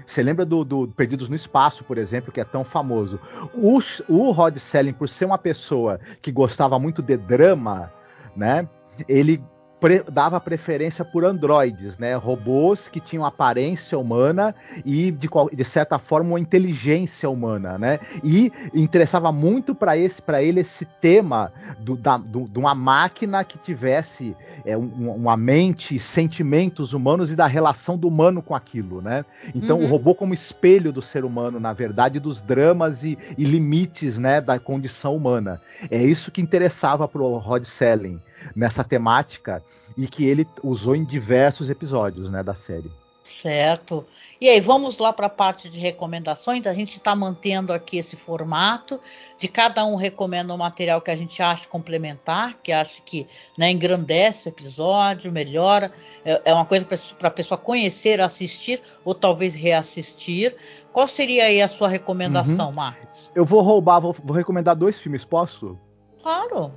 Você 0.05 0.21
lembra 0.21 0.45
do, 0.45 0.63
do, 0.63 0.87
Perdidos 0.87 1.29
no 1.29 1.35
Espaço, 1.35 1.83
por 1.83 1.97
exemplo, 1.97 2.31
que 2.31 2.39
é 2.39 2.43
tão 2.43 2.63
famoso. 2.63 3.19
O, 3.53 3.79
o 4.07 4.31
Rod 4.31 4.57
Selling, 4.57 4.93
por 4.93 5.09
ser 5.09 5.25
uma 5.25 5.37
pessoa 5.37 5.99
que 6.21 6.31
gostava 6.31 6.77
muito 6.79 7.01
de 7.01 7.17
drama, 7.17 7.91
né? 8.35 8.67
Ele 9.07 9.43
pre 9.79 10.03
dava 10.11 10.39
preferência 10.39 11.03
por 11.03 11.23
androides, 11.23 11.97
né? 11.97 12.15
Robôs 12.15 12.87
que 12.87 12.99
tinham 12.99 13.25
aparência 13.25 13.97
humana 13.97 14.55
e, 14.83 15.11
de, 15.11 15.27
de 15.53 15.63
certa 15.63 15.99
forma, 15.99 16.29
uma 16.29 16.39
inteligência 16.39 17.29
humana, 17.29 17.77
né? 17.77 17.99
E 18.23 18.51
interessava 18.73 19.31
muito 19.31 19.75
para 19.75 19.97
esse, 19.97 20.21
para 20.21 20.41
ele 20.41 20.61
esse 20.61 20.85
tema 20.85 21.51
do, 21.79 21.95
da, 21.95 22.17
do, 22.17 22.47
de 22.47 22.59
uma 22.59 22.73
máquina 22.73 23.43
que 23.43 23.57
tivesse 23.57 24.35
é, 24.65 24.77
um, 24.77 25.11
uma 25.11 25.37
mente, 25.37 25.99
sentimentos 25.99 26.93
humanos 26.93 27.31
e 27.31 27.35
da 27.35 27.47
relação 27.47 27.97
do 27.97 28.07
humano 28.07 28.41
com 28.41 28.55
aquilo, 28.55 29.01
né? 29.01 29.25
Então, 29.53 29.79
uhum. 29.79 29.85
o 29.85 29.87
robô 29.87 30.15
como 30.15 30.33
espelho 30.33 30.91
do 30.91 31.01
ser 31.01 31.25
humano, 31.25 31.59
na 31.59 31.73
verdade, 31.73 32.19
dos 32.19 32.41
dramas 32.41 33.03
e, 33.03 33.17
e 33.37 33.43
limites, 33.43 34.17
né, 34.17 34.41
da 34.41 34.59
condição 34.59 35.15
humana. 35.15 35.61
É 35.89 36.01
isso 36.01 36.31
que 36.31 36.41
interessava 36.41 37.07
para 37.07 37.21
o 37.21 37.37
Rod 37.37 37.63
Selling 37.63 38.19
nessa 38.55 38.83
temática 38.83 39.63
e 39.97 40.07
que 40.07 40.25
ele 40.25 40.47
usou 40.63 40.95
em 40.95 41.03
diversos 41.03 41.69
episódios 41.69 42.29
né, 42.29 42.43
da 42.43 42.55
série. 42.55 42.91
Certo. 43.25 44.05
E 44.39 44.47
aí, 44.47 44.61
vamos 44.61 44.99
lá 44.99 45.11
para 45.11 45.25
a 45.25 45.29
parte 45.29 45.67
de 45.67 45.79
recomendações. 45.79 46.67
A 46.67 46.75
gente 46.75 46.91
está 46.91 47.15
mantendo 47.15 47.73
aqui 47.73 47.97
esse 47.97 48.15
formato 48.15 48.99
de 49.35 49.47
cada 49.47 49.83
um 49.83 49.95
recomenda 49.95 50.53
um 50.53 50.57
material 50.57 51.01
que 51.01 51.09
a 51.09 51.15
gente 51.15 51.41
acha 51.41 51.67
complementar, 51.67 52.55
que 52.61 52.71
acha 52.71 53.01
que 53.01 53.27
né, 53.57 53.71
engrandece 53.71 54.47
o 54.47 54.49
episódio, 54.49 55.31
melhora. 55.31 55.91
É, 56.23 56.39
é 56.45 56.53
uma 56.53 56.65
coisa 56.65 56.85
para 57.17 57.29
a 57.29 57.31
pessoa 57.31 57.57
conhecer, 57.57 58.21
assistir 58.21 58.79
ou 59.03 59.15
talvez 59.15 59.55
reassistir. 59.55 60.55
Qual 60.93 61.07
seria 61.07 61.45
aí 61.45 61.63
a 61.63 61.67
sua 61.67 61.87
recomendação, 61.87 62.67
uhum. 62.67 62.75
Marcos? 62.75 63.31
Eu 63.33 63.43
vou 63.43 63.63
roubar, 63.63 63.99
vou, 63.99 64.15
vou 64.23 64.37
recomendar 64.37 64.75
dois 64.75 64.99
filmes, 64.99 65.25
posso? 65.25 65.79
Claro. 66.21 66.71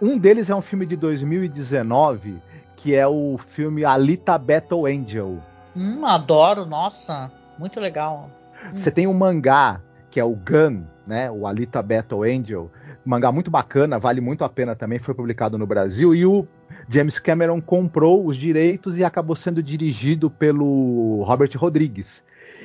Um 0.00 0.18
deles 0.18 0.50
é 0.50 0.54
um 0.54 0.62
filme 0.62 0.84
de 0.86 0.96
2019, 0.96 2.40
que 2.76 2.94
é 2.94 3.06
o 3.06 3.38
filme 3.38 3.84
Alita 3.84 4.36
Battle 4.36 4.86
Angel. 4.86 5.38
Hum, 5.74 6.04
adoro, 6.04 6.66
nossa, 6.66 7.30
muito 7.58 7.80
legal. 7.80 8.30
Você 8.72 8.90
hum. 8.90 8.92
tem 8.92 9.06
um 9.06 9.14
mangá, 9.14 9.80
que 10.10 10.20
é 10.20 10.24
o 10.24 10.34
Gun, 10.34 10.82
né? 11.06 11.30
O 11.30 11.46
Alita 11.46 11.82
Battle 11.82 12.22
Angel. 12.22 12.70
mangá 13.04 13.32
muito 13.32 13.50
bacana, 13.50 13.98
vale 13.98 14.20
muito 14.20 14.44
a 14.44 14.48
pena 14.48 14.74
também, 14.74 14.98
foi 14.98 15.14
publicado 15.14 15.56
no 15.56 15.66
Brasil. 15.66 16.14
E 16.14 16.26
o 16.26 16.46
James 16.88 17.18
Cameron 17.18 17.60
comprou 17.60 18.26
os 18.26 18.36
direitos 18.36 18.98
e 18.98 19.04
acabou 19.04 19.34
sendo 19.34 19.62
dirigido 19.62 20.30
pelo 20.30 21.22
Robert 21.24 21.50
Rodrigues. 21.56 22.22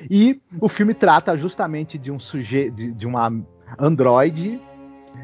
E 0.10 0.40
o 0.60 0.68
filme 0.68 0.94
trata 0.94 1.36
justamente 1.38 1.98
de 1.98 2.12
um 2.12 2.20
sujeito, 2.20 2.76
de, 2.76 2.92
de 2.92 3.08
uma 3.08 3.32
androide 3.80 4.60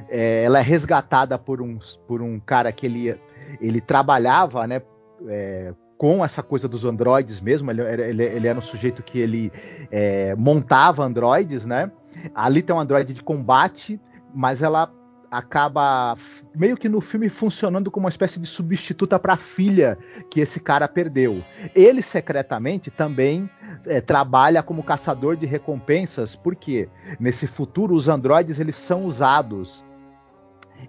é, 0.09 0.43
ela 0.43 0.59
é 0.59 0.61
resgatada 0.61 1.37
por 1.37 1.61
um, 1.61 1.77
por 2.07 2.21
um 2.21 2.39
cara 2.39 2.71
que 2.71 2.85
ele, 2.85 3.19
ele 3.61 3.81
trabalhava, 3.81 4.65
né? 4.67 4.81
É, 5.27 5.73
com 5.97 6.23
essa 6.25 6.43
coisa 6.43 6.67
dos 6.67 6.83
androides 6.83 7.39
mesmo, 7.39 7.71
ele, 7.71 7.81
ele, 7.81 8.23
ele 8.23 8.47
era 8.47 8.59
um 8.59 8.61
sujeito 8.61 9.01
que 9.01 9.19
ele 9.19 9.51
é, 9.89 10.35
montava 10.35 11.03
androides, 11.05 11.65
né? 11.65 11.89
Ali 12.35 12.61
tem 12.61 12.75
um 12.75 12.79
androide 12.79 13.13
de 13.13 13.23
combate, 13.23 13.99
mas 14.33 14.61
ela 14.61 14.91
acaba 15.33 16.15
meio 16.55 16.77
que 16.77 16.87
no 16.87 17.01
filme 17.01 17.27
funcionando 17.27 17.89
como 17.89 18.05
uma 18.05 18.09
espécie 18.09 18.39
de 18.39 18.45
substituta 18.45 19.17
para 19.17 19.33
a 19.33 19.37
filha 19.37 19.97
que 20.29 20.39
esse 20.39 20.59
cara 20.59 20.87
perdeu. 20.87 21.43
Ele 21.73 22.03
secretamente 22.03 22.91
também 22.91 23.49
é, 23.87 23.99
trabalha 23.99 24.61
como 24.61 24.83
caçador 24.83 25.35
de 25.35 25.47
recompensas, 25.47 26.35
porque 26.35 26.87
nesse 27.19 27.47
futuro 27.47 27.95
os 27.95 28.07
androides 28.07 28.59
eles 28.59 28.75
são 28.75 29.05
usados 29.05 29.83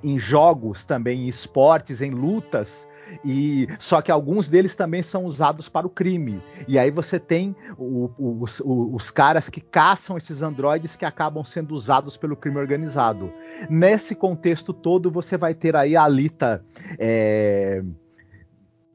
em 0.03 0.19
jogos 0.19 0.85
também, 0.85 1.25
em 1.25 1.29
esportes, 1.29 2.03
em 2.03 2.11
lutas. 2.11 2.87
E 3.25 3.69
só 3.79 4.01
que 4.01 4.11
alguns 4.11 4.49
deles 4.49 4.75
também 4.75 5.03
são 5.03 5.25
usados 5.25 5.69
para 5.69 5.87
o 5.87 5.91
crime. 5.91 6.43
E 6.67 6.79
aí 6.79 6.91
você 6.91 7.19
tem 7.19 7.55
o, 7.77 8.11
o, 8.19 8.43
os, 8.43 8.61
os, 8.65 9.11
caras 9.11 9.49
que 9.49 9.61
caçam 9.61 10.17
esses 10.17 10.43
androides 10.43 10.97
que 10.97 11.05
acabam 11.05 11.45
sendo 11.45 11.75
usados 11.75 12.17
pelo 12.17 12.37
crime 12.37 12.59
organizado. 12.59 13.33
Nesse 13.69 14.15
contexto 14.15 14.73
todo, 14.73 15.11
você 15.11 15.37
vai 15.37 15.55
ter 15.55 15.77
aí 15.77 15.97
a 15.97 16.05
Alita. 16.05 16.65
É, 16.99 17.83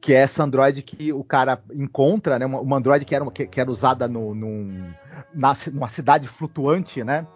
que 0.01 0.14
é 0.14 0.18
essa 0.18 0.43
androide 0.43 0.82
que 0.82 1.12
o 1.12 1.24
cara 1.24 1.62
encontra, 1.74 2.39
né? 2.39 2.45
Uma, 2.45 2.62
uma 2.62 2.99
que 2.99 3.14
era, 3.14 3.30
que, 3.32 3.45
que 3.45 3.60
era 3.60 3.70
usada 3.70 4.07
no, 4.07 4.34
num, 4.34 4.93
na, 5.34 5.55
numa 5.74 5.89
cidade 5.89 6.28
flutuante, 6.28 7.03
né? 7.03 7.28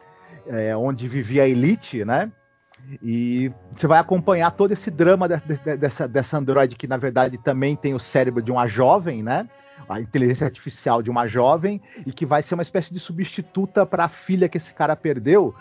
É, 0.48 0.76
onde 0.76 1.08
vivia 1.08 1.44
a 1.44 1.48
elite, 1.48 2.06
né? 2.06 2.32
E 3.02 3.52
você 3.76 3.88
vai 3.88 4.00
acompanhar 4.00 4.52
todo 4.52 4.72
esse 4.72 4.92
drama 4.92 5.28
de, 5.28 5.38
de, 5.38 5.78
dessa, 5.78 6.08
dessa 6.08 6.38
androide 6.38 6.76
que, 6.76 6.88
na 6.88 6.98
verdade, 6.98 7.38
também 7.38 7.76
tem 7.76 7.94
o 7.94 8.00
cérebro 8.00 8.42
de 8.42 8.52
uma 8.52 8.68
jovem, 8.68 9.24
né? 9.24 9.48
A 9.88 10.00
inteligência 10.00 10.46
artificial 10.46 11.02
de 11.02 11.10
uma 11.10 11.28
jovem 11.28 11.82
e 12.06 12.12
que 12.12 12.26
vai 12.26 12.42
ser 12.42 12.54
uma 12.54 12.64
espécie 12.64 12.94
de 12.94 13.00
substituta 13.00 13.86
para 13.86 14.06
a 14.06 14.10
filha 14.10 14.48
que 14.48 14.58
esse 14.58 14.74
cara 14.74 14.96
perdeu. 14.96 15.54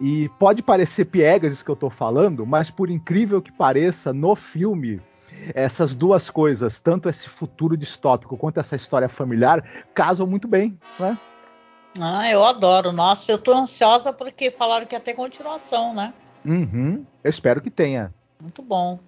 E 0.00 0.28
pode 0.38 0.62
parecer 0.62 1.04
piegas 1.04 1.52
isso 1.52 1.64
que 1.64 1.70
eu 1.70 1.74
estou 1.74 1.90
falando, 1.90 2.46
mas 2.46 2.70
por 2.70 2.90
incrível 2.90 3.40
que 3.40 3.52
pareça, 3.52 4.12
no 4.12 4.34
filme 4.34 5.00
essas 5.54 5.94
duas 5.94 6.28
coisas, 6.28 6.80
tanto 6.80 7.08
esse 7.08 7.28
futuro 7.28 7.76
distópico 7.76 8.36
quanto 8.36 8.58
essa 8.58 8.76
história 8.76 9.08
familiar, 9.08 9.64
casam 9.94 10.26
muito 10.26 10.48
bem, 10.48 10.78
né? 10.98 11.16
Ah, 12.00 12.30
eu 12.30 12.44
adoro. 12.44 12.92
Nossa, 12.92 13.32
eu 13.32 13.38
tô 13.38 13.52
ansiosa 13.52 14.12
porque 14.12 14.50
falaram 14.50 14.86
que 14.86 14.94
ia 14.94 15.00
ter 15.00 15.14
continuação, 15.14 15.94
né? 15.94 16.12
Uhum, 16.44 17.04
eu 17.22 17.30
espero 17.30 17.60
que 17.60 17.70
tenha. 17.70 18.12
Muito 18.40 18.62
bom. 18.62 18.98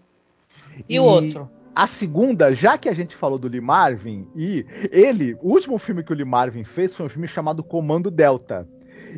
E, 0.89 0.97
e 0.97 1.01
o 1.01 1.05
outro? 1.05 1.51
A 1.75 1.87
segunda, 1.87 2.55
já 2.55 2.77
que 2.77 2.89
a 2.89 2.95
gente 2.95 3.17
falou 3.17 3.39
do 3.39 3.49
Lee 3.49 3.61
Marvin, 3.61 4.29
e 4.37 4.67
ele, 4.91 5.35
o 5.41 5.51
último 5.53 5.79
filme 5.79 6.05
que 6.05 6.13
o 6.13 6.15
Lee 6.15 6.25
Marvin 6.25 6.65
fez 6.65 6.95
foi 6.95 7.07
um 7.07 7.09
filme 7.09 7.27
chamado 7.27 7.65
Comando 7.65 8.11
Delta. 8.11 8.69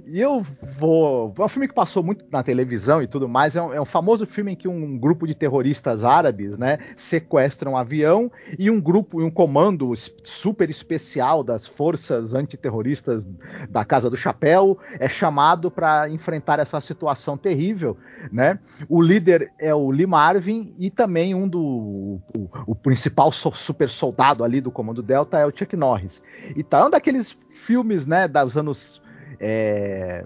E 0.06 0.20
eu 0.20 0.44
vou. 0.78 1.34
É 1.38 1.42
um 1.42 1.48
filme 1.48 1.68
que 1.68 1.74
passou 1.74 2.02
muito 2.02 2.24
na 2.30 2.42
televisão 2.42 3.02
e 3.02 3.06
tudo 3.06 3.28
mais. 3.28 3.54
É 3.56 3.62
um, 3.62 3.72
é 3.72 3.80
um, 3.80 3.84
famoso 3.84 4.26
filme 4.26 4.52
em 4.52 4.56
que 4.56 4.68
um 4.68 4.98
grupo 4.98 5.26
de 5.26 5.34
terroristas 5.34 6.04
árabes, 6.04 6.58
né, 6.58 6.78
sequestram 6.96 7.72
um 7.72 7.76
avião 7.76 8.30
e 8.58 8.70
um 8.70 8.80
grupo 8.80 9.22
um 9.22 9.30
comando 9.30 9.92
super 10.22 10.68
especial 10.68 11.42
das 11.42 11.66
forças 11.66 12.34
antiterroristas 12.34 13.26
da 13.68 13.84
Casa 13.84 14.10
do 14.10 14.16
Chapéu 14.16 14.78
é 14.98 15.08
chamado 15.08 15.70
para 15.70 16.08
enfrentar 16.08 16.58
essa 16.58 16.80
situação 16.80 17.36
terrível, 17.36 17.96
né? 18.32 18.58
O 18.88 19.00
líder 19.00 19.52
é 19.58 19.74
o 19.74 19.90
Lee 19.90 20.06
Marvin 20.06 20.74
e 20.78 20.90
também 20.90 21.34
um 21.34 21.48
do 21.48 22.20
o, 22.36 22.48
o 22.66 22.74
principal 22.74 23.32
super 23.32 23.88
soldado 23.88 24.44
ali 24.44 24.60
do 24.60 24.70
Comando 24.70 25.02
Delta 25.02 25.38
é 25.38 25.46
o 25.46 25.52
Chuck 25.54 25.76
Norris. 25.76 26.22
E 26.56 26.62
tá 26.62 26.86
um 26.86 26.90
daqueles 26.90 27.36
filmes, 27.50 28.06
né, 28.06 28.28
dos 28.28 28.56
anos 28.56 29.02
é, 29.40 30.24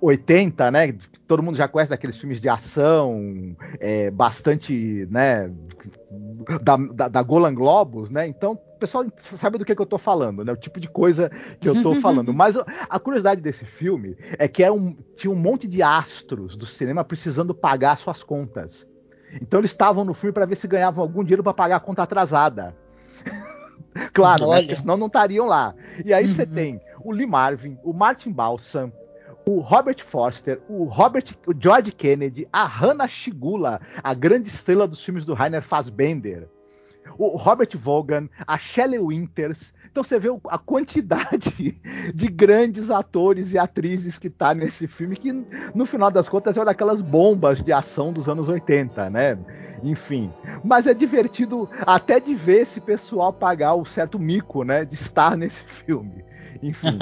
80, 0.00 0.70
né? 0.70 0.94
Todo 1.26 1.42
mundo 1.42 1.56
já 1.56 1.66
conhece 1.66 1.92
aqueles 1.92 2.16
filmes 2.16 2.40
de 2.40 2.48
ação, 2.48 3.56
é, 3.80 4.10
bastante, 4.10 5.06
né? 5.10 5.50
Da, 6.62 6.76
da, 6.76 7.08
da, 7.08 7.22
Golan 7.22 7.54
Globus, 7.54 8.10
né? 8.10 8.26
Então, 8.26 8.52
o 8.52 8.78
pessoal 8.78 9.04
sabe 9.18 9.58
do 9.58 9.64
que, 9.64 9.74
que 9.74 9.80
eu 9.80 9.84
estou 9.84 9.98
falando, 9.98 10.44
né? 10.44 10.52
O 10.52 10.56
tipo 10.56 10.78
de 10.78 10.88
coisa 10.88 11.30
que 11.58 11.68
eu 11.68 11.74
estou 11.74 11.94
falando. 12.00 12.32
Mas 12.32 12.56
a 12.56 12.98
curiosidade 13.00 13.40
desse 13.40 13.64
filme 13.64 14.16
é 14.38 14.46
que 14.46 14.62
é 14.62 14.70
um, 14.70 14.96
tinha 15.16 15.32
um 15.32 15.36
monte 15.36 15.66
de 15.66 15.82
astros 15.82 16.56
do 16.56 16.66
cinema 16.66 17.04
precisando 17.04 17.54
pagar 17.54 17.98
suas 17.98 18.22
contas. 18.22 18.86
Então 19.40 19.60
eles 19.60 19.72
estavam 19.72 20.04
no 20.04 20.14
filme 20.14 20.32
para 20.32 20.46
ver 20.46 20.56
se 20.56 20.68
ganhavam 20.68 21.02
algum 21.02 21.22
dinheiro 21.22 21.42
para 21.42 21.54
pagar 21.54 21.76
a 21.76 21.80
conta 21.80 22.02
atrasada. 22.02 22.76
claro, 24.12 24.50
né? 24.50 24.60
Porque 24.60 24.76
senão 24.76 24.96
não 24.96 25.08
estariam 25.08 25.46
lá. 25.46 25.74
E 26.04 26.12
aí 26.12 26.28
você 26.28 26.42
uhum. 26.42 26.50
tem 26.50 26.80
o 27.06 27.12
Lee 27.12 27.26
Marvin, 27.26 27.78
o 27.84 27.92
Martin 27.92 28.32
Balsam, 28.32 28.92
o 29.46 29.60
Robert 29.60 30.04
Forster, 30.04 30.60
o 30.68 30.84
Robert, 30.84 31.24
o 31.46 31.52
George 31.56 31.92
Kennedy, 31.92 32.48
a 32.52 32.66
Hannah 32.66 33.06
Shigula, 33.06 33.80
a 34.02 34.12
grande 34.12 34.48
estrela 34.48 34.88
dos 34.88 35.04
filmes 35.04 35.24
do 35.24 35.32
Rainer 35.32 35.62
Fassbender, 35.62 36.48
o 37.16 37.36
Robert 37.36 37.70
Vaughan, 37.74 38.28
a 38.44 38.58
Shelley 38.58 38.98
Winters. 38.98 39.72
Então 39.88 40.02
você 40.02 40.18
vê 40.18 40.28
a 40.48 40.58
quantidade 40.58 41.80
de 42.12 42.26
grandes 42.26 42.90
atores 42.90 43.52
e 43.52 43.58
atrizes 43.58 44.18
que 44.18 44.28
tá 44.28 44.52
nesse 44.52 44.88
filme, 44.88 45.16
que 45.16 45.32
no 45.76 45.86
final 45.86 46.10
das 46.10 46.28
contas 46.28 46.56
é 46.56 46.60
uma 46.60 46.66
daquelas 46.66 47.00
bombas 47.00 47.62
de 47.62 47.72
ação 47.72 48.12
dos 48.12 48.28
anos 48.28 48.48
80, 48.48 49.08
né? 49.10 49.38
Enfim. 49.80 50.32
Mas 50.64 50.88
é 50.88 50.92
divertido 50.92 51.70
até 51.86 52.18
de 52.18 52.34
ver 52.34 52.62
esse 52.62 52.80
pessoal 52.80 53.32
pagar 53.32 53.74
o 53.74 53.84
certo 53.84 54.18
mico, 54.18 54.64
né? 54.64 54.84
De 54.84 54.96
estar 54.96 55.36
nesse 55.36 55.62
filme. 55.62 56.24
Enfim. 56.62 56.98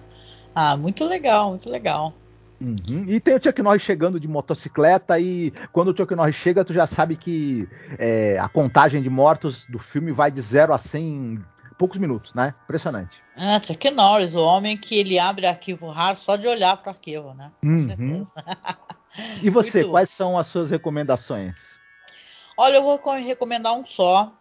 ah, 0.54 0.76
muito 0.76 1.04
legal, 1.04 1.50
muito 1.50 1.70
legal. 1.70 2.14
Uhum. 2.60 3.04
E 3.06 3.20
tem 3.20 3.36
o 3.36 3.42
Chuck 3.42 3.62
Norris 3.62 3.82
chegando 3.82 4.18
de 4.18 4.26
motocicleta 4.26 5.18
e 5.18 5.52
quando 5.72 5.92
o 5.92 5.96
Chuck 5.96 6.14
Norris 6.14 6.34
chega, 6.34 6.64
tu 6.64 6.72
já 6.72 6.86
sabe 6.86 7.16
que 7.16 7.68
é, 7.98 8.36
a 8.38 8.48
contagem 8.48 9.00
de 9.00 9.08
mortos 9.08 9.64
do 9.66 9.78
filme 9.78 10.10
vai 10.10 10.30
de 10.30 10.40
0 10.40 10.72
a 10.74 10.78
100 10.78 11.04
em 11.04 11.44
poucos 11.78 11.98
minutos, 11.98 12.34
né? 12.34 12.52
Impressionante. 12.64 13.22
Ah, 13.36 13.60
Chuck 13.62 13.90
Norris, 13.90 14.34
o 14.34 14.44
homem 14.44 14.76
que 14.76 14.98
ele 14.98 15.18
abre 15.18 15.46
arquivo 15.46 15.86
raro 15.86 16.16
só 16.16 16.34
de 16.34 16.48
olhar 16.48 16.76
para 16.76 16.88
o 16.88 16.94
arquivo, 16.94 17.32
né? 17.34 17.52
Uhum. 17.62 18.24
e 19.40 19.48
você, 19.48 19.78
Muito 19.78 19.92
quais 19.92 20.10
são 20.10 20.36
as 20.36 20.48
suas 20.48 20.70
recomendações? 20.70 21.78
Olha, 22.56 22.76
eu 22.76 22.82
vou 22.82 23.00
recomendar 23.24 23.72
um 23.72 23.84
só. 23.84 24.32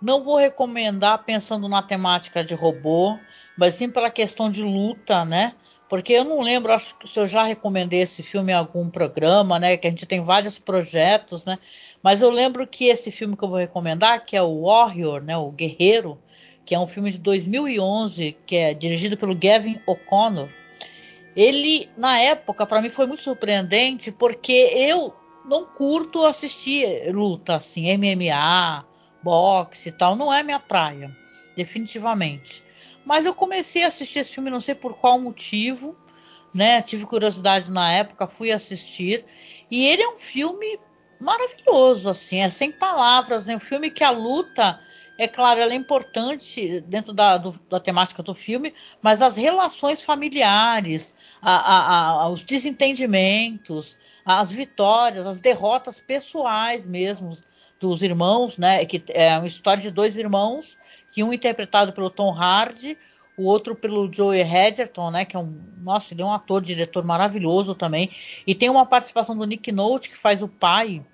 Não 0.00 0.22
vou 0.22 0.36
recomendar 0.36 1.24
pensando 1.24 1.68
na 1.68 1.82
temática 1.82 2.44
de 2.44 2.54
robô, 2.54 3.18
mas 3.56 3.74
sim 3.74 3.88
pela 3.88 4.10
questão 4.10 4.50
de 4.50 4.62
luta, 4.62 5.24
né? 5.24 5.54
Porque 5.88 6.12
eu 6.12 6.24
não 6.24 6.40
lembro, 6.40 6.72
acho 6.72 6.98
que 6.98 7.08
se 7.08 7.18
eu 7.18 7.26
já 7.26 7.44
recomendei 7.44 8.00
esse 8.00 8.22
filme 8.22 8.52
em 8.52 8.56
algum 8.56 8.90
programa, 8.90 9.58
né? 9.58 9.76
Que 9.76 9.86
a 9.86 9.90
gente 9.90 10.06
tem 10.06 10.24
vários 10.24 10.58
projetos, 10.58 11.44
né? 11.44 11.58
Mas 12.02 12.22
eu 12.22 12.30
lembro 12.30 12.66
que 12.66 12.86
esse 12.86 13.10
filme 13.10 13.36
que 13.36 13.44
eu 13.44 13.48
vou 13.48 13.58
recomendar, 13.58 14.24
que 14.24 14.36
é 14.36 14.42
o 14.42 14.62
Warrior, 14.62 15.22
né? 15.22 15.36
O 15.36 15.50
Guerreiro, 15.50 16.18
que 16.64 16.74
é 16.74 16.78
um 16.78 16.86
filme 16.86 17.10
de 17.10 17.18
2011, 17.18 18.36
que 18.44 18.56
é 18.56 18.74
dirigido 18.74 19.16
pelo 19.16 19.34
Gavin 19.34 19.80
O'Connor. 19.86 20.48
Ele, 21.36 21.88
na 21.96 22.18
época, 22.18 22.66
para 22.66 22.82
mim 22.82 22.88
foi 22.88 23.06
muito 23.06 23.22
surpreendente, 23.22 24.10
porque 24.10 24.52
eu 24.72 25.14
não 25.44 25.64
curto 25.64 26.24
assistir 26.24 27.12
luta, 27.12 27.54
assim, 27.56 27.96
MMA, 27.96 28.84
boxe 29.22 29.90
e 29.90 29.92
tal. 29.92 30.16
Não 30.16 30.32
é 30.32 30.42
minha 30.42 30.58
praia, 30.58 31.14
definitivamente. 31.54 32.65
Mas 33.06 33.24
eu 33.24 33.32
comecei 33.32 33.84
a 33.84 33.86
assistir 33.86 34.18
esse 34.18 34.32
filme, 34.32 34.50
não 34.50 34.60
sei 34.60 34.74
por 34.74 34.94
qual 34.94 35.16
motivo, 35.20 35.96
né? 36.52 36.82
Tive 36.82 37.06
curiosidade 37.06 37.70
na 37.70 37.92
época, 37.92 38.26
fui 38.26 38.50
assistir. 38.50 39.24
E 39.70 39.86
ele 39.86 40.02
é 40.02 40.08
um 40.08 40.18
filme 40.18 40.76
maravilhoso, 41.20 42.10
assim, 42.10 42.40
é 42.40 42.50
sem 42.50 42.72
palavras. 42.72 43.48
É 43.48 43.54
um 43.54 43.60
filme 43.60 43.92
que 43.92 44.02
a 44.02 44.10
luta, 44.10 44.80
é 45.16 45.28
claro, 45.28 45.60
ela 45.60 45.72
é 45.72 45.76
importante 45.76 46.80
dentro 46.80 47.12
da, 47.12 47.38
do, 47.38 47.52
da 47.70 47.78
temática 47.78 48.24
do 48.24 48.34
filme, 48.34 48.74
mas 49.00 49.22
as 49.22 49.36
relações 49.36 50.02
familiares, 50.02 51.16
a, 51.40 51.54
a, 51.54 52.08
a, 52.24 52.28
os 52.28 52.42
desentendimentos, 52.42 53.96
as 54.24 54.50
vitórias, 54.50 55.28
as 55.28 55.38
derrotas 55.38 56.00
pessoais 56.00 56.84
mesmo 56.88 57.30
dos 57.80 58.02
irmãos, 58.02 58.58
né? 58.58 58.84
Que 58.84 59.02
é 59.08 59.36
uma 59.36 59.46
história 59.46 59.82
de 59.82 59.90
dois 59.90 60.16
irmãos 60.16 60.76
que 61.12 61.22
um 61.22 61.32
interpretado 61.32 61.92
pelo 61.92 62.10
Tom 62.10 62.32
Hardy, 62.32 62.96
o 63.36 63.44
outro 63.44 63.74
pelo 63.74 64.12
Joey 64.12 64.40
Edgerton, 64.40 65.10
né, 65.10 65.24
que 65.24 65.36
é 65.36 65.38
um, 65.38 65.60
nossa, 65.82 66.14
ele 66.14 66.22
é 66.22 66.24
um 66.24 66.32
ator, 66.32 66.60
diretor 66.62 67.04
maravilhoso 67.04 67.74
também, 67.74 68.10
e 68.46 68.54
tem 68.54 68.70
uma 68.70 68.86
participação 68.86 69.36
do 69.36 69.44
Nick 69.44 69.70
Nolte 69.70 70.10
que 70.10 70.16
faz 70.16 70.42
o 70.42 70.48
pai, 70.48 71.04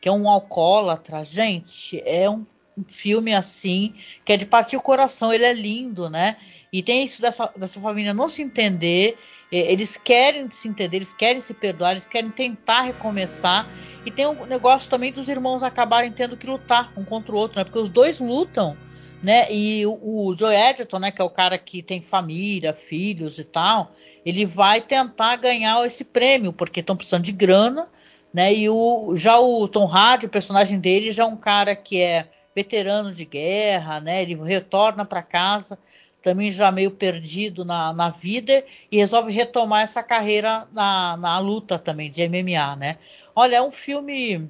que 0.00 0.08
é 0.08 0.12
um 0.12 0.28
alcoólatra, 0.28 1.22
gente, 1.22 2.02
é 2.04 2.28
um, 2.28 2.44
um 2.76 2.84
filme 2.86 3.32
assim, 3.34 3.94
que 4.24 4.32
é 4.32 4.36
de 4.36 4.44
partir 4.44 4.76
o 4.76 4.82
coração, 4.82 5.32
ele 5.32 5.44
é 5.44 5.52
lindo, 5.52 6.10
né, 6.10 6.36
e 6.72 6.82
tem 6.82 7.04
isso 7.04 7.22
dessa, 7.22 7.50
dessa 7.56 7.80
família 7.80 8.12
não 8.12 8.28
se 8.28 8.42
entender, 8.42 9.16
eles 9.50 9.96
querem 9.96 10.48
se 10.50 10.68
entender, 10.68 10.98
eles 10.98 11.12
querem 11.12 11.40
se 11.40 11.54
perdoar, 11.54 11.92
eles 11.92 12.06
querem 12.06 12.30
tentar 12.30 12.82
recomeçar. 12.82 13.68
E 14.04 14.10
tem 14.10 14.26
o 14.26 14.42
um 14.42 14.46
negócio 14.46 14.88
também 14.90 15.12
dos 15.12 15.28
irmãos 15.28 15.62
acabarem 15.62 16.12
tendo 16.12 16.36
que 16.36 16.46
lutar 16.46 16.92
um 16.96 17.04
contra 17.04 17.34
o 17.34 17.38
outro, 17.38 17.58
né? 17.58 17.64
Porque 17.64 17.78
os 17.78 17.88
dois 17.88 18.20
lutam 18.20 18.76
né? 19.22 19.50
E 19.52 19.84
o, 19.86 19.98
o 20.02 20.34
Joe 20.36 20.54
Edgerton, 20.54 20.98
né, 20.98 21.10
que 21.10 21.20
é 21.20 21.24
o 21.24 21.30
cara 21.30 21.58
que 21.58 21.82
tem 21.82 22.00
família, 22.00 22.72
filhos 22.72 23.38
e 23.38 23.44
tal, 23.44 23.92
ele 24.24 24.46
vai 24.46 24.80
tentar 24.80 25.36
ganhar 25.36 25.84
esse 25.84 26.04
prêmio 26.04 26.52
porque 26.52 26.80
estão 26.80 26.96
precisando 26.96 27.24
de 27.24 27.32
grana, 27.32 27.88
né? 28.32 28.54
E 28.54 28.68
o 28.68 29.16
já 29.16 29.38
o 29.38 29.66
Tom 29.68 29.86
Hardy, 29.86 30.26
o 30.26 30.30
personagem 30.30 30.78
dele, 30.78 31.10
já 31.10 31.24
é 31.24 31.26
um 31.26 31.36
cara 31.36 31.74
que 31.74 32.00
é 32.00 32.28
veterano 32.54 33.12
de 33.12 33.24
guerra, 33.24 34.00
né? 34.00 34.22
Ele 34.22 34.34
retorna 34.34 35.04
para 35.04 35.22
casa 35.22 35.78
também 36.22 36.50
já 36.50 36.70
meio 36.70 36.90
perdido 36.90 37.64
na, 37.64 37.92
na 37.92 38.10
vida 38.10 38.64
e 38.90 38.98
resolve 38.98 39.32
retomar 39.32 39.82
essa 39.82 40.02
carreira 40.02 40.66
na, 40.72 41.16
na 41.16 41.38
luta 41.38 41.78
também 41.78 42.10
de 42.10 42.22
MMA, 42.22 42.76
né? 42.76 42.98
Olha, 43.34 43.56
é 43.56 43.62
um 43.62 43.70
filme 43.70 44.48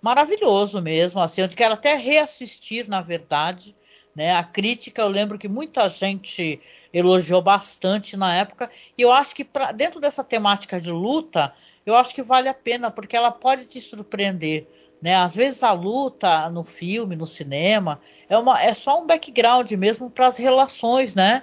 maravilhoso 0.00 0.80
mesmo, 0.82 1.20
assim, 1.20 1.40
eu 1.40 1.48
quero 1.48 1.74
até 1.74 1.94
reassistir, 1.94 2.88
na 2.88 3.00
verdade, 3.00 3.74
né? 4.14 4.34
A 4.34 4.44
crítica, 4.44 5.02
eu 5.02 5.08
lembro 5.08 5.38
que 5.38 5.48
muita 5.48 5.88
gente 5.88 6.60
elogiou 6.92 7.42
bastante 7.42 8.16
na 8.16 8.34
época, 8.34 8.70
e 8.96 9.02
eu 9.02 9.12
acho 9.12 9.34
que 9.34 9.44
pra, 9.44 9.72
dentro 9.72 9.98
dessa 9.98 10.22
temática 10.22 10.78
de 10.78 10.90
luta, 10.90 11.52
eu 11.84 11.96
acho 11.96 12.14
que 12.14 12.22
vale 12.22 12.48
a 12.48 12.54
pena, 12.54 12.90
porque 12.90 13.16
ela 13.16 13.32
pode 13.32 13.66
te 13.66 13.80
surpreender. 13.80 14.66
Né? 15.04 15.14
Às 15.16 15.34
vezes 15.36 15.62
a 15.62 15.70
luta 15.72 16.48
no 16.48 16.64
filme, 16.64 17.14
no 17.14 17.26
cinema, 17.26 18.00
é, 18.26 18.38
uma, 18.38 18.58
é 18.58 18.72
só 18.72 19.02
um 19.02 19.06
background 19.06 19.70
mesmo 19.72 20.08
para 20.08 20.26
as 20.26 20.38
relações 20.38 21.14
né? 21.14 21.42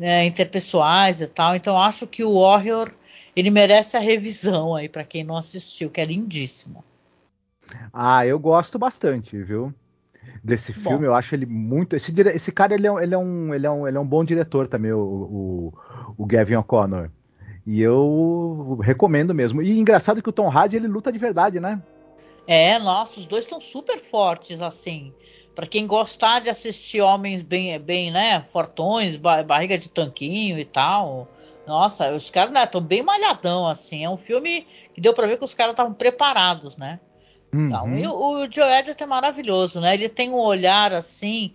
É, 0.00 0.24
interpessoais 0.24 1.20
e 1.20 1.26
tal. 1.26 1.54
Então 1.54 1.78
acho 1.78 2.06
que 2.06 2.24
o 2.24 2.40
Warrior 2.40 2.90
ele 3.36 3.50
merece 3.50 3.98
a 3.98 4.00
revisão 4.00 4.74
aí 4.74 4.88
para 4.88 5.04
quem 5.04 5.22
não 5.22 5.36
assistiu, 5.36 5.90
que 5.90 6.00
é 6.00 6.06
lindíssimo. 6.06 6.82
Ah, 7.92 8.26
eu 8.26 8.38
gosto 8.38 8.78
bastante, 8.78 9.42
viu? 9.42 9.74
desse 10.42 10.72
bom. 10.72 10.90
filme. 10.90 11.06
Eu 11.06 11.14
acho 11.14 11.34
ele 11.34 11.44
muito. 11.44 11.94
Esse, 11.96 12.18
esse 12.34 12.50
cara 12.50 12.72
ele 12.72 12.86
é, 12.86 13.02
ele, 13.02 13.14
é 13.14 13.18
um, 13.18 13.54
ele, 13.54 13.66
é 13.66 13.70
um, 13.70 13.86
ele 13.86 13.96
é 13.98 14.00
um 14.00 14.06
bom 14.06 14.24
diretor 14.24 14.66
também, 14.66 14.92
o, 14.92 14.98
o, 14.98 15.74
o 16.16 16.24
Gavin 16.24 16.56
O'Connor. 16.56 17.10
E 17.66 17.82
eu 17.82 18.78
recomendo 18.82 19.34
mesmo. 19.34 19.60
E 19.60 19.78
engraçado 19.78 20.22
que 20.22 20.28
o 20.30 20.32
Tom 20.32 20.48
Hardy 20.48 20.76
ele 20.76 20.88
luta 20.88 21.12
de 21.12 21.18
verdade, 21.18 21.60
né? 21.60 21.82
É, 22.46 22.78
nossa, 22.78 23.18
os 23.18 23.26
dois 23.26 23.44
estão 23.44 23.60
super 23.60 23.98
fortes 23.98 24.62
assim. 24.62 25.12
Para 25.54 25.66
quem 25.66 25.86
gostar 25.86 26.40
de 26.40 26.50
assistir 26.50 27.00
homens 27.00 27.42
bem, 27.42 27.78
bem, 27.80 28.10
né, 28.10 28.44
fortões, 28.50 29.16
barriga 29.16 29.78
de 29.78 29.88
tanquinho 29.88 30.58
e 30.58 30.64
tal. 30.64 31.26
Nossa, 31.66 32.14
os 32.14 32.30
caras 32.30 32.54
estão 32.62 32.80
né, 32.80 32.86
bem 32.86 33.02
malhadão 33.02 33.66
assim. 33.66 34.04
É 34.04 34.10
um 34.10 34.16
filme 34.16 34.66
que 34.94 35.00
deu 35.00 35.12
para 35.12 35.26
ver 35.26 35.38
que 35.38 35.44
os 35.44 35.54
caras 35.54 35.72
estavam 35.72 35.94
preparados, 35.94 36.76
né? 36.76 37.00
Uhum. 37.52 37.96
E 37.96 38.06
o, 38.06 38.12
o 38.12 38.52
Joe 38.52 38.70
Edgerton 38.70 39.04
é 39.04 39.06
maravilhoso, 39.06 39.80
né? 39.80 39.94
Ele 39.94 40.08
tem 40.08 40.30
um 40.30 40.38
olhar 40.38 40.92
assim. 40.92 41.52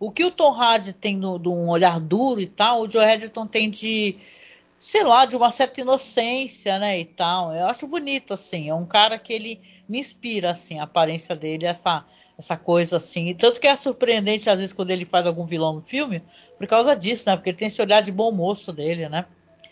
O 0.00 0.10
que 0.10 0.24
o 0.24 0.30
Tom 0.30 0.52
Hardy 0.52 0.92
tem 0.92 1.18
de 1.18 1.48
um 1.48 1.68
olhar 1.68 2.00
duro 2.00 2.40
e 2.40 2.46
tal, 2.48 2.82
o 2.82 2.90
Joe 2.90 3.04
Edgerton 3.04 3.46
tem 3.46 3.70
de 3.70 4.16
sei 4.84 5.02
lá, 5.02 5.24
de 5.24 5.34
uma 5.34 5.50
certa 5.50 5.80
inocência, 5.80 6.78
né, 6.78 6.98
e 7.00 7.06
tal. 7.06 7.54
Eu 7.54 7.68
acho 7.68 7.86
bonito, 7.86 8.34
assim. 8.34 8.68
É 8.68 8.74
um 8.74 8.84
cara 8.84 9.18
que 9.18 9.32
ele 9.32 9.58
me 9.88 9.98
inspira, 9.98 10.50
assim, 10.50 10.78
a 10.78 10.84
aparência 10.84 11.34
dele, 11.34 11.66
essa, 11.66 12.04
essa 12.38 12.56
coisa, 12.56 12.96
assim. 12.96 13.34
Tanto 13.34 13.60
que 13.60 13.66
é 13.66 13.76
surpreendente, 13.76 14.48
às 14.50 14.58
vezes, 14.58 14.72
quando 14.72 14.90
ele 14.90 15.04
faz 15.04 15.26
algum 15.26 15.44
vilão 15.44 15.74
no 15.74 15.82
filme, 15.82 16.22
por 16.58 16.66
causa 16.66 16.94
disso, 16.94 17.28
né? 17.28 17.36
Porque 17.36 17.50
ele 17.50 17.56
tem 17.56 17.68
esse 17.68 17.80
olhar 17.80 18.00
de 18.00 18.12
bom 18.12 18.32
moço 18.32 18.72
dele, 18.72 19.08
né? 19.08 19.26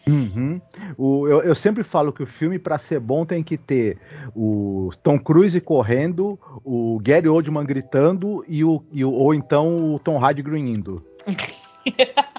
Uhum. 0.06 0.60
O, 0.98 1.28
eu, 1.28 1.42
eu, 1.42 1.54
sempre 1.54 1.84
falo 1.84 2.12
que 2.12 2.24
o 2.24 2.26
filme, 2.26 2.58
para 2.58 2.76
ser 2.76 2.98
bom, 2.98 3.24
tem 3.24 3.42
que 3.42 3.56
ter 3.56 3.98
o 4.34 4.90
Tom 5.00 5.16
Cruise 5.16 5.60
correndo, 5.60 6.38
o 6.64 6.98
Gary 7.00 7.28
Oldman 7.28 7.64
gritando 7.64 8.44
e 8.48 8.64
o, 8.64 8.82
e 8.90 9.04
o 9.04 9.12
ou 9.12 9.32
então 9.32 9.94
o 9.94 9.98
Tom 10.00 10.18
Hardy 10.18 10.42
grunhindo. 10.42 11.04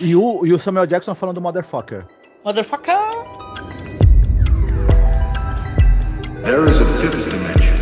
E 0.00 0.16
o, 0.16 0.46
e 0.46 0.52
o 0.52 0.58
Samuel 0.58 0.86
Jackson 0.86 1.14
falando 1.14 1.40
Motherfucker. 1.40 2.06
Motherfucker! 2.44 2.96
There 6.42 6.64
is 6.64 6.80
a 6.80 6.84
fifth 7.00 7.30
dimension. 7.30 7.78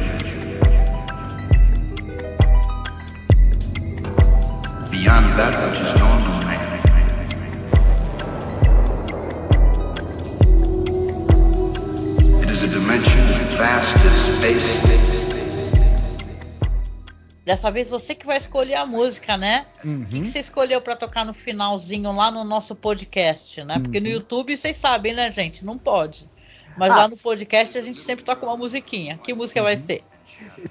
Beyond 4.90 5.32
that 5.38 5.54
which 5.70 5.80
is 5.80 5.94
known 5.98 6.20
to 6.20 6.32
man. 6.44 6.60
It 12.42 12.50
is 12.50 12.62
a 12.62 12.68
dimension 12.68 13.20
vast 13.56 13.96
as 13.96 14.28
space. 14.36 14.78
Dessa 17.46 17.70
vez 17.70 17.88
você 17.88 18.14
que 18.14 18.26
vai 18.26 18.36
escolher 18.36 18.74
a 18.74 18.84
música, 18.84 19.38
né? 19.38 19.64
Uhum. 19.82 20.02
O 20.02 20.04
que, 20.04 20.20
que, 20.20 20.26
você 20.26 20.38
escolheu 20.38 20.82
para 20.82 20.96
tocar 20.96 21.24
no 21.24 21.32
finalzinho 21.32 22.12
lá 22.12 22.30
no 22.30 22.44
nosso 22.44 22.76
podcast, 22.76 23.64
né? 23.64 23.78
Porque 23.78 23.98
no 24.00 24.06
uhum. 24.06 24.12
YouTube 24.12 24.54
vocês 24.54 24.76
sabem, 24.76 25.14
né, 25.14 25.32
gente? 25.32 25.64
Não 25.64 25.78
pode. 25.78 26.28
Mas 26.80 26.92
ah. 26.92 26.96
lá 26.96 27.08
no 27.08 27.16
podcast 27.18 27.76
a 27.76 27.82
gente 27.82 27.98
sempre 27.98 28.24
toca 28.24 28.46
uma 28.46 28.56
musiquinha. 28.56 29.18
Que 29.18 29.34
música 29.34 29.60
uhum. 29.60 29.66
vai 29.66 29.76
ser? 29.76 30.02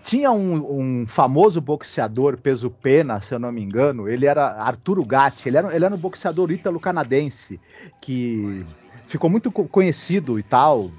Tinha 0.03 0.31
um, 0.31 1.01
um, 1.01 1.05
famoso 1.05 1.61
boxeador 1.61 2.35
peso 2.35 2.71
pena, 2.71 3.21
se 3.21 3.31
eu 3.31 3.37
não 3.37 3.51
me 3.51 3.61
engano. 3.61 4.09
Ele 4.09 4.25
era 4.25 4.59
Arturo 4.59 5.05
Gatti. 5.05 5.47
Ele 5.47 5.57
era, 5.57 5.75
ele 5.75 5.85
era 5.85 5.93
um 5.93 5.97
boxeador 5.99 6.51
ítalo-canadense 6.51 7.59
que 8.01 8.65
ficou 9.07 9.29
muito 9.29 9.51
conhecido 9.51 10.39
e 10.39 10.43
tal. 10.43 10.89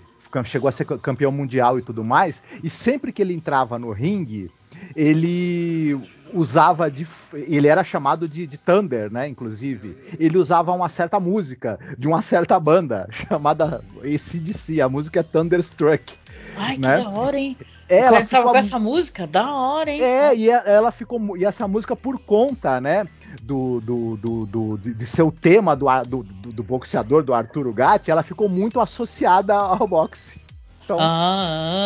Chegou 0.45 0.69
a 0.69 0.73
ser 0.73 0.85
campeão 0.85 1.33
mundial 1.33 1.77
e 1.77 1.83
tudo 1.83 2.05
mais. 2.05 2.41
E 2.63 2.71
sempre 2.71 3.11
que 3.11 3.21
ele 3.21 3.35
entrava 3.35 3.81
no 3.81 3.91
ringue, 3.91 4.49
ele 4.95 6.01
usava 6.33 6.91
de. 6.91 7.07
Ele 7.33 7.69
era 7.69 7.85
chamado 7.85 8.29
de, 8.29 8.47
de, 8.47 8.59
Thunder, 8.59 9.13
né? 9.13 9.29
Inclusive. 9.29 9.97
Ele 10.19 10.39
usava 10.39 10.73
uma 10.73 10.89
certa 10.89 11.21
música 11.21 11.79
de 11.99 12.09
uma 12.09 12.23
certa 12.23 12.59
banda 12.59 13.07
chamada 13.29 13.83
ACDC. 13.99 14.81
A 14.81 14.89
música 14.89 15.21
é 15.21 15.23
Thunderstruck. 15.23 16.19
Ai, 16.57 16.79
né? 16.79 16.97
que 16.97 17.05
da 17.05 17.11
hora, 17.11 17.39
hein? 17.39 17.57
É, 17.89 17.99
ela 18.01 18.25
tava 18.25 18.51
com 18.51 18.57
essa 18.57 18.79
música, 18.79 19.27
da 19.27 19.53
hora, 19.53 19.91
hein? 19.91 20.01
É, 20.03 20.37
e 20.37 20.49
ela 20.49 20.93
ficou. 20.93 21.37
E 21.37 21.45
essa 21.45 21.67
música, 21.67 21.97
por 21.97 22.19
conta, 22.19 22.81
né? 22.81 23.07
Do, 23.43 23.81
do, 23.81 24.17
do, 24.17 24.45
do 24.47 24.77
de, 24.77 24.93
de 24.93 25.07
ser 25.07 25.23
o 25.23 25.31
tema 25.31 25.77
do, 25.77 25.87
do, 26.05 26.25
do, 26.25 26.65
boxeador, 26.65 27.23
do 27.23 27.33
Arturo 27.33 27.73
Gatti, 27.73 28.11
ela 28.11 28.25
ficou 28.25 28.49
muito 28.49 28.81
associada 28.81 29.55
ao 29.55 29.87
boxe. 29.87 30.41
Então... 30.85 30.99
Ah, 31.01 31.85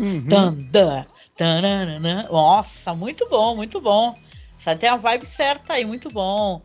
uhum. 0.00 0.18
Thunder. 0.28 1.06
Tananana. 1.36 2.28
Nossa, 2.30 2.94
muito 2.94 3.28
bom, 3.28 3.56
muito 3.56 3.80
bom. 3.80 4.14
Você 4.58 4.76
tem 4.76 4.88
a 4.88 4.96
vibe 4.96 5.26
certa 5.26 5.74
aí, 5.74 5.84
muito 5.84 6.08
bom. 6.08 6.62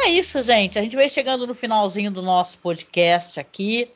É 0.00 0.08
isso, 0.08 0.40
gente. 0.42 0.78
A 0.78 0.82
gente 0.82 0.96
vai 0.96 1.08
chegando 1.08 1.46
no 1.46 1.54
finalzinho 1.54 2.10
do 2.10 2.22
nosso 2.22 2.58
podcast 2.58 3.38
aqui. 3.38 3.90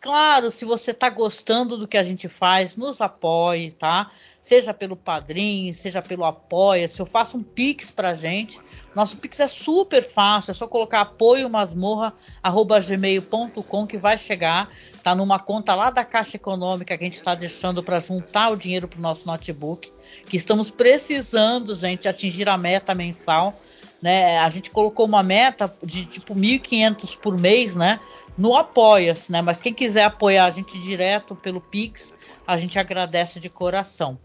Claro, 0.00 0.50
se 0.50 0.64
você 0.64 0.90
está 0.90 1.08
gostando 1.10 1.76
do 1.76 1.86
que 1.86 1.96
a 1.96 2.02
gente 2.02 2.28
faz, 2.28 2.76
nos 2.76 3.00
apoie, 3.00 3.70
tá? 3.72 4.10
Seja 4.42 4.74
pelo 4.74 4.96
Padrim, 4.96 5.72
seja 5.72 6.02
pelo 6.02 6.24
Apoia. 6.24 6.88
Se 6.88 7.00
eu 7.00 7.06
faço 7.06 7.38
um 7.38 7.44
Pix 7.44 7.92
pra 7.92 8.12
gente, 8.12 8.60
nosso 8.94 9.16
Pix 9.16 9.40
é 9.40 9.48
super 9.48 10.02
fácil, 10.02 10.50
é 10.50 10.54
só 10.54 10.66
colocar 10.66 11.00
apoio 11.00 11.48
masmorra@gmail.com 11.48 13.86
que 13.86 13.96
vai 13.96 14.18
chegar. 14.18 14.68
Tá 15.02 15.14
numa 15.14 15.38
conta 15.38 15.74
lá 15.74 15.88
da 15.90 16.04
Caixa 16.04 16.36
Econômica 16.36 16.98
que 16.98 17.04
a 17.04 17.06
gente 17.06 17.14
está 17.14 17.34
deixando 17.34 17.82
para 17.82 17.98
juntar 18.00 18.50
o 18.50 18.56
dinheiro 18.56 18.86
para 18.88 18.98
o 18.98 19.02
nosso 19.02 19.26
notebook, 19.26 19.90
que 20.26 20.36
estamos 20.36 20.70
precisando, 20.70 21.74
gente, 21.74 22.06
atingir 22.08 22.48
a 22.48 22.58
meta 22.58 22.94
mensal. 22.94 23.58
Né? 24.02 24.38
A 24.38 24.48
gente 24.48 24.70
colocou 24.70 25.06
uma 25.06 25.22
meta 25.22 25.72
de 25.82 26.04
tipo 26.04 26.34
1.500 26.34 27.16
por 27.16 27.38
mês, 27.38 27.76
né? 27.76 28.00
No 28.36 28.56
Apoia-se, 28.56 29.30
né? 29.30 29.42
Mas 29.42 29.60
quem 29.60 29.74
quiser 29.74 30.04
apoiar 30.04 30.46
a 30.46 30.50
gente 30.50 30.78
direto 30.80 31.36
pelo 31.36 31.60
Pix, 31.60 32.14
a 32.46 32.56
gente 32.56 32.78
agradece 32.78 33.38
de 33.38 33.48
coração. 33.48 34.18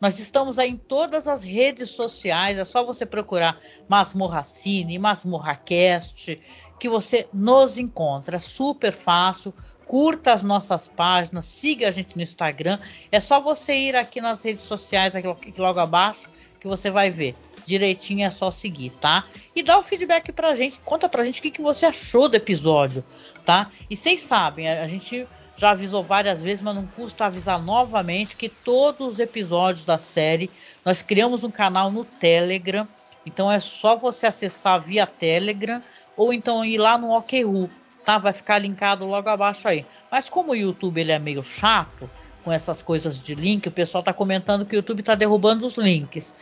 Nós 0.00 0.18
estamos 0.18 0.58
aí 0.58 0.70
em 0.70 0.76
todas 0.76 1.28
as 1.28 1.44
redes 1.44 1.90
sociais, 1.90 2.58
é 2.58 2.64
só 2.64 2.84
você 2.84 3.06
procurar 3.06 3.56
Masmorra 3.88 4.42
Cine, 4.42 4.98
Masmorra 4.98 5.54
Cast, 5.54 6.40
que 6.76 6.88
você 6.88 7.28
nos 7.32 7.78
encontra. 7.78 8.34
É 8.34 8.40
super 8.40 8.92
fácil. 8.92 9.54
Curta 9.86 10.32
as 10.32 10.42
nossas 10.42 10.88
páginas, 10.88 11.44
siga 11.44 11.86
a 11.86 11.90
gente 11.92 12.16
no 12.16 12.22
Instagram. 12.22 12.80
É 13.12 13.20
só 13.20 13.40
você 13.40 13.74
ir 13.74 13.94
aqui 13.94 14.20
nas 14.20 14.42
redes 14.44 14.64
sociais, 14.64 15.14
aqui 15.14 15.54
logo 15.56 15.78
abaixo, 15.78 16.28
que 16.58 16.66
você 16.66 16.90
vai 16.90 17.08
ver. 17.08 17.36
Direitinho 17.64 18.26
é 18.26 18.30
só 18.30 18.50
seguir, 18.50 18.90
tá? 18.90 19.24
E 19.54 19.62
dá 19.62 19.78
o 19.78 19.82
feedback 19.82 20.32
pra 20.32 20.54
gente, 20.54 20.80
conta 20.80 21.08
pra 21.08 21.24
gente 21.24 21.40
o 21.40 21.42
que, 21.42 21.50
que 21.50 21.62
você 21.62 21.86
achou 21.86 22.28
do 22.28 22.36
episódio, 22.36 23.04
tá? 23.44 23.70
E 23.88 23.96
vocês 23.96 24.22
sabem, 24.22 24.68
a, 24.68 24.82
a 24.82 24.86
gente 24.86 25.26
já 25.56 25.70
avisou 25.70 26.02
várias 26.02 26.42
vezes, 26.42 26.62
mas 26.62 26.74
não 26.74 26.86
custa 26.86 27.26
avisar 27.26 27.62
novamente 27.62 28.36
que 28.36 28.48
todos 28.48 29.06
os 29.06 29.18
episódios 29.18 29.84
da 29.84 29.98
série 29.98 30.50
nós 30.84 31.02
criamos 31.02 31.44
um 31.44 31.50
canal 31.50 31.90
no 31.90 32.04
Telegram. 32.04 32.86
Então 33.24 33.50
é 33.50 33.60
só 33.60 33.96
você 33.96 34.26
acessar 34.26 34.82
via 34.82 35.06
Telegram 35.06 35.82
ou 36.16 36.32
então 36.32 36.64
ir 36.64 36.78
lá 36.78 36.98
no 36.98 37.16
OKRU, 37.16 37.70
tá? 38.04 38.18
Vai 38.18 38.32
ficar 38.32 38.58
linkado 38.58 39.04
logo 39.06 39.28
abaixo 39.28 39.68
aí. 39.68 39.86
Mas 40.10 40.28
como 40.28 40.52
o 40.52 40.56
YouTube 40.56 41.00
ele 41.00 41.12
é 41.12 41.18
meio 41.18 41.42
chato 41.42 42.10
com 42.42 42.50
essas 42.50 42.82
coisas 42.82 43.22
de 43.22 43.34
link, 43.34 43.68
o 43.68 43.70
pessoal 43.70 44.00
está 44.00 44.12
comentando 44.12 44.66
que 44.66 44.74
o 44.74 44.78
YouTube 44.78 45.00
está 45.00 45.14
derrubando 45.14 45.64
os 45.64 45.78
links. 45.78 46.34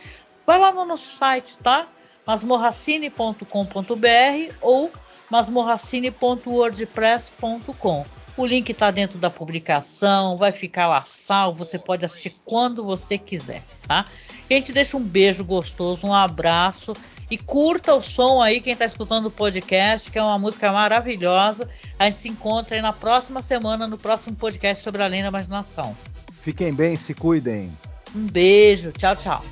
Vai 0.45 0.59
lá 0.59 0.71
no 0.71 0.85
nosso 0.85 1.17
site, 1.17 1.57
tá? 1.57 1.87
masmorracine.com.br 2.25 4.53
ou 4.61 4.91
masmorracine.wordpress.com 5.29 8.05
o 8.37 8.45
link 8.45 8.69
está 8.69 8.91
dentro 8.91 9.19
da 9.19 9.29
publicação, 9.29 10.37
vai 10.37 10.51
ficar 10.51 10.87
lá 10.87 11.03
salvo, 11.03 11.65
você 11.65 11.77
pode 11.77 12.05
assistir 12.05 12.35
quando 12.43 12.83
você 12.83 13.17
quiser, 13.17 13.61
tá? 13.87 14.05
E 14.49 14.53
a 14.53 14.57
gente 14.57 14.73
deixa 14.73 14.97
um 14.97 15.03
beijo 15.03 15.43
gostoso, 15.43 16.07
um 16.07 16.13
abraço 16.13 16.95
e 17.29 17.37
curta 17.37 17.93
o 17.93 18.01
som 18.01 18.41
aí, 18.41 18.59
quem 18.59 18.73
está 18.73 18.85
escutando 18.85 19.27
o 19.27 19.31
podcast, 19.31 20.11
que 20.11 20.19
é 20.19 20.23
uma 20.23 20.37
música 20.37 20.71
maravilhosa. 20.71 21.69
A 21.97 22.05
gente 22.05 22.17
se 22.17 22.29
encontra 22.29 22.75
aí 22.75 22.81
na 22.81 22.91
próxima 22.91 23.41
semana, 23.41 23.87
no 23.87 23.97
próximo 23.97 24.35
podcast 24.35 24.83
sobre 24.83 25.01
a 25.01 25.07
Lei 25.07 25.21
da 25.21 25.29
Imaginação. 25.29 25.95
Fiquem 26.41 26.73
bem, 26.73 26.97
se 26.97 27.13
cuidem. 27.13 27.71
Um 28.13 28.27
beijo, 28.27 28.91
tchau, 28.91 29.15
tchau. 29.15 29.43